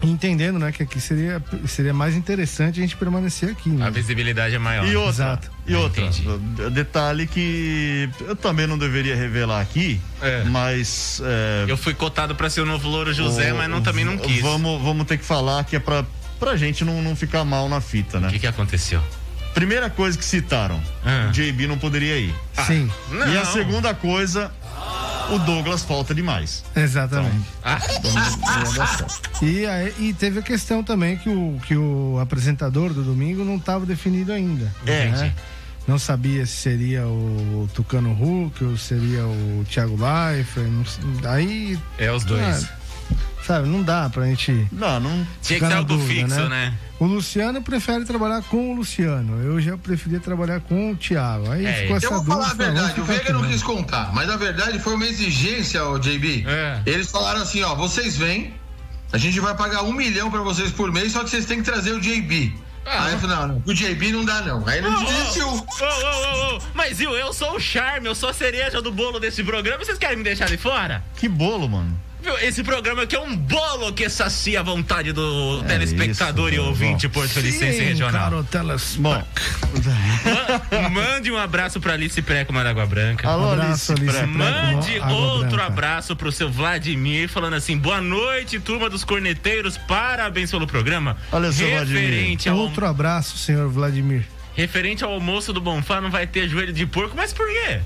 entendendo, 0.00 0.56
né, 0.58 0.70
que 0.70 0.82
aqui 0.84 1.00
seria, 1.00 1.42
seria 1.66 1.92
mais 1.92 2.14
interessante 2.16 2.78
a 2.78 2.82
gente 2.82 2.96
permanecer 2.96 3.50
aqui. 3.50 3.68
Né? 3.68 3.84
A 3.84 3.90
visibilidade 3.90 4.54
é 4.54 4.58
maior. 4.60 4.86
E 4.86 4.94
outra, 4.94 5.10
Exato. 5.10 5.50
e 5.66 5.74
outra, 5.74 6.70
detalhe 6.70 7.26
que 7.26 8.08
eu 8.20 8.36
também 8.36 8.66
não 8.68 8.78
deveria 8.78 9.16
revelar 9.16 9.60
aqui, 9.60 10.00
mas 10.52 11.20
é, 11.24 11.64
Eu 11.68 11.76
fui 11.76 11.94
cotado 11.94 12.34
pra 12.36 12.48
ser 12.48 12.60
o 12.60 12.66
novo 12.66 12.88
Louro 12.88 13.12
José, 13.12 13.52
o- 13.52 13.56
mas 13.56 13.68
não, 13.68 13.80
também 13.82 14.04
não 14.04 14.16
quis. 14.18 14.40
Vamos, 14.40 14.80
vamos 14.82 15.04
ter 15.06 15.18
que 15.18 15.24
falar 15.24 15.64
que 15.64 15.74
é 15.74 15.80
pra, 15.80 16.04
pra 16.38 16.54
gente 16.56 16.84
não, 16.84 17.02
não 17.02 17.16
ficar 17.16 17.44
mal 17.44 17.68
na 17.68 17.80
fita, 17.80 18.20
né? 18.20 18.28
O 18.28 18.30
que, 18.30 18.38
que 18.38 18.46
aconteceu? 18.46 19.00
Primeira 19.54 19.90
coisa 19.90 20.16
que 20.16 20.24
citaram, 20.24 20.80
Ah. 21.04 21.26
o 21.28 21.32
JB 21.32 21.66
não 21.66 21.76
poderia 21.76 22.18
ir. 22.18 22.34
Sim. 22.66 22.90
E 23.12 23.36
a 23.36 23.44
Não. 23.44 23.52
segunda 23.52 23.92
coisa, 23.94 24.50
o 25.30 25.38
Douglas 25.38 25.82
falta 25.82 26.14
demais. 26.14 26.64
Exatamente. 26.76 27.46
Ah. 27.64 27.80
E, 29.40 29.66
aí, 29.66 29.94
e 29.98 30.12
teve 30.12 30.40
a 30.40 30.42
questão 30.42 30.82
também 30.82 31.16
que 31.16 31.28
o, 31.28 31.58
que 31.66 31.76
o 31.76 32.18
apresentador 32.20 32.92
do 32.92 33.02
domingo 33.02 33.44
não 33.44 33.56
estava 33.56 33.86
definido 33.86 34.32
ainda. 34.32 34.72
É. 34.86 35.08
né? 35.08 35.34
Não 35.86 35.98
sabia 35.98 36.46
se 36.46 36.52
seria 36.52 37.06
o 37.06 37.68
Tucano 37.74 38.12
Hulk 38.12 38.64
ou 38.64 38.76
seria 38.76 39.24
o 39.26 39.64
Thiago 39.68 39.96
Leifert. 39.96 40.68
aí. 41.24 41.78
É 41.98 42.12
os 42.12 42.24
dois. 42.24 42.64
ah, 42.64 42.81
sabe, 43.46 43.68
não 43.68 43.82
dá 43.82 44.08
pra 44.10 44.24
gente. 44.26 44.66
Não, 44.72 45.00
não. 45.00 45.26
Tinha 45.42 45.58
que 45.58 45.64
ser 45.66 45.70
na 45.70 45.76
algo 45.78 45.88
dúvida, 45.96 46.28
fixo, 46.28 46.48
né? 46.48 46.74
O 46.98 47.04
Luciano 47.04 47.60
prefere 47.62 48.04
trabalhar 48.04 48.42
com 48.42 48.70
o 48.72 48.76
Luciano. 48.76 49.42
Eu 49.42 49.60
já 49.60 49.76
preferia 49.76 50.20
trabalhar 50.20 50.60
com 50.60 50.92
o 50.92 50.96
Thiago. 50.96 51.50
Aí 51.50 51.66
É, 51.66 51.72
ficou 51.82 51.96
essa 51.96 52.06
eu 52.06 52.10
vou 52.10 52.18
dúvida. 52.20 52.34
falar 52.36 52.50
a 52.50 52.54
verdade, 52.54 53.00
o 53.00 53.04
Veiga 53.04 53.32
não 53.32 53.42
quis 53.48 53.62
contar, 53.62 54.12
mas 54.14 54.28
na 54.28 54.36
verdade 54.36 54.78
foi 54.78 54.94
uma 54.94 55.04
exigência, 55.06 55.84
o 55.84 55.98
JB. 55.98 56.44
É. 56.46 56.80
Eles 56.86 57.10
falaram 57.10 57.42
assim, 57.42 57.62
ó, 57.62 57.74
vocês 57.74 58.16
vêm, 58.16 58.54
a 59.12 59.18
gente 59.18 59.40
vai 59.40 59.56
pagar 59.56 59.82
um 59.82 59.92
milhão 59.92 60.30
pra 60.30 60.40
vocês 60.42 60.70
por 60.70 60.92
mês, 60.92 61.12
só 61.12 61.24
que 61.24 61.30
vocês 61.30 61.44
têm 61.44 61.58
que 61.58 61.64
trazer 61.64 61.90
o 61.92 62.00
JB. 62.00 62.54
Aí 62.84 63.12
eu 63.12 63.18
falei, 63.20 63.36
não, 63.36 63.48
não, 63.48 63.62
o 63.64 63.72
JB 63.74 64.12
não 64.12 64.24
dá 64.24 64.40
não. 64.42 64.66
Aí 64.66 64.78
ele 64.78 64.88
ô, 64.88 64.96
desistiu. 65.04 65.48
ô, 65.48 65.54
ô, 65.54 65.56
ô, 65.56 66.56
ô, 66.56 66.60
Mas 66.74 66.98
viu, 66.98 67.12
eu 67.16 67.32
sou 67.32 67.54
o 67.56 67.60
charme, 67.60 68.06
eu 68.08 68.14
sou 68.14 68.28
a 68.28 68.32
cereja 68.32 68.80
do 68.82 68.90
bolo 68.92 69.18
desse 69.20 69.42
programa. 69.44 69.84
Vocês 69.84 69.98
querem 69.98 70.16
me 70.18 70.24
deixar 70.24 70.46
de 70.48 70.56
fora? 70.56 71.02
Que 71.16 71.28
bolo, 71.28 71.68
mano. 71.68 71.98
Esse 72.42 72.62
programa 72.62 73.02
aqui 73.02 73.16
é 73.16 73.20
um 73.20 73.36
bolo 73.36 73.92
que 73.92 74.08
sacia 74.08 74.60
a 74.60 74.62
vontade 74.62 75.12
do 75.12 75.62
telespectador 75.64 76.48
isso, 76.52 76.56
e 76.56 76.64
ouvinte 76.64 77.08
Porto 77.08 77.30
Felicense 77.30 77.78
Sim, 77.78 77.84
Regional. 77.84 78.30
Caro 78.30 78.44
Teles- 78.44 78.96
Bom, 78.96 79.22
Ma- 80.72 80.88
Mande 80.90 81.30
um 81.30 81.36
abraço 81.36 81.80
pra 81.80 81.94
Alice 81.94 82.20
Preco 82.22 82.56
Água 82.56 82.86
Branca. 82.86 83.28
Alô, 83.28 83.52
Abraço, 83.52 83.92
Alice 83.92 84.08
Alice 84.08 84.16
Preco. 84.18 84.38
Mande 84.38 84.90
Preco, 84.90 85.04
Água 85.06 85.16
outro 85.18 85.48
Branca. 85.50 85.66
abraço 85.66 86.16
pro 86.16 86.30
seu 86.32 86.50
Vladimir, 86.50 87.28
falando 87.28 87.54
assim: 87.54 87.76
boa 87.76 88.00
noite, 88.00 88.58
turma 88.60 88.88
dos 88.88 89.04
corneteiros, 89.04 89.76
parabéns 89.78 90.50
pelo 90.50 90.66
programa. 90.66 91.16
Olha 91.30 91.50
só, 91.52 91.64
referente 91.64 92.48
ao, 92.48 92.56
Outro 92.56 92.86
abraço, 92.86 93.36
senhor 93.38 93.68
Vladimir. 93.68 94.24
referente 94.54 95.02
ao 95.04 95.12
almoço 95.12 95.52
do 95.52 95.60
Bonfá, 95.60 96.00
não 96.00 96.10
vai 96.10 96.26
ter 96.26 96.48
joelho 96.48 96.72
de 96.72 96.86
porco, 96.86 97.14
mas 97.16 97.32
por 97.32 97.46
quê? 97.48 97.80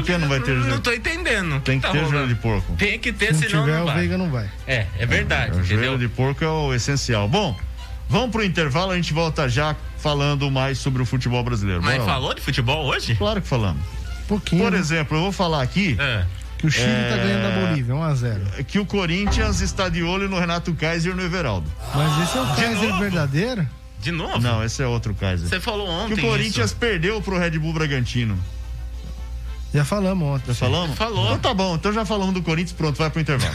Por 0.00 0.02
que 0.06 0.18
não 0.18 0.28
vai 0.28 0.40
ter 0.40 0.54
Não 0.54 0.62
joelho? 0.64 0.80
tô 0.80 0.92
entendendo. 0.92 1.60
Tem 1.60 1.78
que 1.80 1.86
Tá 1.86 1.92
ter 1.92 2.06
joelho 2.06 2.28
de 2.28 2.34
porco. 2.36 2.74
Tem 2.76 2.98
que 2.98 3.12
ter, 3.12 3.34
Se 3.34 3.42
não 3.42 3.48
senão 3.48 3.64
tiver, 3.64 3.76
não 3.76 3.82
o 3.82 3.86
vai. 3.86 3.96
Veiga 3.98 4.18
não 4.18 4.30
vai. 4.30 4.50
É, 4.66 4.86
é 4.98 5.06
verdade, 5.06 5.52
O 5.56 5.60
entendeu? 5.60 5.78
joelho 5.84 5.98
de 5.98 6.08
porco 6.08 6.44
é 6.44 6.48
o 6.48 6.72
essencial. 6.74 7.28
Bom, 7.28 7.56
vamos 8.08 8.30
pro 8.30 8.44
intervalo, 8.44 8.92
a 8.92 8.96
gente 8.96 9.12
volta 9.12 9.48
já 9.48 9.74
falando 9.98 10.50
mais 10.50 10.78
sobre 10.78 11.02
o 11.02 11.06
futebol 11.06 11.42
brasileiro. 11.44 11.82
Mas 11.82 11.98
Bora 11.98 12.06
lá. 12.06 12.14
falou 12.14 12.34
de 12.34 12.40
futebol 12.40 12.86
hoje? 12.86 13.14
Claro 13.14 13.40
que 13.40 13.48
falamos. 13.48 13.82
pouquinho. 14.28 14.62
Por 14.62 14.72
né? 14.72 14.78
exemplo, 14.78 15.16
eu 15.16 15.22
vou 15.22 15.32
falar 15.32 15.62
aqui 15.62 15.96
É. 15.98 16.24
Que 16.58 16.66
o 16.68 16.70
Chile 16.70 16.86
tá 16.86 17.16
É. 17.16 17.24
ganhando 17.24 17.42
da 17.42 17.66
Bolívia, 17.66 17.94
1x0. 17.94 18.64
que 18.64 18.78
o 18.78 18.86
Corinthians 18.86 19.60
está 19.60 19.88
de 19.88 20.02
olho 20.04 20.28
no 20.28 20.38
Renato 20.38 20.72
Kaiser 20.74 21.12
e 21.12 21.16
no 21.16 21.22
Everaldo. 21.22 21.68
Mas 21.94 22.22
esse 22.28 22.38
é 22.38 22.40
o 22.40 22.46
De 22.46 22.54
Kaiser 22.54 22.88
novo? 22.88 23.00
verdadeiro? 23.00 23.68
De 24.00 24.10
novo? 24.12 24.38
Não, 24.40 24.64
esse 24.64 24.80
é 24.82 24.86
outro 24.86 25.12
Kaiser. 25.14 25.48
Você 25.48 25.58
falou 25.60 25.86
Que 26.06 26.12
ontem. 26.14 26.24
o 26.24 26.28
Corinthians 26.30 26.66
isso. 26.70 26.76
perdeu 26.76 27.20
pro 27.20 27.36
Red 27.38 27.58
Bull 27.58 27.72
Bragantino. 27.72 28.38
Já 29.72 29.84
falamos 29.84 30.28
ontem. 30.28 30.46
Já 30.48 30.54
falamos? 30.54 30.96
Falou. 30.96 31.26
Então 31.26 31.38
tá 31.38 31.54
bom, 31.54 31.74
então 31.74 31.92
já 31.92 32.04
falamos 32.04 32.34
do 32.34 32.42
Corinthians, 32.42 32.72
pronto, 32.72 32.96
vai 32.96 33.10
pro 33.10 33.20
intervalo. 33.20 33.54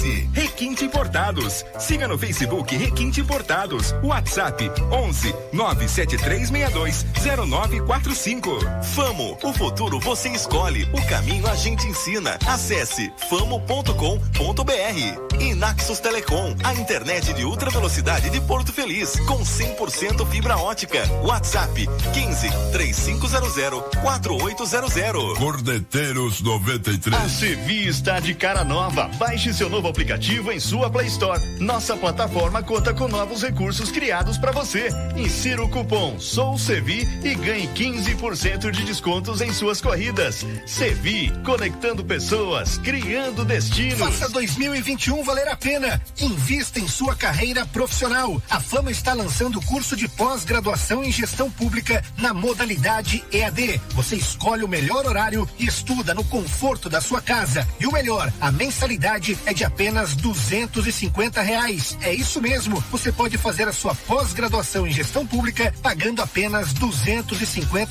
Requinte 0.33 0.85
Importados. 0.85 1.65
Siga 1.79 2.07
no 2.07 2.17
Facebook 2.17 2.75
Requinte 2.75 3.21
Importados. 3.21 3.93
WhatsApp 4.03 4.71
11 4.91 5.35
97362 5.53 7.05
0945. 7.47 8.59
Famo, 8.95 9.37
o 9.43 9.53
futuro 9.53 9.99
você 9.99 10.29
escolhe, 10.29 10.83
o 10.93 11.05
caminho 11.07 11.47
a 11.47 11.55
gente 11.55 11.85
ensina. 11.87 12.37
Acesse 12.47 13.11
famo.com.br. 13.29 13.91
E 15.39 15.53
Naxos 15.55 15.99
Telecom, 15.99 16.55
a 16.63 16.73
internet 16.73 17.33
de 17.33 17.45
ultra 17.45 17.69
velocidade 17.69 18.29
de 18.29 18.41
Porto 18.41 18.73
Feliz, 18.73 19.19
com 19.21 19.39
100% 19.39 20.25
fibra 20.27 20.57
ótica. 20.57 21.03
WhatsApp 21.23 21.87
15 22.13 22.49
3500 22.71 23.51
4800. 24.01 25.37
Cordeteiros 25.37 26.41
93. 26.41 27.15
A 27.15 27.29
Sevi 27.29 27.87
está 27.87 28.19
de 28.19 28.33
cara 28.33 28.63
nova. 28.63 29.09
Baixe 29.17 29.53
seu 29.53 29.69
novo 29.69 29.90
aplicativo 29.91 30.51
em 30.51 30.59
sua 30.59 30.89
Play 30.89 31.07
Store. 31.07 31.39
Nossa 31.59 31.95
plataforma 31.95 32.63
conta 32.63 32.93
com 32.93 33.07
novos 33.07 33.43
recursos 33.43 33.91
criados 33.91 34.37
para 34.37 34.51
você. 34.51 34.89
Insira 35.15 35.61
o 35.61 35.69
cupom 35.69 36.17
Sou 36.19 36.57
Sevi 36.57 37.07
e 37.23 37.35
ganhe 37.35 37.67
15% 37.67 38.71
de 38.71 38.83
descontos 38.83 39.41
em 39.41 39.53
suas 39.53 39.81
corridas. 39.81 40.45
Sevi, 40.65 41.31
conectando 41.43 42.03
pessoas, 42.03 42.77
criando 42.77 43.43
destinos. 43.43 43.99
Faça 43.99 44.29
2021 44.29 45.23
valer 45.23 45.49
a 45.49 45.57
pena. 45.57 46.01
Invista 46.19 46.79
em 46.79 46.87
sua 46.87 47.15
carreira 47.15 47.65
profissional. 47.65 48.41
A 48.49 48.59
Fama 48.59 48.91
está 48.91 49.13
lançando 49.13 49.59
o 49.59 49.65
curso 49.65 49.95
de 49.95 50.07
pós-graduação 50.07 51.03
em 51.03 51.11
gestão 51.11 51.51
pública 51.51 52.03
na 52.17 52.33
modalidade 52.33 53.23
EAD. 53.31 53.79
Você 53.89 54.15
escolhe 54.15 54.63
o 54.63 54.67
melhor 54.67 55.05
horário 55.05 55.47
e 55.59 55.65
estuda 55.65 56.13
no 56.13 56.23
conforto 56.23 56.89
da 56.89 57.01
sua 57.01 57.21
casa. 57.21 57.67
E 57.79 57.85
o 57.85 57.91
melhor, 57.91 58.31
a 58.39 58.51
mensalidade 58.51 59.37
é 59.45 59.53
de 59.53 59.65
apenas 59.65 59.80
duzentos 60.15 60.85
e 60.85 60.91
reais. 61.41 61.97
É 62.01 62.13
isso 62.13 62.39
mesmo. 62.39 62.83
Você 62.91 63.11
pode 63.11 63.37
fazer 63.37 63.67
a 63.67 63.73
sua 63.73 63.95
pós-graduação 63.95 64.85
em 64.85 64.91
gestão 64.91 65.25
pública 65.25 65.73
pagando 65.81 66.21
apenas 66.21 66.71
duzentos 66.73 67.41
e 67.41 67.45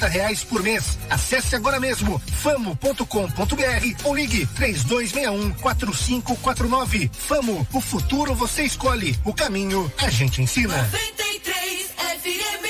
reais 0.07 0.45
por 0.45 0.63
mês. 0.63 0.99
Acesse 1.09 1.57
agora 1.57 1.81
mesmo 1.81 2.21
famo.com.br 2.43 4.05
ou 4.05 4.15
ligue 4.15 4.47
três 4.55 4.85
dois 4.85 5.11
um 5.31 5.51
quatro 5.51 5.93
cinco 5.95 6.37
quatro 6.37 6.69
nove. 6.69 7.11
Famo, 7.13 7.67
o 7.73 7.81
futuro 7.81 8.35
você 8.35 8.63
escolhe, 8.63 9.19
o 9.25 9.35
caminho 9.35 9.93
a 9.99 10.09
gente 10.11 10.41
ensina. 10.41 10.77
93 10.77 11.87
FM. 12.23 12.70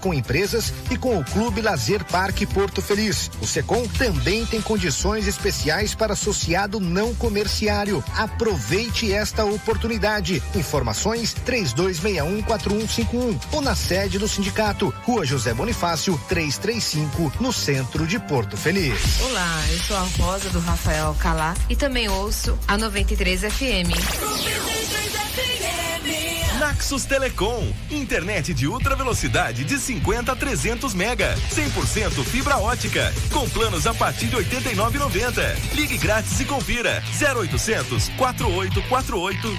com 0.00 0.12
empresas 0.12 0.72
e 0.90 0.96
com 0.96 1.18
o 1.18 1.24
Clube 1.24 1.60
Lazer 1.60 2.04
Parque 2.04 2.44
Porto 2.46 2.82
Feliz. 2.82 3.30
O 3.40 3.46
Secom 3.46 3.86
também 3.98 4.44
tem 4.46 4.60
condições 4.60 5.26
especiais 5.26 5.94
para 5.94 6.12
associado 6.12 6.78
não 6.78 7.14
comerciário. 7.14 8.04
Aproveite 8.16 9.12
esta 9.12 9.44
oportunidade. 9.44 10.42
Informações 10.54 11.34
32614151 11.46 13.38
ou 13.52 13.60
na 13.60 13.74
sede 13.74 14.18
do 14.18 14.28
sindicato, 14.28 14.92
Rua 15.04 15.24
José 15.24 15.54
Bonifácio, 15.54 16.20
335, 16.28 17.32
no 17.40 17.52
centro 17.52 18.06
de 18.06 18.18
Porto 18.18 18.56
Feliz. 18.56 19.20
Olá, 19.22 19.64
eu 19.70 19.78
sou 19.78 19.96
a 19.96 20.06
Rosa 20.18 20.48
do 20.50 20.60
Rafael 20.60 21.14
Calá 21.18 21.54
e 21.68 21.76
também 21.76 22.08
ouço 22.08 22.58
a 22.68 22.76
93 22.76 23.40
FM. 23.40 24.85
Naxos 26.76 27.06
Telecom, 27.06 27.72
internet 27.90 28.52
de 28.52 28.68
ultra 28.68 28.94
velocidade 28.94 29.64
de 29.64 29.78
50 29.78 30.30
a 30.30 30.36
300 30.36 30.92
mega, 30.92 31.34
100% 31.50 32.22
fibra 32.22 32.58
ótica, 32.58 33.10
com 33.32 33.48
planos 33.48 33.86
a 33.86 33.94
partir 33.94 34.26
de 34.26 34.36
89,90. 34.36 35.74
Ligue 35.74 35.96
grátis 35.96 36.38
e 36.38 36.44
confira. 36.44 37.02
0800 37.18 38.10
4848 38.10 39.58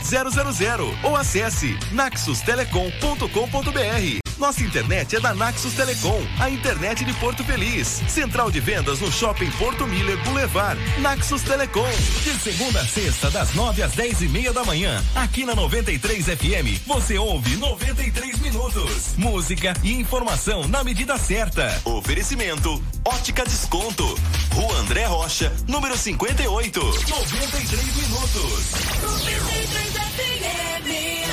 000 0.53 0.95
ou 1.01 1.15
acesse 1.15 1.75
naxustelecom.com.br. 1.91 4.26
Nossa 4.37 4.63
internet 4.63 5.15
é 5.15 5.19
da 5.19 5.33
Naxos 5.33 5.73
Telecom, 5.73 6.21
a 6.39 6.47
internet 6.47 7.03
de 7.03 7.11
Porto 7.13 7.43
Feliz. 7.43 7.87
Central 8.07 8.51
de 8.51 8.59
vendas 8.59 8.99
no 8.99 9.11
Shopping 9.11 9.49
Porto 9.51 9.87
Miller 9.87 10.15
Boulevard. 10.23 10.79
Naxos 11.01 11.41
Telecom. 11.41 11.89
De 12.23 12.33
segunda 12.39 12.81
a 12.81 12.85
sexta, 12.85 13.31
das 13.31 13.55
nove 13.55 13.81
às 13.81 13.93
dez 13.93 14.21
e 14.21 14.27
meia 14.27 14.53
da 14.53 14.63
manhã. 14.63 15.03
Aqui 15.15 15.43
na 15.43 15.55
93 15.55 16.25
FM, 16.25 16.85
você 16.85 17.17
ouve 17.17 17.55
93 17.55 18.39
minutos. 18.39 19.15
Música 19.17 19.73
e 19.83 19.93
informação 19.93 20.67
na 20.67 20.83
medida 20.83 21.17
certa. 21.17 21.81
Oferecimento: 21.83 22.81
Ótica 23.03 23.43
Desconto. 23.43 24.05
Rua 24.53 24.77
André 24.77 25.05
Rocha, 25.05 25.51
número 25.67 25.97
58. 25.97 26.79
93 26.79 27.95
minutos. 27.95 28.71
93 29.01 29.89
FM. 29.93 31.26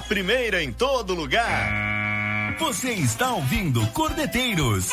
A 0.00 0.02
primeira 0.02 0.62
em 0.62 0.72
todo 0.72 1.14
lugar. 1.14 2.56
Você 2.58 2.90
está 2.92 3.32
ouvindo 3.32 3.86
Cordeteiros. 3.88 4.88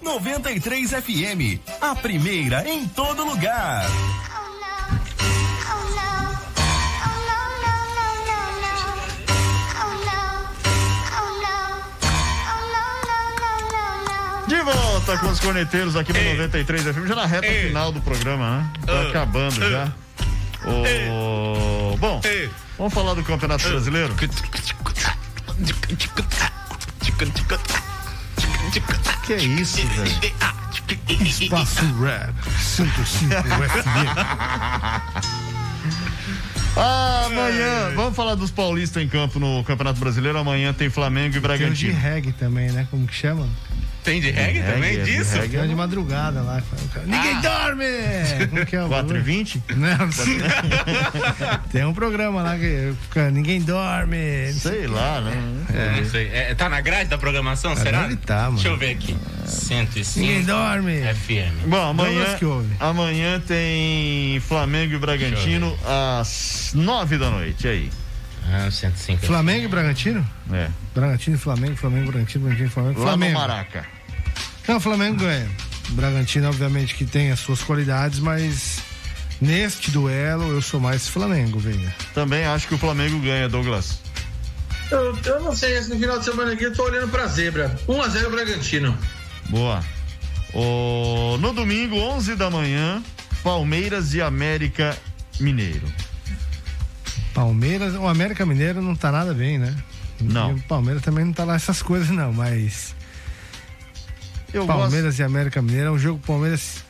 93 0.00 0.90
FM, 0.90 1.60
a 1.78 1.94
primeira 1.94 2.66
em 2.66 2.88
todo 2.88 3.22
lugar. 3.22 3.86
De 14.48 14.62
volta 14.62 15.18
com 15.18 15.26
os 15.28 15.38
corneteiros 15.38 15.96
aqui 15.96 16.14
no 16.14 16.30
93 16.30 16.82
FM, 16.82 17.06
já 17.06 17.14
na 17.14 17.26
reta 17.26 17.46
final 17.46 17.92
do 17.92 18.00
programa, 18.00 18.56
né? 18.56 18.72
Tá 18.86 19.02
acabando 19.02 19.70
já. 19.70 19.92
O... 20.64 21.96
Bom, 21.98 22.20
vamos 22.80 22.94
falar 22.94 23.12
do 23.14 23.22
Campeonato 23.22 23.68
Brasileiro? 23.68 24.14
Que 29.26 29.34
é 29.34 29.36
isso, 29.38 29.86
velho? 29.86 30.10
Espaço 31.22 31.84
Red 32.00 32.32
55 32.58 33.34
FM. 33.68 34.16
Ah, 36.76 37.24
amanhã, 37.26 37.92
vamos 37.94 38.14
falar 38.16 38.34
dos 38.36 38.50
paulistas 38.50 39.02
em 39.02 39.08
campo 39.08 39.38
no 39.38 39.62
Campeonato 39.64 39.98
Brasileiro. 40.00 40.38
Amanhã 40.38 40.72
tem 40.72 40.88
Flamengo 40.88 41.28
e 41.28 41.30
Tem 41.32 41.38
o 41.38 41.42
de 41.42 41.46
Bragantino. 41.48 41.98
reggae 41.98 42.32
também, 42.32 42.70
né? 42.70 42.86
Como 42.90 43.06
que 43.06 43.14
chama? 43.14 43.46
Tem 44.04 44.20
de 44.20 44.30
reggae 44.30 44.62
também? 44.62 44.96
é 44.96 45.02
de 45.04 45.16
Disso? 45.18 45.36
reggae, 45.36 45.58
Tem 45.58 45.68
de 45.68 45.74
madrugada 45.74 46.40
lá. 46.40 46.62
Ninguém 47.06 47.40
dorme! 47.40 47.84
Como 48.48 48.66
que 48.66 48.76
é 48.76 48.84
o 48.84 48.88
4 48.88 49.06
e 49.06 49.08
bagulho? 49.18 49.22
20? 49.24 49.62
Não, 49.76 49.98
Tem 51.70 51.84
um 51.84 51.92
programa 51.94 52.42
lá 52.42 52.56
que 52.56 52.92
fica 53.02 53.30
Ninguém 53.30 53.60
dorme. 53.60 54.52
Sei 54.54 54.86
lá, 54.86 55.20
né? 55.20 55.32
É, 55.72 56.00
não 56.00 56.08
sei. 56.10 56.28
É, 56.32 56.54
tá 56.54 56.68
na 56.68 56.80
grade 56.80 57.10
da 57.10 57.18
programação, 57.18 57.72
Ah, 57.72 57.76
será? 57.76 58.10
tá, 58.26 58.42
mano. 58.44 58.54
Deixa 58.54 58.68
eu 58.68 58.76
ver 58.76 58.90
aqui. 58.90 59.16
105 59.46 60.20
Ninguém 60.26 60.44
dorme. 60.44 61.00
FM. 61.14 61.66
Bom, 61.66 61.90
amanhã, 61.90 62.38
amanhã 62.78 63.40
tem 63.40 64.40
Flamengo 64.40 64.94
e 64.94 64.98
Bragantino 64.98 65.76
às 65.84 66.72
9 66.74 67.18
da 67.18 67.30
noite. 67.30 67.66
E 67.66 67.70
aí? 67.70 67.90
Ah, 68.52 68.70
105 68.70 69.26
Flamengo 69.26 69.64
e 69.64 69.68
Bragantino? 69.68 70.28
É. 70.52 70.68
Bragantino 70.94 71.36
e 71.36 71.38
Flamengo, 71.38 71.76
Flamengo, 71.76 72.10
Bragantino, 72.10 72.44
Bragantino 72.44 72.68
e 72.68 72.72
Flamengo. 72.72 73.00
Lá 73.00 73.06
Flamengo. 73.06 73.32
no 73.32 73.38
Maraca. 73.38 73.86
Não, 74.66 74.76
o 74.76 74.80
Flamengo 74.80 75.16
ganha. 75.18 75.48
O 75.88 75.92
Bragantino, 75.92 76.48
obviamente, 76.48 76.94
que 76.94 77.04
tem 77.04 77.30
as 77.30 77.40
suas 77.40 77.62
qualidades, 77.62 78.18
mas 78.18 78.82
neste 79.40 79.90
duelo 79.90 80.50
eu 80.52 80.62
sou 80.62 80.80
mais 80.80 81.08
Flamengo, 81.08 81.58
Veiga. 81.58 81.94
Também 82.14 82.44
acho 82.44 82.68
que 82.68 82.74
o 82.74 82.78
Flamengo 82.78 83.18
ganha, 83.20 83.48
Douglas. 83.48 84.00
Eu, 84.90 85.16
eu 85.24 85.40
não 85.40 85.54
sei, 85.54 85.76
esse 85.76 85.96
final 85.96 86.18
de 86.18 86.24
semana 86.24 86.52
aqui 86.52 86.64
eu 86.64 86.74
tô 86.74 86.84
olhando 86.84 87.08
pra 87.08 87.26
zebra. 87.26 87.78
1x0 87.88 88.30
Bragantino. 88.30 88.96
Boa. 89.48 89.80
O... 90.52 91.36
No 91.38 91.52
domingo, 91.52 91.96
11 91.96 92.34
da 92.34 92.50
manhã, 92.50 93.02
Palmeiras 93.42 94.14
e 94.14 94.20
América 94.20 94.96
Mineiro. 95.38 95.86
Palmeiras, 97.34 97.94
o 97.94 98.06
América 98.06 98.44
Mineiro 98.44 98.82
não 98.82 98.94
tá 98.94 99.10
nada 99.10 99.32
bem, 99.32 99.58
né? 99.58 99.74
Não. 100.20 100.50
E 100.50 100.54
o 100.54 100.62
Palmeiras 100.62 101.02
também 101.02 101.24
não 101.24 101.32
tá 101.32 101.44
lá 101.44 101.54
essas 101.54 101.82
coisas, 101.82 102.10
não, 102.10 102.32
mas. 102.32 102.94
Eu 104.52 104.66
Palmeiras 104.66 105.18
e 105.18 105.22
América 105.22 105.62
Mineiro 105.62 105.88
é 105.88 105.90
um 105.92 105.98
jogo 105.98 106.18
que 106.18 106.24
o 106.24 106.26
Palmeiras 106.26 106.84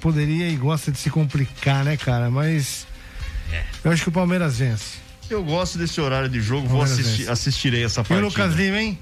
poderia 0.00 0.48
e 0.48 0.56
gosta 0.56 0.92
de 0.92 0.98
se 0.98 1.10
complicar, 1.10 1.84
né, 1.84 1.96
cara? 1.96 2.30
Mas. 2.30 2.86
É. 3.52 3.64
Eu 3.84 3.90
acho 3.90 4.02
que 4.02 4.08
o 4.08 4.12
Palmeiras 4.12 4.58
vence. 4.58 4.98
Eu 5.28 5.42
gosto 5.42 5.78
desse 5.78 6.00
horário 6.00 6.28
de 6.28 6.40
jogo, 6.40 6.68
vou 6.68 6.78
Palmeiras 6.78 7.00
assistir, 7.00 7.22
vence. 7.22 7.30
assistirei 7.30 7.84
essa 7.84 8.00
E 8.00 8.02
o 8.02 8.04
partida. 8.04 8.26
Lucas 8.26 8.54
Lima, 8.54 8.80
hein? 8.80 8.98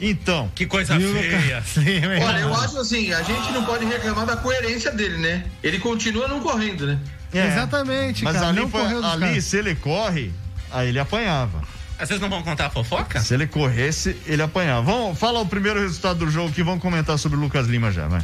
Então. 0.00 0.50
Que 0.54 0.66
coisa 0.66 0.98
feia. 0.98 1.62
Olha, 2.24 2.38
eu 2.38 2.54
acho 2.54 2.78
assim, 2.78 3.12
a 3.12 3.22
gente 3.22 3.52
não 3.52 3.64
pode 3.64 3.84
reclamar 3.84 4.26
da 4.26 4.36
coerência 4.36 4.90
dele, 4.90 5.18
né? 5.18 5.44
Ele 5.62 5.78
continua 5.78 6.28
não 6.28 6.40
correndo, 6.40 6.86
né? 6.86 6.98
É. 7.32 7.46
Exatamente, 7.48 8.24
Mas 8.24 8.34
cara. 8.36 8.48
ali, 8.48 8.60
não 8.60 8.68
foi- 8.70 8.80
correu 8.82 9.02
dos 9.02 9.12
ali 9.12 9.42
se 9.42 9.56
ele 9.56 9.74
corre, 9.74 10.32
aí 10.70 10.88
ele 10.88 10.98
apanhava. 10.98 11.60
Vocês 11.98 12.20
não 12.20 12.30
vão 12.30 12.42
contar 12.42 12.66
a 12.66 12.70
fofoca? 12.70 13.20
Se 13.20 13.34
ele 13.34 13.46
corresse, 13.46 14.16
ele 14.26 14.40
apanhava. 14.40 14.82
Vamos, 14.82 15.18
fala 15.18 15.40
o 15.40 15.46
primeiro 15.46 15.80
resultado 15.80 16.20
do 16.24 16.30
jogo 16.30 16.52
que 16.52 16.62
vamos 16.62 16.80
comentar 16.80 17.18
sobre 17.18 17.36
o 17.36 17.40
Lucas 17.40 17.66
Lima 17.66 17.90
já, 17.90 18.06
vai. 18.06 18.22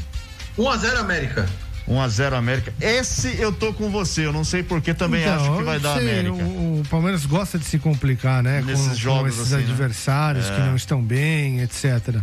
1x0 0.56 0.96
América. 1.00 1.48
1x0 1.88 2.32
América. 2.34 2.72
Esse 2.80 3.36
eu 3.38 3.52
tô 3.52 3.74
com 3.74 3.90
você, 3.90 4.24
eu 4.26 4.32
não 4.32 4.44
sei 4.44 4.62
porque 4.62 4.94
também 4.94 5.22
Então, 5.22 5.34
acho 5.34 5.52
que 5.52 5.58
eu 5.60 5.64
vai 5.64 5.80
dar 5.80 5.98
sei, 5.98 6.20
América. 6.20 6.44
O, 6.44 6.80
o 6.80 6.82
Palmeiras 6.88 7.26
gosta 7.26 7.58
de 7.58 7.64
se 7.64 7.78
complicar, 7.80 8.42
né? 8.44 8.62
Nesses 8.64 8.86
com, 8.88 8.94
jogos 8.94 9.34
com 9.34 9.42
esses 9.42 9.52
assim, 9.52 9.64
né? 9.64 9.70
adversários 9.70 10.46
que 10.46 10.52
É. 10.60 10.64
não 10.66 10.76
estão 10.76 11.02
bem, 11.02 11.60
etc. 11.60 12.14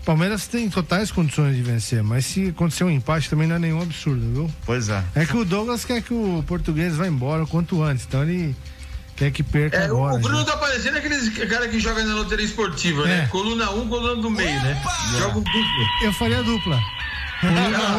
O 0.00 0.04
Palmeiras 0.04 0.46
tem 0.46 0.68
totais 0.70 1.10
condições 1.12 1.54
de 1.56 1.62
vencer, 1.62 2.02
mas 2.02 2.24
se 2.24 2.48
acontecer 2.48 2.84
um 2.84 2.90
empate 2.90 3.28
também 3.28 3.46
não 3.46 3.56
é 3.56 3.58
nenhum 3.58 3.82
absurdo, 3.82 4.20
viu? 4.32 4.50
Pois 4.64 4.88
é. 4.88 5.04
É 5.14 5.26
que 5.26 5.36
o 5.36 5.44
Douglas 5.44 5.84
quer 5.84 6.02
que 6.02 6.12
o 6.14 6.42
português 6.46 6.96
vá 6.96 7.06
embora 7.06 7.44
o 7.44 7.46
quanto 7.46 7.82
antes, 7.82 8.06
então 8.08 8.22
ele 8.22 8.56
quer 9.14 9.30
que 9.30 9.42
perca 9.42 9.76
É, 9.76 9.92
o, 9.92 9.96
agora. 9.96 10.16
o 10.16 10.18
Bruno 10.20 10.38
já. 10.38 10.44
tá 10.46 10.56
parecendo 10.56 10.96
aqueles 10.98 11.28
cara 11.46 11.68
que 11.68 11.78
joga 11.78 12.02
na 12.02 12.14
loteria 12.14 12.44
esportiva, 12.46 13.04
né? 13.04 13.24
É. 13.24 13.26
Coluna 13.26 13.70
1, 13.70 13.88
coluna 13.88 14.22
do 14.22 14.30
meio, 14.30 14.62
né? 14.62 14.82
Joga 15.18 15.38
um 15.38 15.42
duplo. 15.42 15.60
Eu 16.02 16.12
faria 16.14 16.42
dupla. 16.42 16.80
Coluna 17.40 17.96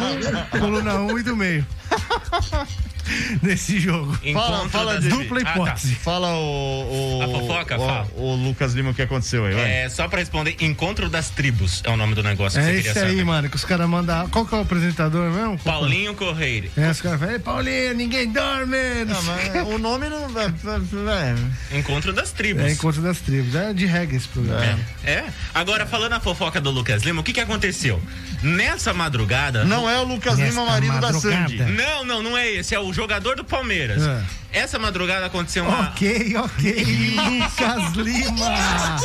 1 0.54 0.58
coluna 0.60 0.94
um 0.96 1.18
e 1.18 1.22
do 1.22 1.36
meio. 1.36 1.66
Nesse 3.42 3.80
jogo. 3.80 4.16
Fala, 4.32 4.68
fala 4.68 5.00
de 5.00 5.08
dupla 5.08 5.40
hipótese. 5.40 5.94
Fala 5.96 6.28
o, 6.34 7.18
o, 7.18 7.22
A 7.22 7.28
fofoca, 7.28 7.76
o, 7.76 7.86
fala. 7.86 8.08
o 8.16 8.34
Lucas 8.34 8.74
Lima 8.74 8.90
o 8.90 8.94
que 8.94 9.02
aconteceu 9.02 9.44
aí, 9.46 9.54
vai. 9.54 9.70
É, 9.70 9.88
só 9.88 10.06
pra 10.08 10.18
responder, 10.20 10.56
Encontro 10.60 11.08
das 11.08 11.30
Tribos 11.30 11.82
é 11.84 11.90
o 11.90 11.96
nome 11.96 12.14
do 12.14 12.22
negócio 12.22 12.60
que 12.60 12.66
É 12.66 12.72
esse 12.74 12.82
queria 12.88 13.02
aí, 13.02 13.10
saber. 13.10 13.24
mano, 13.24 13.48
que 13.50 13.56
os 13.56 13.64
caras 13.64 13.88
mandam. 13.88 14.28
Qual 14.28 14.46
que 14.46 14.54
é 14.54 14.58
o 14.58 14.60
apresentador 14.62 15.30
mesmo? 15.32 15.58
Paulinho 15.58 16.14
Correia. 16.14 16.70
É, 16.76 16.90
os 16.90 17.00
caras 17.00 17.18
falam, 17.18 17.34
"Ei, 17.34 17.38
Paulinho, 17.40 17.94
ninguém 17.94 18.30
dorme! 18.30 19.04
Não, 19.06 19.22
mas 19.24 19.66
o 19.68 19.78
nome 19.78 20.08
não. 20.08 20.22
É, 21.72 21.78
Encontro 21.78 22.12
das 22.12 22.30
Tribos. 22.32 22.62
É 22.64 22.72
Encontro 22.72 23.02
das 23.02 23.18
Tribos. 23.18 23.54
É 23.54 23.72
de 23.72 23.86
reggae 23.86 24.16
esse 24.16 24.28
programa. 24.28 24.78
É. 25.04 25.24
Agora, 25.54 25.86
falando 25.86 26.12
a 26.14 26.20
fofoca 26.20 26.60
do 26.60 26.70
Lucas 26.70 27.02
Lima, 27.02 27.20
o 27.20 27.24
que 27.24 27.32
que 27.32 27.40
aconteceu? 27.40 28.00
Nessa 28.42 28.92
madrugada. 28.92 29.64
Não 29.64 29.88
é 29.88 29.98
o 30.00 30.04
Lucas 30.04 30.38
Lima, 30.38 30.64
marido 30.64 31.00
da 31.00 31.12
Sandy. 31.12 31.58
Não, 31.58 32.04
não, 32.04 32.22
não 32.22 32.36
é 32.36 32.48
esse. 32.50 32.74
É 32.74 32.80
o 32.80 32.91
o 32.92 32.94
jogador 32.94 33.36
do 33.36 33.44
Palmeiras. 33.44 34.02
É. 34.02 34.22
Essa 34.52 34.78
madrugada 34.78 35.26
aconteceu 35.26 35.64
uma. 35.64 35.88
Ok, 35.88 36.36
ok. 36.36 36.84
Lucas 37.16 37.92
Lima 37.94 38.96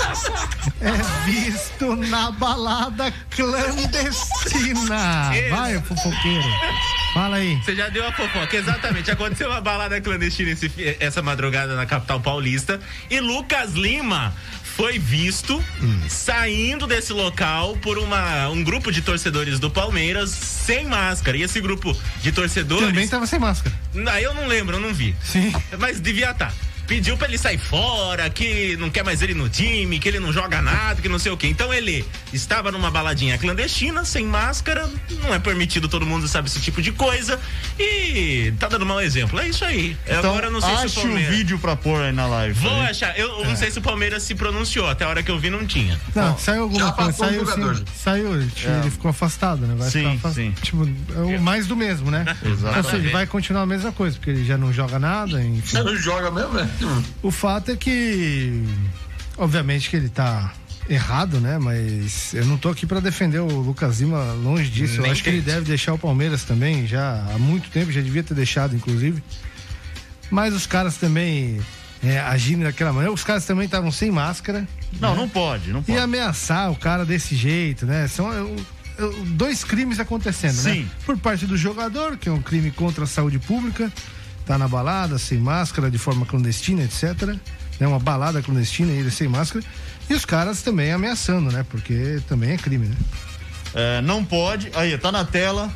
é 0.82 1.26
visto 1.26 1.96
na 1.96 2.32
balada 2.32 3.14
clandestina. 3.30 5.32
Isso. 5.34 5.50
Vai, 5.50 5.82
fofoqueiro. 5.82 6.48
Fala 7.14 7.38
aí. 7.38 7.56
Você 7.64 7.76
já 7.76 7.88
deu 7.88 8.06
a 8.06 8.12
fofoca, 8.12 8.58
exatamente. 8.58 9.10
Aconteceu 9.10 9.50
uma 9.50 9.62
balada 9.62 10.00
clandestina 10.02 10.52
esse 10.52 10.70
essa 11.00 11.22
madrugada 11.22 11.76
na 11.76 11.86
capital 11.86 12.20
paulista 12.20 12.80
e 13.10 13.22
Lucas 13.22 13.72
Lima 13.72 14.34
foi 14.78 15.00
visto 15.00 15.62
saindo 16.08 16.86
desse 16.86 17.12
local 17.12 17.76
por 17.78 17.98
uma, 17.98 18.48
um 18.50 18.64
grupo 18.64 18.92
de 18.92 19.02
torcedores 19.02 19.58
do 19.60 19.72
Palmeiras 19.72 20.30
sem 20.30 20.86
máscara. 20.86 21.36
E 21.36 21.42
esse 21.42 21.60
grupo 21.60 21.98
de 22.22 22.32
torcedores. 22.32 22.86
Também 22.86 23.08
tava 23.08 23.26
sem 23.26 23.40
máscara. 23.40 23.76
Aí 24.12 24.24
eu 24.24 24.36
não 24.36 24.46
lembro, 24.46 24.76
eu 24.76 24.80
não 24.80 24.94
vi. 24.94 25.16
Sim. 25.24 25.52
Mas 25.80 26.00
devia 26.00 26.30
estar. 26.30 26.54
Pediu 26.88 27.18
pra 27.18 27.28
ele 27.28 27.38
sair 27.38 27.58
fora, 27.58 28.30
que 28.30 28.78
não 28.78 28.90
quer 28.90 29.04
mais 29.04 29.22
ele 29.22 29.34
no 29.34 29.50
time, 29.50 30.00
que 30.00 30.08
ele 30.08 30.20
não 30.20 30.32
joga 30.32 30.62
nada, 30.62 31.02
que 31.02 31.10
não 31.10 31.20
sei 31.20 31.32
o 31.32 31.38
quê. 31.38 31.48
Então 31.48 31.74
ele 31.74 32.06
estava 32.32 32.72
numa 32.72 32.90
baladinha 32.90 33.38
clandestina, 33.38 34.06
sem 34.06 34.26
máscara, 34.26 34.90
não 35.22 35.34
é 35.34 35.40
permitido, 35.40 35.88
todo 35.90 36.06
mundo 36.06 36.28
sabe 36.28 36.48
esse 36.48 36.62
tipo 36.62 36.82
de 36.82 36.92
coisa. 36.94 37.40
E 37.78 38.54
tá 38.60 38.68
dando 38.68 38.86
mau 38.86 39.02
exemplo. 39.02 39.40
É 39.40 39.48
isso 39.50 39.64
aí. 39.66 39.96
Então, 40.06 40.20
Agora 40.32 40.48
eu 40.48 40.52
não 40.52 40.62
sei 40.62 40.70
se 40.70 40.76
o 40.76 40.86
ache 40.86 41.00
o 41.00 41.02
Palmeiras. 41.04 41.36
vídeo 41.36 41.60
pra 41.60 41.76
pôr 41.76 42.02
aí 42.02 42.12
na 42.12 42.26
live. 42.26 42.60
Vou 42.60 42.72
aí. 42.82 42.88
achar. 42.88 43.18
Eu 43.20 43.44
É. 43.44 43.48
não 43.48 43.56
sei 43.56 43.70
se 43.70 43.80
o 43.80 43.82
Palmeiras 43.82 44.24
se 44.24 44.34
pronunciou. 44.34 44.88
Até 44.90 45.04
a 45.06 45.10
hora 45.10 45.22
que 45.22 45.30
eu 45.32 45.38
vi, 45.38 45.50
não 45.50 45.66
tinha. 45.66 46.00
Não, 46.16 46.38
saiu 46.38 46.64
alguma 46.64 46.92
coisa. 46.94 47.12
Saiu, 47.12 47.46
jogador. 47.46 47.76
sim, 47.78 47.84
saiu. 47.96 48.34
Ele, 48.34 48.52
É. 48.66 48.80
ele 48.82 48.92
ficou 48.92 49.10
afastado, 49.10 49.66
né? 49.68 49.76
Vai 49.78 49.90
Sim, 49.90 50.00
ficar 50.00 50.10
afastado. 50.12 50.34
sim. 50.36 50.52
Tipo, 50.62 50.90
é 51.16 51.38
o 51.38 51.42
mais 51.42 51.68
do 51.68 51.76
mesmo, 51.76 52.10
né? 52.10 52.26
Exato. 52.46 52.78
Ou 52.78 52.84
seja, 52.84 53.10
vai 53.12 53.28
continuar 53.28 53.62
a 53.64 53.66
mesma 53.66 53.92
coisa, 53.92 54.16
porque 54.18 54.30
ele 54.32 54.46
já 54.46 54.58
não 54.58 54.72
joga 54.72 54.98
nada. 54.98 55.42
Enfim. 55.44 55.62
Você 55.66 55.84
não 55.84 55.96
joga 55.96 56.32
mesmo, 56.32 56.54
né? 56.54 56.70
O 57.24 57.32
fato 57.32 57.72
é 57.72 57.76
que, 57.76 58.64
obviamente 59.38 59.90
que 59.90 59.96
ele 59.96 60.10
tá 60.10 60.54
errado, 60.90 61.40
né? 61.40 61.58
Mas 61.58 62.34
eu 62.34 62.46
não 62.46 62.58
tô 62.58 62.70
aqui 62.70 62.86
pra 62.86 63.00
defender 63.00 63.40
o 63.40 63.48
Lucas 63.62 64.00
Lima 64.00 64.34
longe 64.34 64.70
disso. 64.70 64.98
Nem 64.98 65.08
eu 65.08 65.12
acho 65.12 65.24
que 65.24 65.30
ele 65.30 65.42
deve 65.42 65.66
deixar 65.66 65.94
o 65.94 65.98
Palmeiras 65.98 66.44
também 66.44 66.88
já 66.88 67.26
há 67.34 67.38
muito 67.38 67.70
tempo, 67.70 67.92
já 67.92 68.02
devia 68.02 68.24
ter 68.24 68.34
deixado, 68.34 68.76
inclusive. 68.76 69.22
Mas 70.30 70.54
os 70.54 70.66
caras 70.68 70.98
também 70.98 71.60
é, 72.04 72.20
agindo 72.20 72.64
daquela 72.64 72.92
maneira, 72.94 73.14
os 73.14 73.24
caras 73.24 73.46
também 73.46 73.66
estavam 73.66 73.92
sem 73.92 74.12
máscara. 74.12 74.68
Não, 75.00 75.12
né? 75.12 75.18
não 75.22 75.30
pode, 75.30 75.72
não 75.72 75.82
pode. 75.84 75.98
E 75.98 76.02
ameaçar 76.02 76.72
o 76.72 76.76
cara 76.76 77.06
desse 77.06 77.36
jeito, 77.36 77.86
né? 77.86 78.08
São 78.08 78.32
é, 78.32 78.42
o- 78.42 78.56
dois 79.28 79.64
crimes 79.64 80.00
acontecendo, 80.00 80.54
Sim. 80.56 80.82
né? 80.84 80.90
Por 81.06 81.18
parte 81.18 81.46
do 81.46 81.56
jogador, 81.58 82.18
que 82.18 82.30
é 82.30 82.32
um 82.32 82.42
crime 82.42 82.72
contra 82.72 83.04
a 83.04 83.08
saúde 83.08 83.40
pública, 83.40 83.92
tá 84.48 84.58
na 84.58 84.68
balada, 84.68 85.20
sem 85.20 85.38
máscara, 85.38 85.92
de 85.92 85.98
forma 85.98 86.26
clandestina, 86.26 86.84
etc. 86.84 87.38
É 87.80 87.86
uma 87.86 88.00
balada 88.00 88.42
clandestina 88.42 88.94
e 88.94 88.98
ele 88.98 89.12
sem 89.12 89.28
máscara. 89.28 89.64
E 90.10 90.14
os 90.14 90.24
caras 90.24 90.62
também 90.62 90.92
ameaçando, 90.92 91.52
né? 91.52 91.66
Porque 91.70 92.22
também 92.28 92.52
é 92.52 92.58
crime, 92.58 92.88
né? 92.88 92.96
É, 93.74 94.02
não 94.02 94.24
pode. 94.24 94.72
Aí, 94.74 94.98
tá 94.98 95.12
na 95.12 95.26
tela. 95.26 95.70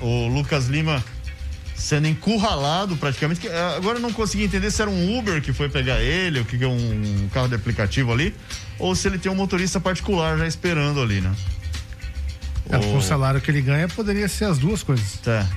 O 0.00 0.28
Lucas 0.28 0.66
Lima 0.66 1.02
sendo 1.74 2.06
encurralado 2.06 2.96
praticamente. 2.96 3.48
É, 3.48 3.76
Agora 3.76 3.98
eu 3.98 4.02
não 4.02 4.12
consegui 4.12 4.44
entender 4.44 4.70
se 4.70 4.82
era 4.82 4.90
um 4.90 5.18
Uber 5.18 5.40
que 5.40 5.52
foi 5.52 5.68
pegar 5.68 6.00
ele, 6.00 6.40
ou 6.40 6.44
que 6.44 6.62
é 6.62 6.68
um 6.68 7.28
carro 7.32 7.48
de 7.48 7.54
aplicativo 7.54 8.12
ali, 8.12 8.34
ou 8.78 8.94
se 8.94 9.08
ele 9.08 9.18
tem 9.18 9.32
um 9.32 9.34
motorista 9.34 9.80
particular 9.80 10.36
já 10.36 10.46
esperando 10.46 11.00
ali, 11.00 11.20
né? 11.20 11.32
É, 12.68 12.78
Com 12.78 12.98
o 12.98 13.02
salário 13.02 13.40
que 13.40 13.50
ele 13.50 13.62
ganha, 13.62 13.88
poderia 13.88 14.28
ser 14.28 14.44
as 14.44 14.58
duas 14.58 14.82
coisas. 14.82 15.14
Tá. 15.22 15.48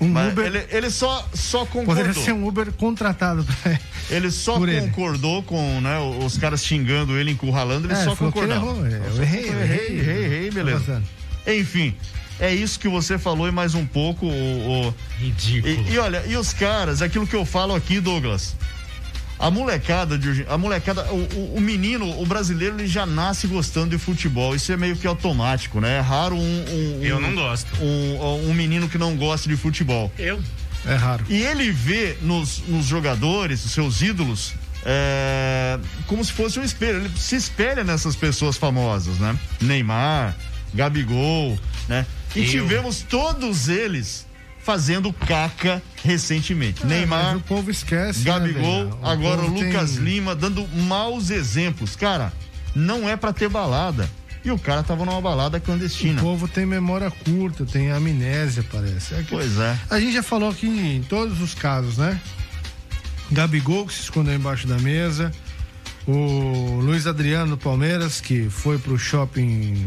Um 0.00 0.08
Mas 0.08 0.32
Uber. 0.32 0.46
ele, 0.46 0.64
ele 0.70 0.90
só, 0.90 1.28
só 1.34 1.66
concordou. 1.66 1.96
Poderia 2.04 2.14
ser 2.14 2.32
um 2.32 2.46
Uber 2.46 2.72
contratado 2.72 3.44
pra 3.44 3.78
Ele 4.10 4.30
só 4.30 4.56
por 4.56 4.68
ele. 4.68 4.80
concordou 4.82 5.42
com 5.42 5.80
né, 5.80 5.98
os 6.24 6.38
caras 6.38 6.64
xingando 6.64 7.18
ele, 7.18 7.32
encurralando, 7.32 7.86
ele 7.86 7.94
É, 7.94 7.96
só 7.96 8.02
ele 8.02 8.10
ele 8.10 8.16
concordou. 8.18 8.86
é, 8.86 9.00
eu 9.16 9.22
errei, 9.22 9.48
eu 9.48 9.60
errei, 9.60 9.86
errei, 9.98 10.24
errei, 10.24 10.50
beleza. 10.52 11.02
Tá. 11.44 11.52
Enfim, 11.52 11.94
é 12.38 12.54
isso 12.54 12.78
que 12.78 12.88
você 12.88 13.18
falou 13.18 13.48
e 13.48 13.50
mais 13.50 13.74
um 13.74 13.84
pouco. 13.84 14.26
O, 14.26 14.88
o- 14.88 14.94
Ridículo. 15.18 15.74
E, 15.88 15.92
e 15.94 15.98
olha, 15.98 16.22
e 16.28 16.36
os 16.36 16.52
caras, 16.52 17.02
aquilo 17.02 17.26
que 17.26 17.34
eu 17.34 17.44
falo 17.44 17.74
aqui, 17.74 17.98
Douglas. 18.00 18.54
A 19.38 19.50
molecada, 19.50 20.18
de, 20.18 20.44
a 20.48 20.58
molecada, 20.58 21.04
o, 21.12 21.16
o- 21.34 21.54
o 21.56 21.60
menino, 21.60 22.20
o 22.20 22.26
brasileiro, 22.26 22.76
ele 22.76 22.88
já 22.88 23.06
nasce 23.06 23.46
gostando 23.46 23.90
de 23.90 23.98
futebol. 23.98 24.54
Isso 24.54 24.72
é 24.72 24.76
meio 24.76 24.96
que 24.96 25.06
automático, 25.06 25.80
né? 25.80 25.98
É 25.98 26.00
raro 26.00 26.34
um. 26.34 26.40
um- 26.40 27.00
Eu 27.04 27.18
um- 27.18 27.20
não 27.20 27.34
gosto. 27.34 27.68
Um, 27.80 28.48
um 28.50 28.54
menino 28.54 28.88
que 28.88 28.98
não 28.98 29.16
gosta 29.16 29.48
de 29.48 29.56
futebol. 29.56 30.10
Eu. 30.18 30.40
É 30.86 30.94
raro. 30.94 31.24
E 31.28 31.40
ele 31.42 31.70
vê 31.70 32.16
nos, 32.22 32.62
nos 32.66 32.86
jogadores, 32.86 33.64
os 33.64 33.72
seus 33.72 34.00
ídolos, 34.02 34.54
é, 34.84 35.78
como 36.06 36.24
se 36.24 36.32
fosse 36.32 36.58
um 36.58 36.62
espelho. 36.64 36.98
Ele 36.98 37.10
se 37.16 37.36
espelha 37.36 37.84
nessas 37.84 38.16
pessoas 38.16 38.56
famosas, 38.56 39.18
né? 39.18 39.38
Neymar, 39.60 40.36
Gabigol, 40.74 41.58
né? 41.88 42.06
E 42.34 42.40
Eu. 42.40 42.46
tivemos 42.46 43.02
todos 43.08 43.68
eles 43.68 44.26
fazendo 44.72 45.10
caca 45.14 45.82
recentemente. 46.04 46.82
É, 46.82 46.86
Neymar, 46.86 47.38
o 47.38 47.40
povo 47.40 47.70
esquece. 47.70 48.18
né, 48.18 48.24
Gabigol, 48.26 48.84
velho? 48.90 48.98
agora 49.02 49.40
o 49.40 49.46
Lucas 49.48 49.92
tem- 49.92 50.04
Lima 50.04 50.34
dando 50.34 50.68
maus 50.82 51.30
exemplos. 51.30 51.96
Cara, 51.96 52.30
não 52.74 53.08
é 53.08 53.16
pra 53.16 53.32
ter 53.32 53.48
balada. 53.48 54.06
E 54.44 54.50
o 54.50 54.58
cara 54.58 54.82
tava 54.82 55.06
numa 55.06 55.22
balada 55.22 55.58
clandestina. 55.58 56.20
O 56.20 56.24
povo 56.24 56.46
tem 56.46 56.66
memória 56.66 57.10
curta, 57.10 57.64
tem 57.64 57.90
amnésia, 57.90 58.62
parece. 58.70 59.14
É 59.14 59.22
que- 59.22 59.30
Pois 59.30 59.58
é. 59.58 59.74
A 59.88 59.98
gente 59.98 60.12
já 60.12 60.22
falou 60.22 60.50
aqui 60.50 60.66
em 60.66 61.02
todos 61.02 61.40
os 61.40 61.54
casos, 61.54 61.96
né? 61.96 62.20
Gabigol 63.32 63.86
que 63.86 63.94
se 63.94 64.02
escondeu 64.02 64.34
embaixo 64.34 64.66
da 64.66 64.76
mesa, 64.78 65.32
o 66.06 66.78
Luiz 66.82 67.06
Adriano 67.06 67.52
do 67.52 67.56
Palmeiras 67.58 68.20
que 68.20 68.50
foi 68.50 68.78
pro 68.78 68.98
shopping, 68.98 69.86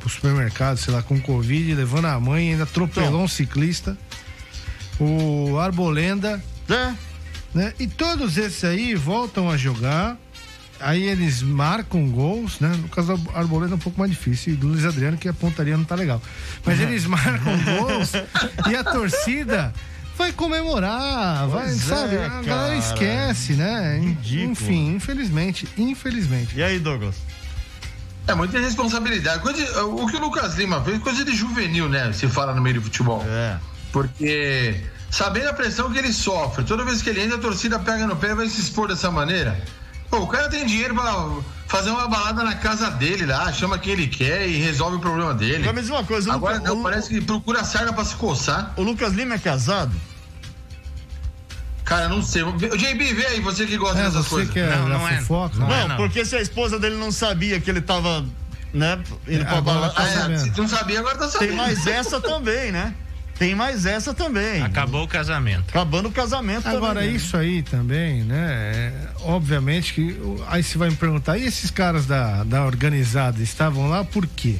pro 0.00 0.08
supermercado, 0.08 0.78
sei 0.78 0.92
lá, 0.94 1.02
com 1.02 1.20
Covid, 1.20 1.74
levando 1.74 2.06
a 2.06 2.18
mãe, 2.18 2.52
ainda 2.52 2.62
atropelou 2.64 3.08
Então. 3.10 3.24
um 3.24 3.28
ciclista. 3.28 3.96
O 5.00 5.58
Arbolenda, 5.58 6.42
É, 6.68 6.92
né? 7.54 7.72
E 7.78 7.86
todos 7.86 8.36
esses 8.36 8.62
aí 8.64 8.94
voltam 8.94 9.50
a 9.50 9.56
jogar. 9.56 10.16
Aí 10.80 11.02
eles 11.04 11.42
marcam 11.42 12.08
gols, 12.10 12.58
né? 12.58 12.68
No 12.76 12.88
caso 12.88 13.16
do 13.16 13.30
Arboleda 13.36 13.72
é 13.72 13.76
um 13.76 13.78
pouco 13.78 13.98
mais 13.98 14.10
difícil. 14.10 14.52
E 14.52 14.56
do 14.56 14.66
Luiz 14.66 14.84
Adriano, 14.84 15.16
que 15.16 15.28
a 15.28 15.32
pontaria 15.32 15.76
não 15.76 15.84
tá 15.84 15.94
legal. 15.94 16.20
Mas 16.64 16.80
eles 16.80 17.04
marcam 17.06 17.52
gols 17.78 18.12
e 18.68 18.74
a 18.74 18.82
torcida 18.82 19.72
vai 20.18 20.32
comemorar, 20.32 21.46
vai, 21.48 21.66
Pois 21.68 21.82
sabe? 21.82 22.16
é, 22.16 22.26
a 22.26 22.42
galera 22.42 22.76
esquece, 22.76 23.52
né? 23.54 24.00
Ridículo. 24.02 24.50
Enfim, 24.52 24.94
infelizmente, 24.96 25.68
infelizmente. 25.78 26.56
E 26.56 26.62
aí, 26.62 26.78
Douglas? 26.80 27.14
É 28.26 28.34
muita 28.34 28.58
responsabilidade. 28.60 29.40
Coisa 29.40 29.64
de- 29.64 29.70
o 29.80 30.06
que 30.08 30.16
o 30.16 30.20
Lucas 30.20 30.56
Lima 30.56 30.80
fez, 30.82 30.98
coisa 31.00 31.24
de 31.24 31.32
juvenil, 31.34 31.88
né? 31.88 32.12
Se 32.12 32.28
fala 32.28 32.54
no 32.54 32.60
meio 32.62 32.76
do 32.76 32.82
futebol. 32.82 33.24
É. 33.26 33.56
Porque, 33.92 34.80
sabendo 35.10 35.50
a 35.50 35.52
pressão 35.52 35.92
que 35.92 35.98
ele 35.98 36.12
sofre, 36.12 36.64
toda 36.64 36.84
vez 36.84 37.02
que 37.02 37.10
ele 37.10 37.20
entra, 37.22 37.36
a 37.36 37.40
torcida 37.40 37.78
pega 37.78 38.06
no 38.06 38.16
pé 38.16 38.30
e 38.30 38.34
vai 38.34 38.48
se 38.48 38.60
expor 38.60 38.88
dessa 38.88 39.10
maneira. 39.10 39.60
Pô, 40.10 40.18
o 40.20 40.26
cara 40.26 40.48
tem 40.48 40.66
dinheiro 40.66 40.94
pra 40.94 41.28
fazer 41.66 41.90
uma 41.90 42.06
balada 42.08 42.42
na 42.44 42.54
casa 42.54 42.90
dele 42.90 43.24
lá, 43.26 43.50
chama 43.52 43.78
quem 43.78 43.92
ele 43.94 44.06
quer 44.06 44.46
e 44.48 44.56
resolve 44.58 44.96
o 44.96 45.00
problema 45.00 45.32
dele. 45.34 45.66
É 45.66 45.70
a 45.70 45.72
mesma 45.72 46.02
coisa. 46.04 46.28
o 46.30 46.32
Agora 46.32 46.56
Luca- 46.56 46.68
não, 46.68 46.80
o- 46.80 46.82
parece 46.82 47.08
que 47.08 47.20
procura 47.20 47.64
sarna 47.64 47.92
pra 47.92 48.04
se 48.04 48.14
coçar. 48.16 48.72
O 48.76 48.82
Lucas 48.82 49.12
Lima 49.12 49.34
é 49.34 49.38
casado? 49.38 49.92
Cara, 51.84 52.08
não 52.08 52.22
sei. 52.22 52.42
O 52.42 52.52
JB, 52.56 53.12
vê 53.14 53.26
aí, 53.26 53.40
você 53.40 53.66
que 53.66 53.76
gosta 53.76 53.98
É, 53.98 54.04
dessas 54.04 54.24
você 54.24 54.30
coisas. 54.30 54.52
que 54.52 54.58
é 54.60 54.76
Não, 54.76 54.88
não 54.88 55.08
é. 55.08 55.18
fofoca. 55.18 55.58
Não 55.58 55.72
é, 55.72 55.80
Não, 55.82 55.88
não. 55.88 55.96
porque 55.96 56.24
se 56.24 56.36
a 56.36 56.40
esposa 56.40 56.78
dele 56.78 56.96
não 56.96 57.10
sabia 57.10 57.60
que 57.60 57.68
ele 57.70 57.80
tava, 57.80 58.24
né, 58.72 58.98
indo 59.28 59.44
pra 59.44 59.58
Agora 59.58 59.78
balada. 59.80 59.94
tá 59.94 60.02
Ah, 60.02 60.32
é, 60.32 60.38
se 60.38 60.50
tu 60.52 60.62
não 60.62 60.68
sabia, 60.68 61.00
agora 61.00 61.16
tá 61.18 61.28
sabendo. 61.28 61.48
Tem 61.48 61.56
mais 61.56 61.86
essa 61.86 62.20
também, 62.20 62.70
né? 62.72 62.94
Tem 63.38 63.54
mais 63.54 63.86
essa 63.86 64.14
também. 64.14 64.62
Acabou 64.62 65.04
o 65.04 65.08
casamento. 65.08 65.64
Acabando 65.70 66.08
o 66.08 66.12
casamento 66.12 66.68
Agora, 66.68 66.94
também. 66.94 67.10
né? 67.10 67.16
isso 67.16 67.36
aí 67.36 67.62
também, 67.62 68.22
né? 68.22 68.46
é, 68.74 68.92
obviamente 69.22 69.94
que. 69.94 70.16
Aí 70.48 70.62
você 70.62 70.78
vai 70.78 70.90
me 70.90 70.96
perguntar, 70.96 71.38
e 71.38 71.44
esses 71.44 71.70
caras 71.70 72.06
da, 72.06 72.44
da 72.44 72.64
organizada 72.64 73.42
estavam 73.42 73.88
lá 73.88 74.04
por 74.04 74.26
quê? 74.26 74.56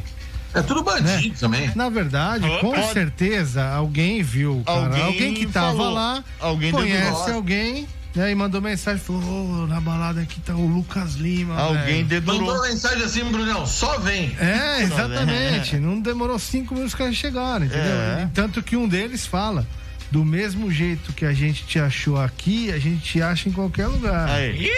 É 0.55 0.61
tudo 0.61 0.83
bandido 0.83 1.39
também. 1.39 1.71
Na 1.75 1.89
verdade, 1.89 2.45
Opa. 2.45 2.61
com 2.61 2.83
certeza, 2.93 3.65
alguém 3.73 4.23
viu, 4.23 4.59
o 4.59 4.65
cara. 4.65 4.81
Alguém 4.85 5.03
Alguém, 5.05 5.35
que 5.35 5.47
tava 5.47 5.77
falou. 5.77 5.95
lá, 5.95 6.25
Alguém 6.39 6.71
conhece 6.73 7.31
alguém, 7.31 7.87
né? 8.15 8.31
E 8.31 8.35
mandou 8.35 8.61
mensagem, 8.61 9.01
falou, 9.01 9.23
"Ô, 9.63 9.67
na 9.67 9.81
balada 9.81 10.21
aqui 10.21 10.41
tá 10.41 10.55
o 10.55 10.67
Lucas 10.67 11.15
Lima. 11.15 11.59
Alguém 11.59 12.05
velho." 12.05 12.23
Mandou 12.23 12.35
dedurou. 12.39 12.55
uma 12.55 12.69
mensagem 12.69 13.05
assim, 13.05 13.25
Brunão, 13.25 13.67
só 13.67 13.99
vem. 13.99 14.37
É, 14.39 14.83
exatamente. 14.83 15.77
Não 15.79 16.01
demorou 16.01 16.39
cinco 16.39 16.75
minutos 16.75 16.95
que 16.95 17.03
eles 17.03 17.17
chegaram, 17.17 17.65
entendeu? 17.67 17.83
É. 17.83 18.29
E 18.31 18.35
Tanto 18.35 18.63
que 18.63 18.77
um 18.77 18.89
deles 18.89 19.27
fala. 19.27 19.67
Do 20.11 20.27
mesmo 20.27 20.71
jeito 20.71 21.11
que 21.15 21.25
a 21.25 21.33
gente 21.33 21.65
te 21.65 21.79
achou 21.79 22.21
aqui, 22.21 22.71
a 22.71 22.79
gente 22.79 23.01
te 23.03 23.23
acha 23.23 23.49
em 23.49 23.53
qualquer 23.53 23.87
lugar. 23.87 24.29
Aí. 24.29 24.71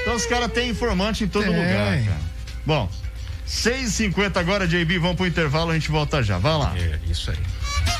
Então 0.00 0.16
os 0.16 0.24
caras 0.24 0.50
têm 0.52 0.70
informante 0.70 1.24
em 1.24 1.28
todo 1.28 1.44
Tem. 1.44 1.52
lugar, 1.52 1.98
cara. 2.04 2.20
Bom, 2.64 2.90
6h50 3.46 4.36
agora, 4.38 4.66
JB, 4.66 4.98
vamos 4.98 5.16
pro 5.16 5.26
intervalo, 5.26 5.70
a 5.70 5.74
gente 5.74 5.90
volta 5.90 6.22
já. 6.22 6.38
Vai 6.38 6.56
lá. 6.56 6.72
É, 6.78 6.98
isso 7.10 7.30
aí. 7.30 7.36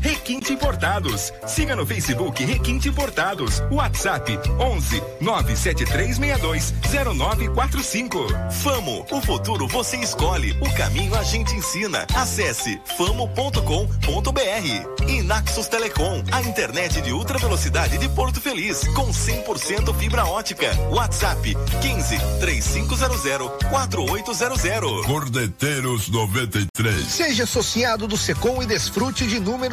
Requinte 0.00 0.52
Importados. 0.52 1.32
Siga 1.46 1.74
no 1.76 1.86
Facebook 1.86 2.44
Requinte 2.44 2.88
Importados. 2.88 3.62
WhatsApp 3.70 4.38
11 4.58 5.02
97362 5.20 6.74
0945. 7.16 8.26
Famo, 8.62 9.06
o 9.10 9.20
futuro 9.20 9.66
você 9.68 9.96
escolhe, 9.98 10.52
o 10.60 10.74
caminho 10.74 11.14
a 11.14 11.22
gente 11.22 11.54
ensina. 11.54 12.06
Acesse 12.14 12.80
famo.com.br. 12.96 13.60
E 15.08 15.22
Naxos 15.22 15.68
Telecom, 15.68 16.22
a 16.32 16.42
internet 16.42 17.00
de 17.00 17.12
ultra 17.12 17.38
velocidade 17.38 17.98
de 17.98 18.08
Porto 18.10 18.40
Feliz, 18.40 18.86
com 18.88 19.10
100% 19.10 19.94
fibra 19.94 20.24
ótica. 20.24 20.74
WhatsApp 20.90 21.56
15 21.80 22.18
3500 22.40 23.20
4800. 23.70 25.06
Cordeteiros 25.06 26.08
93. 26.08 27.04
Seja 27.06 27.44
associado 27.44 28.06
do 28.06 28.16
Secom 28.16 28.62
e 28.62 28.66
desfrute 28.66 29.26
de 29.26 29.40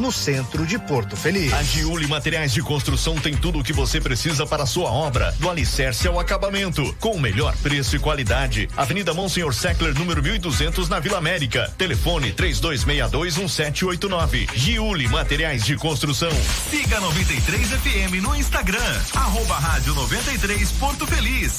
no 0.00 0.10
centro 0.10 0.64
de 0.64 0.78
Porto 0.78 1.14
Feliz. 1.16 1.52
A 1.52 1.62
Giuli 1.62 2.06
Materiais 2.06 2.50
de 2.52 2.62
Construção 2.62 3.14
tem 3.16 3.36
tudo 3.36 3.58
o 3.58 3.64
que 3.64 3.74
você 3.74 4.00
precisa 4.00 4.46
para 4.46 4.62
a 4.62 4.66
sua 4.66 4.90
obra, 4.90 5.34
do 5.38 5.50
alicerce 5.50 6.08
ao 6.08 6.18
acabamento, 6.18 6.96
com 6.98 7.10
o 7.10 7.20
melhor 7.20 7.54
preço 7.58 7.94
e 7.94 7.98
qualidade. 7.98 8.70
Avenida 8.74 9.12
Monsenhor 9.12 9.52
Seckler, 9.52 9.92
número 9.94 10.22
1200, 10.22 10.88
na 10.88 10.98
Vila 10.98 11.18
América. 11.18 11.70
Telefone 11.76 12.32
32621789. 12.32 14.48
Giuli 14.54 15.06
Materiais 15.08 15.62
de 15.64 15.76
Construção. 15.76 16.32
Siga 16.70 16.98
93 17.00 17.68
FM 17.68 18.22
no 18.22 18.34
Instagram, 18.34 19.00
arroba 19.14 19.58
rádio 19.58 19.94
93 19.94 20.72
Porto 20.72 21.06
Feliz. 21.06 21.58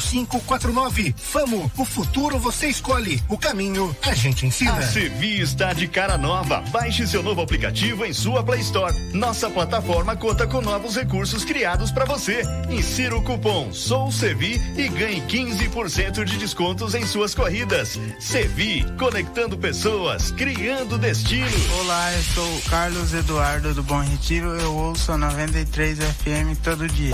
4549. 0.01 1.15
Famo, 1.17 1.71
o 1.77 1.85
futuro 1.85 2.39
você 2.39 2.67
escolhe. 2.67 3.21
O 3.29 3.37
caminho 3.37 3.95
a 4.01 4.13
gente 4.13 4.45
ensina. 4.45 4.73
A 4.73 4.81
Sevi 4.81 5.39
está 5.39 5.73
de 5.73 5.87
cara 5.87 6.17
nova. 6.17 6.61
Baixe 6.71 7.07
seu 7.07 7.21
novo 7.21 7.41
aplicativo 7.41 8.05
em 8.05 8.13
sua 8.13 8.43
Play 8.43 8.61
Store. 8.61 8.93
Nossa 9.13 9.49
plataforma 9.49 10.15
conta 10.15 10.47
com 10.47 10.61
novos 10.61 10.95
recursos 10.95 11.45
criados 11.45 11.91
para 11.91 12.05
você. 12.05 12.41
Insira 12.69 13.15
o 13.15 13.21
cupom 13.21 13.71
Sou 13.71 14.11
Sevi 14.11 14.61
e 14.77 14.87
ganhe 14.89 15.21
15% 15.21 16.23
de 16.23 16.37
descontos 16.37 16.95
em 16.95 17.05
suas 17.05 17.35
corridas. 17.35 17.99
Sevi, 18.19 18.85
conectando 18.97 19.57
pessoas, 19.57 20.31
criando 20.31 20.97
destino. 20.97 21.47
Olá, 21.79 22.13
eu 22.13 22.23
sou 22.23 22.57
o 22.57 22.61
Carlos 22.63 23.13
Eduardo 23.13 23.73
do 23.73 23.83
Bom 23.83 24.01
Retiro. 24.01 24.59
Eu 24.59 24.73
ouço 24.75 25.11
a 25.11 25.17
93 25.17 25.99
FM 25.99 26.57
todo 26.63 26.87
dia. 26.87 27.13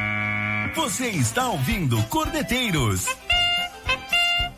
Você 0.75 1.07
está 1.07 1.47
ouvindo 1.49 2.01
Cordeteiros. 2.03 3.05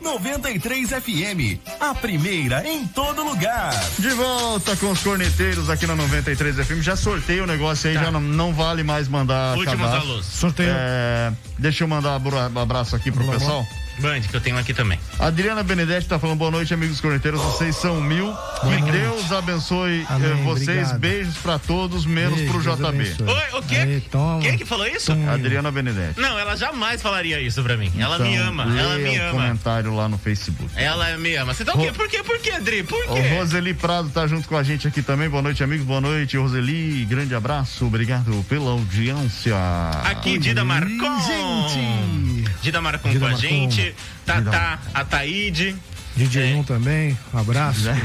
93 0.00 0.90
FM, 0.90 1.58
a 1.80 1.94
primeira 1.94 2.66
em 2.68 2.86
todo 2.86 3.24
lugar. 3.24 3.72
De 3.98 4.10
volta 4.10 4.76
com 4.76 4.90
os 4.90 5.00
corneteiros 5.02 5.70
aqui 5.70 5.86
na 5.86 5.96
93 5.96 6.56
FM. 6.56 6.82
Já 6.82 6.94
sorteio 6.94 7.44
o 7.44 7.46
negócio 7.46 7.88
aí, 7.88 7.96
Tá. 7.96 8.04
já 8.04 8.10
não, 8.10 8.20
não 8.20 8.52
vale 8.52 8.82
mais 8.82 9.08
mandar 9.08 9.56
Últimos 9.56 9.90
alôs. 9.90 10.26
Sorteio. 10.26 10.70
É, 10.72 11.32
deixa 11.58 11.84
eu 11.84 11.88
mandar 11.88 12.20
um 12.20 12.58
abraço 12.58 12.94
aqui 12.94 13.10
pro 13.10 13.26
pessoal. 13.30 13.66
Band, 13.98 14.20
que 14.22 14.34
eu 14.34 14.40
tenho 14.40 14.58
aqui 14.58 14.74
também. 14.74 14.98
Adriana 15.18 15.62
Benedetti 15.62 16.08
tá 16.08 16.18
falando 16.18 16.38
boa 16.38 16.50
noite, 16.50 16.74
amigos 16.74 17.00
corneteiros. 17.00 17.40
Vocês 17.40 17.76
são 17.76 18.00
mil. 18.00 18.34
que 18.60 18.66
noite. 18.66 18.90
Deus 18.92 19.32
abençoe 19.32 20.04
Amém, 20.08 20.30
eh, 20.30 20.34
vocês. 20.44 20.68
obrigado. 20.68 20.98
Beijos 20.98 21.36
pra 21.38 21.58
todos, 21.58 22.04
menos 22.06 22.38
Beijo, 22.38 22.52
pro 22.52 22.60
JB. 22.62 23.22
Oi, 23.30 23.58
o 23.58 23.62
quê? 23.62 23.76
Aí, 23.76 24.00
toma. 24.10 24.40
Quem 24.40 24.56
que 24.58 24.64
falou 24.64 24.86
isso? 24.86 25.12
Toma. 25.12 25.32
Adriana 25.32 25.70
Benedetti. 25.70 26.20
Não, 26.20 26.38
ela 26.38 26.56
jamais 26.56 27.00
falaria 27.02 27.40
isso 27.40 27.62
pra 27.62 27.76
mim. 27.76 27.90
Ela 27.98 28.16
Então, 28.16 28.26
me 28.28 28.36
ama, 28.36 28.62
ela 28.78 28.96
me 28.98 29.18
o 29.18 29.22
ama. 29.22 29.30
comentário 29.32 29.94
lá 29.94 30.08
no 30.08 30.18
Facebook. 30.18 30.70
Ela 30.76 31.16
me 31.18 31.34
ama. 31.36 31.54
Você 31.54 31.64
tá 31.64 31.74
o 31.74 31.78
quê? 31.78 31.92
Por 31.92 32.08
quê? 32.08 32.22
Por 32.22 32.38
quê, 32.40 32.50
Adri? 32.52 32.82
Por 32.82 32.98
O 33.04 33.14
quê? 33.14 33.36
Roseli 33.36 33.74
Prado 33.74 34.08
tá 34.10 34.26
junto 34.26 34.48
com 34.48 34.56
a 34.56 34.62
gente 34.62 34.88
aqui 34.88 35.02
também. 35.02 35.28
Boa 35.28 35.42
noite, 35.42 35.62
amigos. 35.62 35.86
Boa 35.86 36.00
noite, 36.00 36.36
Roseli. 36.36 37.04
Grande 37.04 37.34
abraço. 37.34 37.86
Obrigado 37.86 38.44
pela 38.48 38.70
audiência. 38.70 39.54
Aqui, 40.04 40.38
Dida 40.38 40.64
Marcon. 40.64 41.20
gente. 41.26 42.44
Dida 42.62 42.80
Marcon 42.80 43.08
Dida 43.10 43.20
com 43.20 43.26
a 43.26 43.30
Marcon. 43.30 43.48
Gente. 43.84 43.96
Tatá, 44.26 44.78
a 44.92 45.04
Taíde. 45.04 45.76
DJ 46.16 46.54
1 46.54 46.64
também, 46.64 47.18
um 47.32 47.38
abraço 47.38 47.88
aí. 47.90 48.00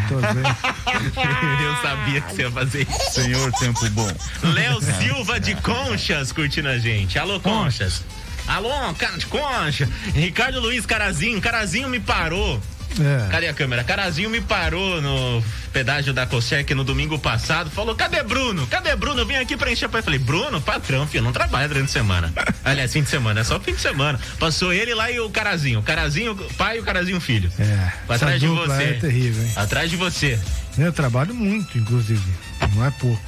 Eu 1.63 1.75
sabia 1.81 2.21
que 2.21 2.33
você 2.33 2.41
ia 2.41 2.51
fazer 2.51 2.87
isso. 2.89 3.11
Senhor 3.11 3.51
Tempo 3.53 3.87
Bom. 3.91 4.11
Léo 4.43 4.81
Silva 4.99 5.39
de 5.39 5.53
Conchas 5.55 6.31
curtindo 6.31 6.69
a 6.69 6.77
gente. 6.79 7.19
Alô, 7.19 7.39
Conchas. 7.39 8.03
Alô, 8.47 8.71
cara 8.95 9.15
de 9.15 9.27
Concha. 9.27 9.87
Ricardo 10.15 10.59
Luiz 10.59 10.85
Carazinho. 10.87 11.39
Carazinho 11.39 11.87
me 11.87 11.99
parou. 11.99 12.59
É. 12.99 13.29
Cadê 13.29 13.47
a 13.47 13.53
câmera? 13.53 13.83
Carazinho 13.83 14.29
me 14.29 14.41
parou 14.41 15.01
no 15.01 15.43
pedágio 15.71 16.13
da 16.13 16.25
Cossec 16.25 16.73
no 16.73 16.83
domingo 16.83 17.19
passado. 17.19 17.69
Falou: 17.69 17.95
cadê 17.95 18.23
Bruno? 18.23 18.65
Cadê 18.67 18.95
Bruno? 18.95 19.21
Eu 19.21 19.25
vim 19.25 19.35
aqui 19.35 19.55
pra 19.55 19.71
encher 19.71 19.89
a 19.93 19.97
Eu 19.97 20.03
falei: 20.03 20.19
Bruno, 20.19 20.59
patrão, 20.61 21.05
filho, 21.07 21.23
não 21.23 21.31
trabalha 21.31 21.67
durante 21.67 21.89
a 21.89 21.93
semana. 21.93 22.33
Aliás, 22.65 22.91
fim 22.91 23.03
de 23.03 23.09
semana, 23.09 23.41
é 23.41 23.43
só 23.43 23.59
fim 23.59 23.73
de 23.73 23.81
semana. 23.81 24.19
Passou 24.39 24.73
ele 24.73 24.93
lá 24.93 25.11
e 25.11 25.19
o 25.19 25.29
Carazinho. 25.29 25.79
O 25.79 25.83
Carazinho, 25.83 26.35
pai 26.57 26.77
e 26.77 26.79
o 26.79 26.83
Carazinho, 26.83 27.19
filho. 27.21 27.51
É. 27.59 27.91
Pra 28.05 28.15
essa 28.15 28.25
trás 28.25 28.39
de 28.39 28.47
você. 28.47 28.83
É 28.83 28.93
terrível, 28.93 29.43
hein? 29.43 29.51
Atrás 29.55 29.89
de 29.89 29.95
você. 29.95 30.39
Eu 30.77 30.93
trabalho 30.93 31.33
muito, 31.35 31.77
inclusive. 31.77 32.21
Não 32.75 32.85
é 32.85 32.91
pouco. 32.91 33.21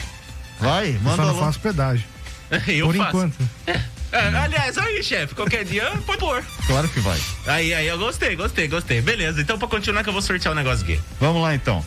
Vai, 0.60 0.90
Eu 0.96 1.02
manda 1.02 1.18
só 1.18 1.26
não 1.26 1.40
faço 1.40 1.60
pedágio. 1.60 2.06
Eu 2.68 2.88
Por 2.88 2.96
faço. 2.96 3.10
enquanto. 3.10 3.50
É, 3.68 3.80
aliás, 4.14 4.78
aí, 4.78 5.04
chefe, 5.04 5.34
qualquer 5.36 5.64
dia 5.64 5.92
pode 6.06 6.20
pôr. 6.20 6.44
Claro 6.68 6.88
que 6.90 7.00
vai. 7.00 7.20
Aí, 7.48 7.74
aí, 7.74 7.88
eu 7.88 7.98
gostei, 7.98 8.36
gostei, 8.36 8.68
gostei. 8.68 9.02
Beleza, 9.02 9.42
então 9.42 9.58
pra 9.58 9.68
continuar 9.68 10.04
que 10.04 10.10
eu 10.10 10.14
vou 10.14 10.22
sortear 10.22 10.54
o 10.54 10.56
negócio 10.56 10.84
aqui. 10.84 11.00
Vamos 11.20 11.42
lá 11.42 11.56
então. 11.56 11.84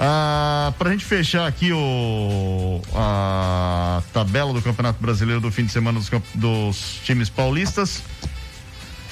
Ah, 0.00 0.72
pra 0.78 0.90
gente 0.92 1.04
fechar 1.04 1.46
aqui 1.46 1.72
o, 1.72 2.80
a 2.94 4.00
tabela 4.12 4.52
do 4.52 4.62
Campeonato 4.62 5.02
Brasileiro 5.02 5.40
do 5.40 5.50
fim 5.50 5.64
de 5.64 5.72
semana 5.72 5.98
dos, 5.98 6.08
dos 6.34 7.00
times 7.02 7.28
paulistas. 7.28 8.02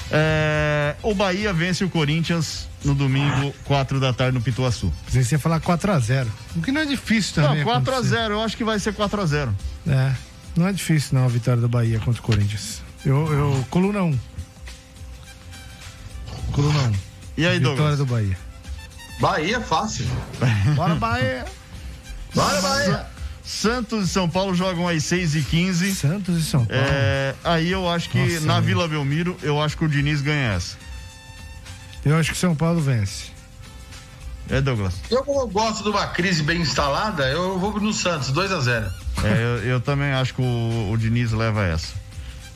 É, 0.09 0.95
o 1.03 1.13
Bahia 1.13 1.51
vence 1.51 1.83
o 1.83 1.89
Corinthians 1.89 2.69
no 2.85 2.95
domingo, 2.95 3.53
4 3.65 3.99
da 3.99 4.13
tarde, 4.13 4.37
no 4.37 4.41
Pituaçu. 4.41 4.93
Pensei 5.05 5.21
que 5.21 5.27
você 5.27 5.35
ia 5.35 5.39
falar 5.39 5.59
4x0. 5.59 6.27
O 6.55 6.61
que 6.61 6.71
não 6.71 6.81
é 6.81 6.85
difícil 6.85 7.35
também. 7.35 7.57
Não, 7.57 7.65
4 7.65 7.91
a 7.91 7.97
acontecer. 7.97 8.15
0 8.15 8.33
eu 8.35 8.41
acho 8.41 8.55
que 8.55 8.63
vai 8.63 8.79
ser 8.79 8.93
4 8.93 9.21
a 9.21 9.25
0 9.25 9.55
É. 9.87 10.11
Não 10.57 10.67
é 10.67 10.73
difícil, 10.73 11.17
não, 11.17 11.25
a 11.25 11.27
vitória 11.27 11.61
do 11.61 11.69
Bahia 11.69 11.99
contra 11.99 12.19
o 12.19 12.23
Corinthians. 12.23 12.81
Eu, 13.05 13.31
eu 13.31 13.65
coluna 13.69 14.01
1. 14.03 14.19
Coluna 16.51 16.79
1. 16.79 16.93
E 17.37 17.45
aí, 17.45 17.59
Vitória 17.59 17.77
Douglas? 17.77 17.97
do 17.99 18.05
Bahia. 18.05 18.37
Bahia, 19.19 19.61
fácil. 19.61 20.05
Bora, 20.75 20.95
Bahia! 20.95 21.45
Bora, 22.33 22.61
Bahia! 22.61 23.05
Santos 23.43 24.09
e 24.09 24.11
São 24.11 24.29
Paulo 24.29 24.53
jogam 24.53 24.87
às 24.87 25.03
6 25.05 25.35
e 25.35 25.41
15 25.41 25.95
Santos 25.95 26.37
e 26.37 26.43
São 26.43 26.65
Paulo. 26.65 26.83
É, 26.83 27.33
aí 27.43 27.71
eu 27.71 27.89
acho 27.89 28.09
que 28.09 28.17
Nossa, 28.19 28.41
na 28.41 28.55
velho. 28.55 28.65
Vila 28.65 28.87
Belmiro, 28.87 29.37
eu 29.41 29.61
acho 29.61 29.77
que 29.77 29.85
o 29.85 29.87
Diniz 29.87 30.21
ganha 30.21 30.53
essa. 30.53 30.75
Eu 32.03 32.15
acho 32.17 32.31
que 32.31 32.37
São 32.37 32.55
Paulo 32.55 32.81
vence. 32.81 33.36
É, 34.49 34.61
Douglas? 34.61 34.95
Eu, 35.09 35.23
gosto 35.47 35.83
de 35.83 35.89
uma 35.89 36.07
crise 36.07 36.41
bem 36.43 36.61
instalada, 36.61 37.27
eu 37.29 37.59
vou 37.59 37.79
no 37.79 37.93
Santos, 37.93 38.31
2 38.31 38.51
a 38.51 38.59
0 38.61 38.91
É, 39.23 39.43
eu, 39.43 39.63
eu 39.71 39.81
também 39.81 40.11
acho 40.11 40.33
que 40.33 40.41
o, 40.41 40.91
o 40.91 40.97
Diniz 40.97 41.31
leva 41.31 41.65
essa. 41.65 41.93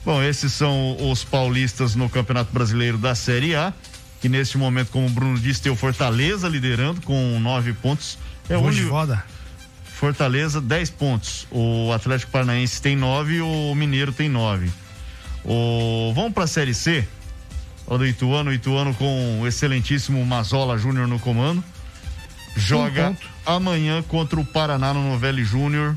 Bom, 0.03 0.21
esses 0.23 0.53
são 0.53 0.97
os 1.11 1.23
paulistas 1.23 1.95
no 1.95 2.09
Campeonato 2.09 2.51
Brasileiro 2.51 2.97
da 2.97 3.13
Série 3.13 3.55
A, 3.55 3.73
que 4.19 4.29
neste 4.29 4.57
momento, 4.57 4.89
como 4.89 5.07
o 5.07 5.09
Bruno 5.09 5.37
disse, 5.37 5.61
tem 5.61 5.71
o 5.71 5.75
Fortaleza 5.75 6.47
liderando 6.47 7.01
com 7.01 7.39
nove 7.39 7.73
pontos. 7.73 8.17
É 8.49 8.57
o 8.57 8.61
único. 8.61 8.89
Voda. 8.89 9.23
Fortaleza, 9.83 10.59
10 10.59 10.89
pontos. 10.91 11.47
O 11.51 11.91
Atlético 11.93 12.31
Paranaense 12.31 12.81
tem 12.81 12.95
9 12.95 13.35
e 13.35 13.41
o 13.41 13.75
Mineiro 13.75 14.11
tem 14.11 14.27
9. 14.27 14.71
O... 15.45 16.11
Vamos 16.15 16.33
para 16.33 16.45
a 16.45 16.47
Série 16.47 16.73
C? 16.73 17.07
O 17.85 17.97
do 17.97 18.07
Ituano, 18.07 18.49
o 18.49 18.53
Ituano 18.53 18.93
com 18.95 19.41
o 19.41 19.47
excelentíssimo 19.47 20.25
Mazola 20.25 20.77
Júnior 20.77 21.07
no 21.07 21.19
comando. 21.19 21.63
Joga 22.55 23.07
ponto. 23.07 23.29
amanhã 23.45 24.01
contra 24.03 24.39
o 24.39 24.45
Paraná 24.45 24.93
no 24.93 25.03
Novelli 25.03 25.43
Júnior. 25.43 25.95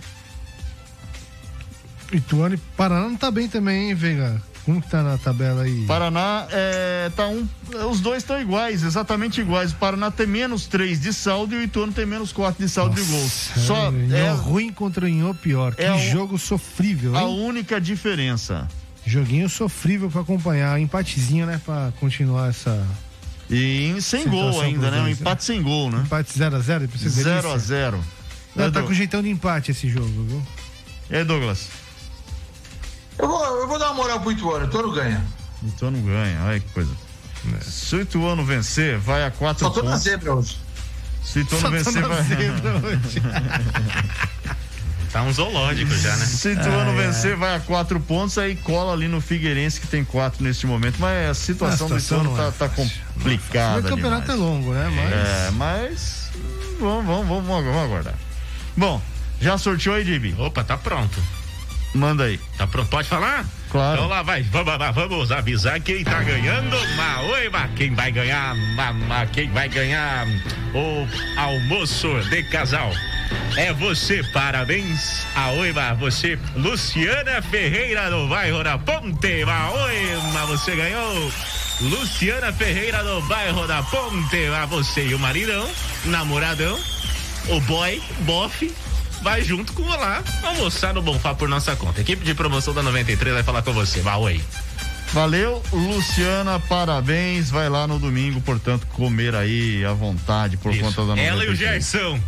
Ituano 2.13 2.55
e 2.55 2.59
Paraná 2.59 3.09
não 3.09 3.17
tá 3.17 3.31
bem 3.31 3.49
também, 3.49 3.89
hein, 3.89 3.95
Veiga? 3.95 4.41
Como 4.65 4.81
que 4.81 4.89
tá 4.89 5.03
na 5.03 5.19
tabela 5.19 5.63
aí? 5.63 5.85
Paraná 5.87 6.47
é, 6.51 7.11
tá 7.15 7.29
um. 7.29 7.47
Os 7.91 8.01
dois 8.01 8.23
estão 8.23 8.41
iguais, 8.41 8.83
exatamente 8.83 9.41
iguais. 9.41 9.73
O 9.73 9.77
Paraná 9.77 10.11
tem 10.11 10.27
menos 10.27 10.67
3 10.67 10.99
de 11.01 11.13
saldo 11.13 11.55
e 11.55 11.59
o 11.59 11.63
Ituano 11.63 11.93
tem 11.93 12.07
menos 12.07 12.33
4 12.33 12.65
de 12.65 12.71
saldo 12.71 12.95
de 12.95 13.03
gols. 13.03 13.51
Só 13.59 13.93
é 14.11 14.21
é 14.21 14.31
ruim 14.31 14.73
contra 14.73 15.07
o 15.07 15.35
pior. 15.35 15.75
Que 15.75 15.83
é 15.83 15.99
jogo 16.11 16.39
sofrível, 16.39 17.15
a 17.15 17.23
hein? 17.23 17.47
única 17.47 17.79
diferença. 17.79 18.67
Joguinho 19.05 19.51
sofrível 19.51 20.11
pra 20.11 20.23
acompanhar. 20.23 20.81
Empatezinho, 20.81 21.45
né? 21.45 21.61
Pra 21.63 21.93
continuar 22.01 22.49
essa. 22.49 22.87
E 23.51 23.97
sem 24.01 24.27
gol 24.29 24.45
situação 24.53 24.61
ainda, 24.63 24.81
pros 24.89 24.93
né? 24.93 25.01
Um 25.03 25.09
empate 25.09 25.45
sem 25.45 25.63
gol, 25.63 25.91
né? 25.91 26.03
Empate 26.05 26.39
0x0. 26.39 26.89
0 26.97 27.53
a 27.53 27.59
0 27.59 28.05
Não, 28.57 28.71
tá 28.73 28.83
com 28.83 28.93
jeitão 28.95 29.23
de 29.23 29.29
empate 29.29 29.71
esse 29.71 29.89
jogo, 29.89 30.09
viu? 30.09 30.43
E 31.11 31.17
aí, 31.17 31.25
Douglas? 31.25 31.69
Eu 33.19 33.29
vou, 33.29 33.45
eu 33.45 33.69
vou 33.69 33.79
dar 33.79 33.87
uma 33.87 33.95
moral 33.95 34.21
pro 34.21 34.33
Ituano, 34.33 34.65
o 34.65 34.69
Ituano 34.69 34.93
ganha. 34.93 35.25
O 35.63 35.69
Ituano 35.69 36.01
ganha, 36.01 36.41
olha 36.45 36.59
que 36.61 36.69
coisa. 36.71 36.91
Se 37.63 37.95
o 37.97 38.01
Ituano 38.01 38.45
vencer, 38.45 38.99
vai 38.99 39.25
a 39.25 39.31
4 39.31 39.65
Só 39.67 39.71
tô 39.71 39.83
na 39.83 39.91
pontos. 39.91 40.03
zebra 40.05 40.35
hoje. 40.35 40.59
Se 41.23 41.39
o 41.39 41.43
Ituano 41.43 41.61
Só 41.63 41.69
tô 41.69 41.75
vencer, 41.77 42.03
na 42.03 42.09
vai. 42.09 42.23
zebra 42.23 42.77
hoje. 42.83 43.23
Tá 45.13 45.23
um 45.23 45.33
zoológico 45.33 45.95
já, 45.95 46.17
né? 46.17 46.25
Se 46.27 46.49
o 46.49 46.53
Ituano 46.53 46.97
vencer, 46.97 47.37
vai 47.37 47.55
a 47.55 47.61
4 47.61 48.01
pontos, 48.01 48.37
aí 48.39 48.57
cola 48.57 48.93
ali 48.95 49.07
no 49.07 49.21
Figueirense, 49.21 49.81
que 49.81 49.87
tem 49.87 50.05
4 50.05 50.43
nesse 50.43 50.67
momento. 50.67 50.97
Mas 50.99 51.31
a 51.31 51.35
situação, 51.35 51.87
A 51.87 52.01
situação 52.01 52.19
do 52.25 52.31
Ituano 52.31 52.49
é 52.49 52.51
tá, 52.51 52.69
tá 52.69 52.75
complicada. 53.15 53.81
o 53.81 53.91
campeonato 53.91 54.33
demais. 54.33 54.41
é 54.41 54.43
longo, 54.43 54.73
né? 54.73 54.93
Mas. 54.95 55.13
É, 55.13 55.51
mas. 55.53 56.31
Vamos, 56.81 57.07
vamos, 57.07 57.27
vamos, 57.27 57.47
vamos 57.47 57.85
aguardar. 57.85 58.15
Bom, 58.77 59.01
já 59.41 59.57
sorteou 59.57 59.95
aí, 59.95 60.05
JB? 60.05 60.35
Opa, 60.39 60.65
tá 60.65 60.77
pronto. 60.77 61.21
Manda 61.95 62.25
aí. 62.25 62.41
Tá 62.59 62.67
pronto? 62.67 62.89
Pode 62.89 63.09
falar? 63.09 63.45
Claro. 63.71 63.95
Então 63.95 64.09
lá 64.09 64.23
vai, 64.23 64.43
vamos, 64.43 64.77
vamos, 64.77 64.95
vamos 64.95 65.33
avisar 65.33 65.81
quem 65.81 66.03
tá 66.03 66.23
ganhando. 66.23 66.77
Ma, 66.97 67.21
oi, 67.23 67.49
ma, 67.49 67.69
quem 67.69 67.95
vai 67.95 68.11
ganhar? 68.11 68.55
Ma, 68.75 68.93
ma, 68.93 69.27
quem 69.27 69.49
vai 69.51 69.69
ganhar 69.69 70.27
o 70.75 71.07
almoço 71.41 72.09
de 72.31 72.43
casal? 72.45 72.91
É 73.57 73.73
você, 73.73 74.23
parabéns. 74.33 75.25
A 75.37 75.51
oi, 75.53 75.73
ma, 75.73 75.95
você, 75.95 76.37
Luciana 76.57 77.41
Ferreira 77.43 78.11
do 78.11 78.29
bairro 78.29 78.65
da 78.65 78.77
Ponte. 78.77 79.45
Ma, 79.45 79.71
oi, 79.71 80.17
ma, 80.33 80.45
você 80.47 80.75
ganhou. 80.75 81.33
Luciana 81.81 82.53
Ferreira 82.53 83.03
do 83.03 83.21
bairro 83.23 83.67
da 83.67 83.83
Ponte. 83.83 84.49
Ma, 84.49 84.67
você 84.67 85.07
e 85.07 85.15
o 85.15 85.19
maridão, 85.19 85.69
namoradão, 86.05 86.79
o 87.49 87.61
boy, 87.61 88.01
bofe, 88.21 88.73
vai 89.23 89.43
junto 89.43 89.73
com 89.73 89.83
lá 89.83 90.23
almoçar 90.43 90.95
no 90.95 91.03
Bonfá 91.03 91.35
por 91.35 91.49
nossa 91.49 91.75
conta. 91.75 92.01
Equipe 92.01 92.25
de 92.25 92.35
promoção 92.35 92.73
da 92.73 92.83
93 92.83 93.35
vai 93.35 93.43
falar 93.43 93.63
com 93.63 93.73
você. 93.73 94.01
Oi. 94.01 94.41
Valeu, 95.13 95.63
Luciana, 95.73 96.59
parabéns. 96.59 97.51
Vai 97.51 97.69
lá 97.69 97.87
no 97.87 97.99
domingo, 97.99 98.41
portanto, 98.41 98.87
comer 98.89 99.35
aí 99.35 99.85
à 99.85 99.93
vontade 99.93 100.57
por 100.57 100.77
conta 100.77 101.07
da 101.07 101.21
Ela 101.21 101.45
e 101.45 101.49
o 101.49 101.53
93. 101.53 102.21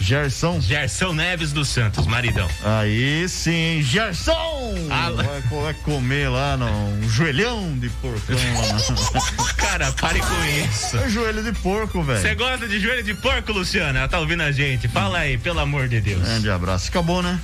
Gerson. 0.00 0.60
Gerson? 0.60 1.12
Neves 1.12 1.52
dos 1.52 1.68
Santos, 1.68 2.06
maridão. 2.06 2.48
Aí 2.64 3.28
sim, 3.28 3.80
Gerson! 3.82 4.74
Ah, 4.90 5.08
lá. 5.08 5.22
vai, 5.22 5.40
vai 5.40 5.74
comer 5.74 6.28
lá 6.28 6.56
no 6.56 6.66
um 6.68 7.08
joelhão 7.08 7.76
de 7.78 7.88
porcão 7.90 8.36
lá. 8.36 9.44
Cara, 9.56 9.92
pare 9.92 10.20
com 10.20 10.44
isso. 10.64 10.96
É 10.96 11.08
joelho 11.08 11.42
de 11.42 11.52
porco, 11.60 12.02
Você 12.02 12.22
velho. 12.22 12.36
gosta 12.36 12.68
de 12.68 12.78
joelho 12.80 13.02
de 13.02 13.14
porco, 13.14 13.52
Luciana? 13.52 13.98
Ela 14.00 14.08
tá 14.08 14.18
ouvindo 14.18 14.42
a 14.42 14.52
gente. 14.52 14.88
Fala 14.88 15.18
aí, 15.18 15.36
pelo 15.36 15.60
amor 15.60 15.88
de 15.88 16.00
Deus. 16.00 16.22
Grande 16.22 16.48
abraço. 16.50 16.88
Acabou, 16.88 17.22
né? 17.22 17.38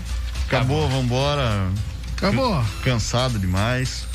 Acabou, 0.47 0.89
vambora. 0.89 1.69
Acabou. 2.17 2.65
Cansado 2.83 3.39
demais. 3.39 4.07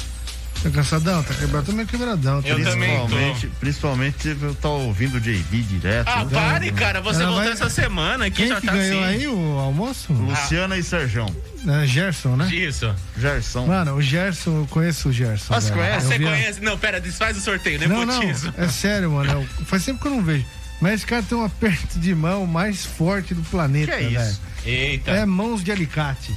Tá 0.61 0.69
cansadão? 0.69 1.23
Tá 1.23 1.33
quebrado? 1.33 1.65
Tô 1.65 1.71
meio 1.71 1.87
quebradão. 1.87 2.41
Eu 2.43 2.61
também 2.63 2.97
tô. 2.97 3.05
Principalmente, 3.07 3.47
principalmente 3.59 4.37
eu 4.41 4.55
tá 4.55 4.67
ouvindo 4.69 5.15
o 5.15 5.19
JB 5.21 5.61
direto. 5.63 6.07
Ah, 6.09 6.25
né? 6.25 6.31
pare, 6.31 6.71
cara. 6.71 6.99
Você 7.01 7.21
Ela 7.23 7.31
voltou 7.31 7.43
vai- 7.45 7.53
essa 7.53 7.69
semana 7.69 8.25
aqui, 8.25 8.37
Quem 8.37 8.47
já 8.49 8.59
que 8.59 8.67
tá 8.67 8.73
ganhou 8.73 9.03
assim. 9.03 9.13
aí 9.13 9.27
o 9.27 9.57
almoço? 9.59 10.11
Luciana 10.11 10.77
e 10.77 10.83
Serjão. 10.83 11.33
É, 11.65 11.87
Gerson, 11.87 12.35
né? 12.35 12.53
Isso. 12.53 12.93
Gerson. 13.17 13.65
Mano, 13.67 13.95
o 13.95 14.01
Gerson, 14.01 14.57
eu 14.61 14.67
conheço 14.69 15.09
o 15.09 15.13
Gerson. 15.13 15.53
Ah, 15.53 15.61
você 15.61 15.69
velho. 15.71 15.79
conhece? 15.81 16.07
Você 16.07 16.13
a- 16.15 16.19
conhece? 16.19 16.61
Não, 16.61 16.77
pera, 16.77 16.99
desfaz 16.99 17.37
o 17.37 17.41
sorteio, 17.41 17.79
Não, 17.87 18.05
não, 18.05 18.19
nepotismo. 18.19 18.53
é 18.57 18.67
sério, 18.67 19.11
mano. 19.11 19.31
eu- 19.31 19.65
faz 19.65 19.85
tempo 19.85 20.01
que 20.01 20.07
eu 20.07 20.11
não 20.11 20.21
vejo. 20.23 20.45
Mas 20.81 20.93
esse 20.95 21.05
cara 21.05 21.21
tem 21.23 21.37
um 21.37 21.43
aperto 21.45 21.99
de 21.99 22.13
mão 22.15 22.45
mais 22.45 22.85
forte 22.85 23.33
do 23.33 23.41
planeta, 23.43 23.91
Que 23.97 24.03
é 24.05 24.09
velho. 24.09 24.21
isso? 24.29 24.41
Eita. 24.65 25.11
É 25.11 25.25
mãos 25.25 25.63
de 25.63 25.71
alicate. 25.71 26.33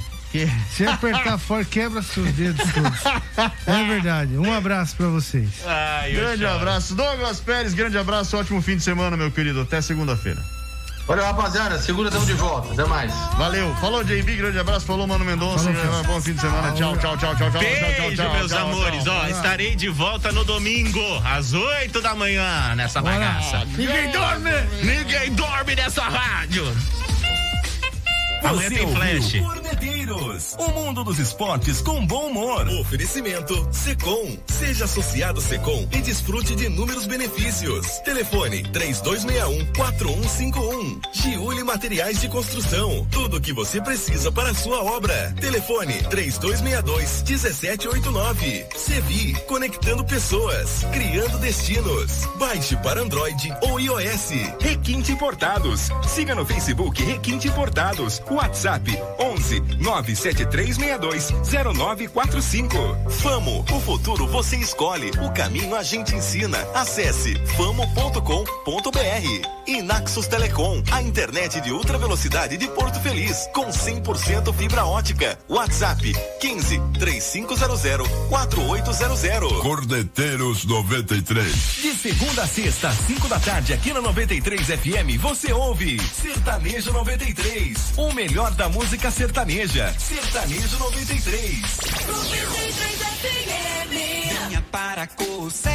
Se 0.71 0.85
apertar 0.85 1.37
forte, 1.39 1.69
quebra 1.69 2.01
seus 2.01 2.31
dedos 2.33 2.61
todos. 2.73 2.99
É 3.67 3.83
verdade. 3.87 4.37
Um 4.37 4.51
abraço 4.53 4.95
pra 4.95 5.07
vocês. 5.07 5.49
Ai, 5.65 6.13
Grande 6.13 6.43
choro. 6.43 6.55
abraço. 6.55 6.95
Douglas 6.95 7.39
Pérez, 7.39 7.73
grande 7.73 7.97
abraço. 7.97 8.35
Ótimo 8.37 8.61
fim 8.61 8.77
de 8.77 8.83
semana, 8.83 9.15
meu 9.15 9.29
querido. 9.31 9.61
Até 9.61 9.81
segunda-feira. 9.81 10.41
Valeu, 11.05 11.25
rapaziada. 11.25 11.77
Segunda 11.81 12.07
estamos 12.07 12.27
de 12.27 12.33
volta. 12.33 12.71
Até 12.73 12.85
mais. 12.85 13.13
Valeu. 13.37 13.75
Falou, 13.81 14.03
JB. 14.05 14.37
Grande 14.37 14.57
abraço. 14.57 14.85
Falou, 14.85 15.05
Mano 15.05 15.25
Mendonça. 15.25 15.71
Falou, 15.73 16.03
Bom 16.05 16.21
fim 16.21 16.33
de 16.33 16.39
semana. 16.39 16.71
Tchau, 16.71 16.95
tchau, 16.97 17.17
tchau, 17.17 17.35
tchau, 17.35 17.51
tchau. 17.51 17.59
Beijo, 17.59 17.79
tchau, 17.95 18.15
tchau, 18.15 18.33
meus 18.33 18.51
tchau, 18.51 18.67
amores. 18.69 19.03
tchau. 19.03 19.13
Ó, 19.21 19.27
estarei 19.27 19.75
de 19.75 19.89
volta 19.89 20.31
no 20.31 20.45
domingo, 20.45 21.01
às 21.25 21.51
8 21.51 22.01
da 22.01 22.15
manhã, 22.15 22.73
nessa 22.75 23.01
bagaça. 23.01 23.65
Ninguém 23.75 24.11
dorme! 24.11 24.51
Ninguém 24.81 25.33
dorme 25.33 25.75
nessa 25.75 26.03
rádio. 26.03 26.73
Amanhã 28.43 28.69
tem 28.69 28.93
flash. 28.93 29.33
O 30.57 30.71
mundo 30.71 31.03
dos 31.03 31.19
esportes 31.19 31.79
com 31.81 32.03
bom 32.05 32.27
humor. 32.27 32.67
Oferecimento 32.79 33.67
Secom. 33.71 34.37
Seja 34.47 34.85
associado 34.85 35.39
Secom 35.39 35.87
e 35.91 36.01
desfrute 36.01 36.55
de 36.55 36.65
inúmeros 36.65 37.05
benefícios. 37.05 37.85
Telefone 37.99 38.63
3261-4151. 38.63 40.99
Giuli 41.13 41.63
Materiais 41.63 42.19
de 42.19 42.27
Construção. 42.27 43.07
Tudo 43.11 43.37
o 43.37 43.41
que 43.41 43.53
você 43.53 43.79
precisa 43.81 44.31
para 44.31 44.49
a 44.51 44.55
sua 44.55 44.83
obra. 44.83 45.33
Telefone 45.39 45.93
3262-1789. 46.03 48.65
Sevi, 48.75 49.33
conectando 49.47 50.03
pessoas, 50.03 50.83
criando 50.91 51.37
destinos. 51.39 52.25
Baixe 52.37 52.75
para 52.77 53.01
Android 53.01 53.53
ou 53.61 53.79
iOS. 53.79 54.31
Requinte 54.59 55.11
Importados. 55.11 55.89
Siga 56.07 56.33
no 56.35 56.45
Facebook 56.45 57.01
Requinte 57.01 57.47
Importados. 57.47 58.19
WhatsApp 58.33 58.97
11 59.19 59.61
97362 59.79 61.31
0945. 61.75 62.77
Famo, 63.09 63.65
o 63.71 63.79
futuro 63.79 64.27
você 64.27 64.57
escolhe, 64.57 65.11
o 65.21 65.31
caminho 65.31 65.75
a 65.75 65.83
gente 65.83 66.15
ensina. 66.15 66.57
Acesse 66.73 67.35
famo.com.br. 67.55 68.93
E 69.65 69.81
Naxos 69.81 70.27
Telecom, 70.27 70.83
a 70.91 71.01
internet 71.01 71.61
de 71.61 71.71
ultra 71.71 71.97
velocidade 71.97 72.57
de 72.57 72.67
Porto 72.67 72.99
Feliz, 72.99 73.47
com 73.53 73.67
100% 73.67 74.53
fibra 74.53 74.85
ótica. 74.85 75.37
WhatsApp 75.47 76.13
15 76.41 76.81
3500 76.99 78.07
4800. 78.29 79.61
Cordeteiros 79.61 80.65
93. 80.65 81.53
De 81.81 81.93
segunda 81.93 82.43
a 82.43 82.47
sexta, 82.47 82.89
às 82.89 82.97
5 82.97 83.27
da 83.27 83.39
tarde, 83.39 83.73
aqui 83.73 83.93
na 83.93 84.01
93 84.01 84.67
FM, 84.67 85.19
você 85.21 85.53
ouve 85.53 85.99
Sertanejo 85.99 86.91
93. 86.91 87.93
O 87.97 88.11
melhor 88.27 88.51
da 88.51 88.69
música 88.69 89.11
sertaneja. 89.11 89.93
Sertanejo 89.99 90.77
93. 90.79 91.61
FM. 93.19 93.95
Venha 94.47 94.61
para 94.71 95.07
Cossé. 95.07 95.71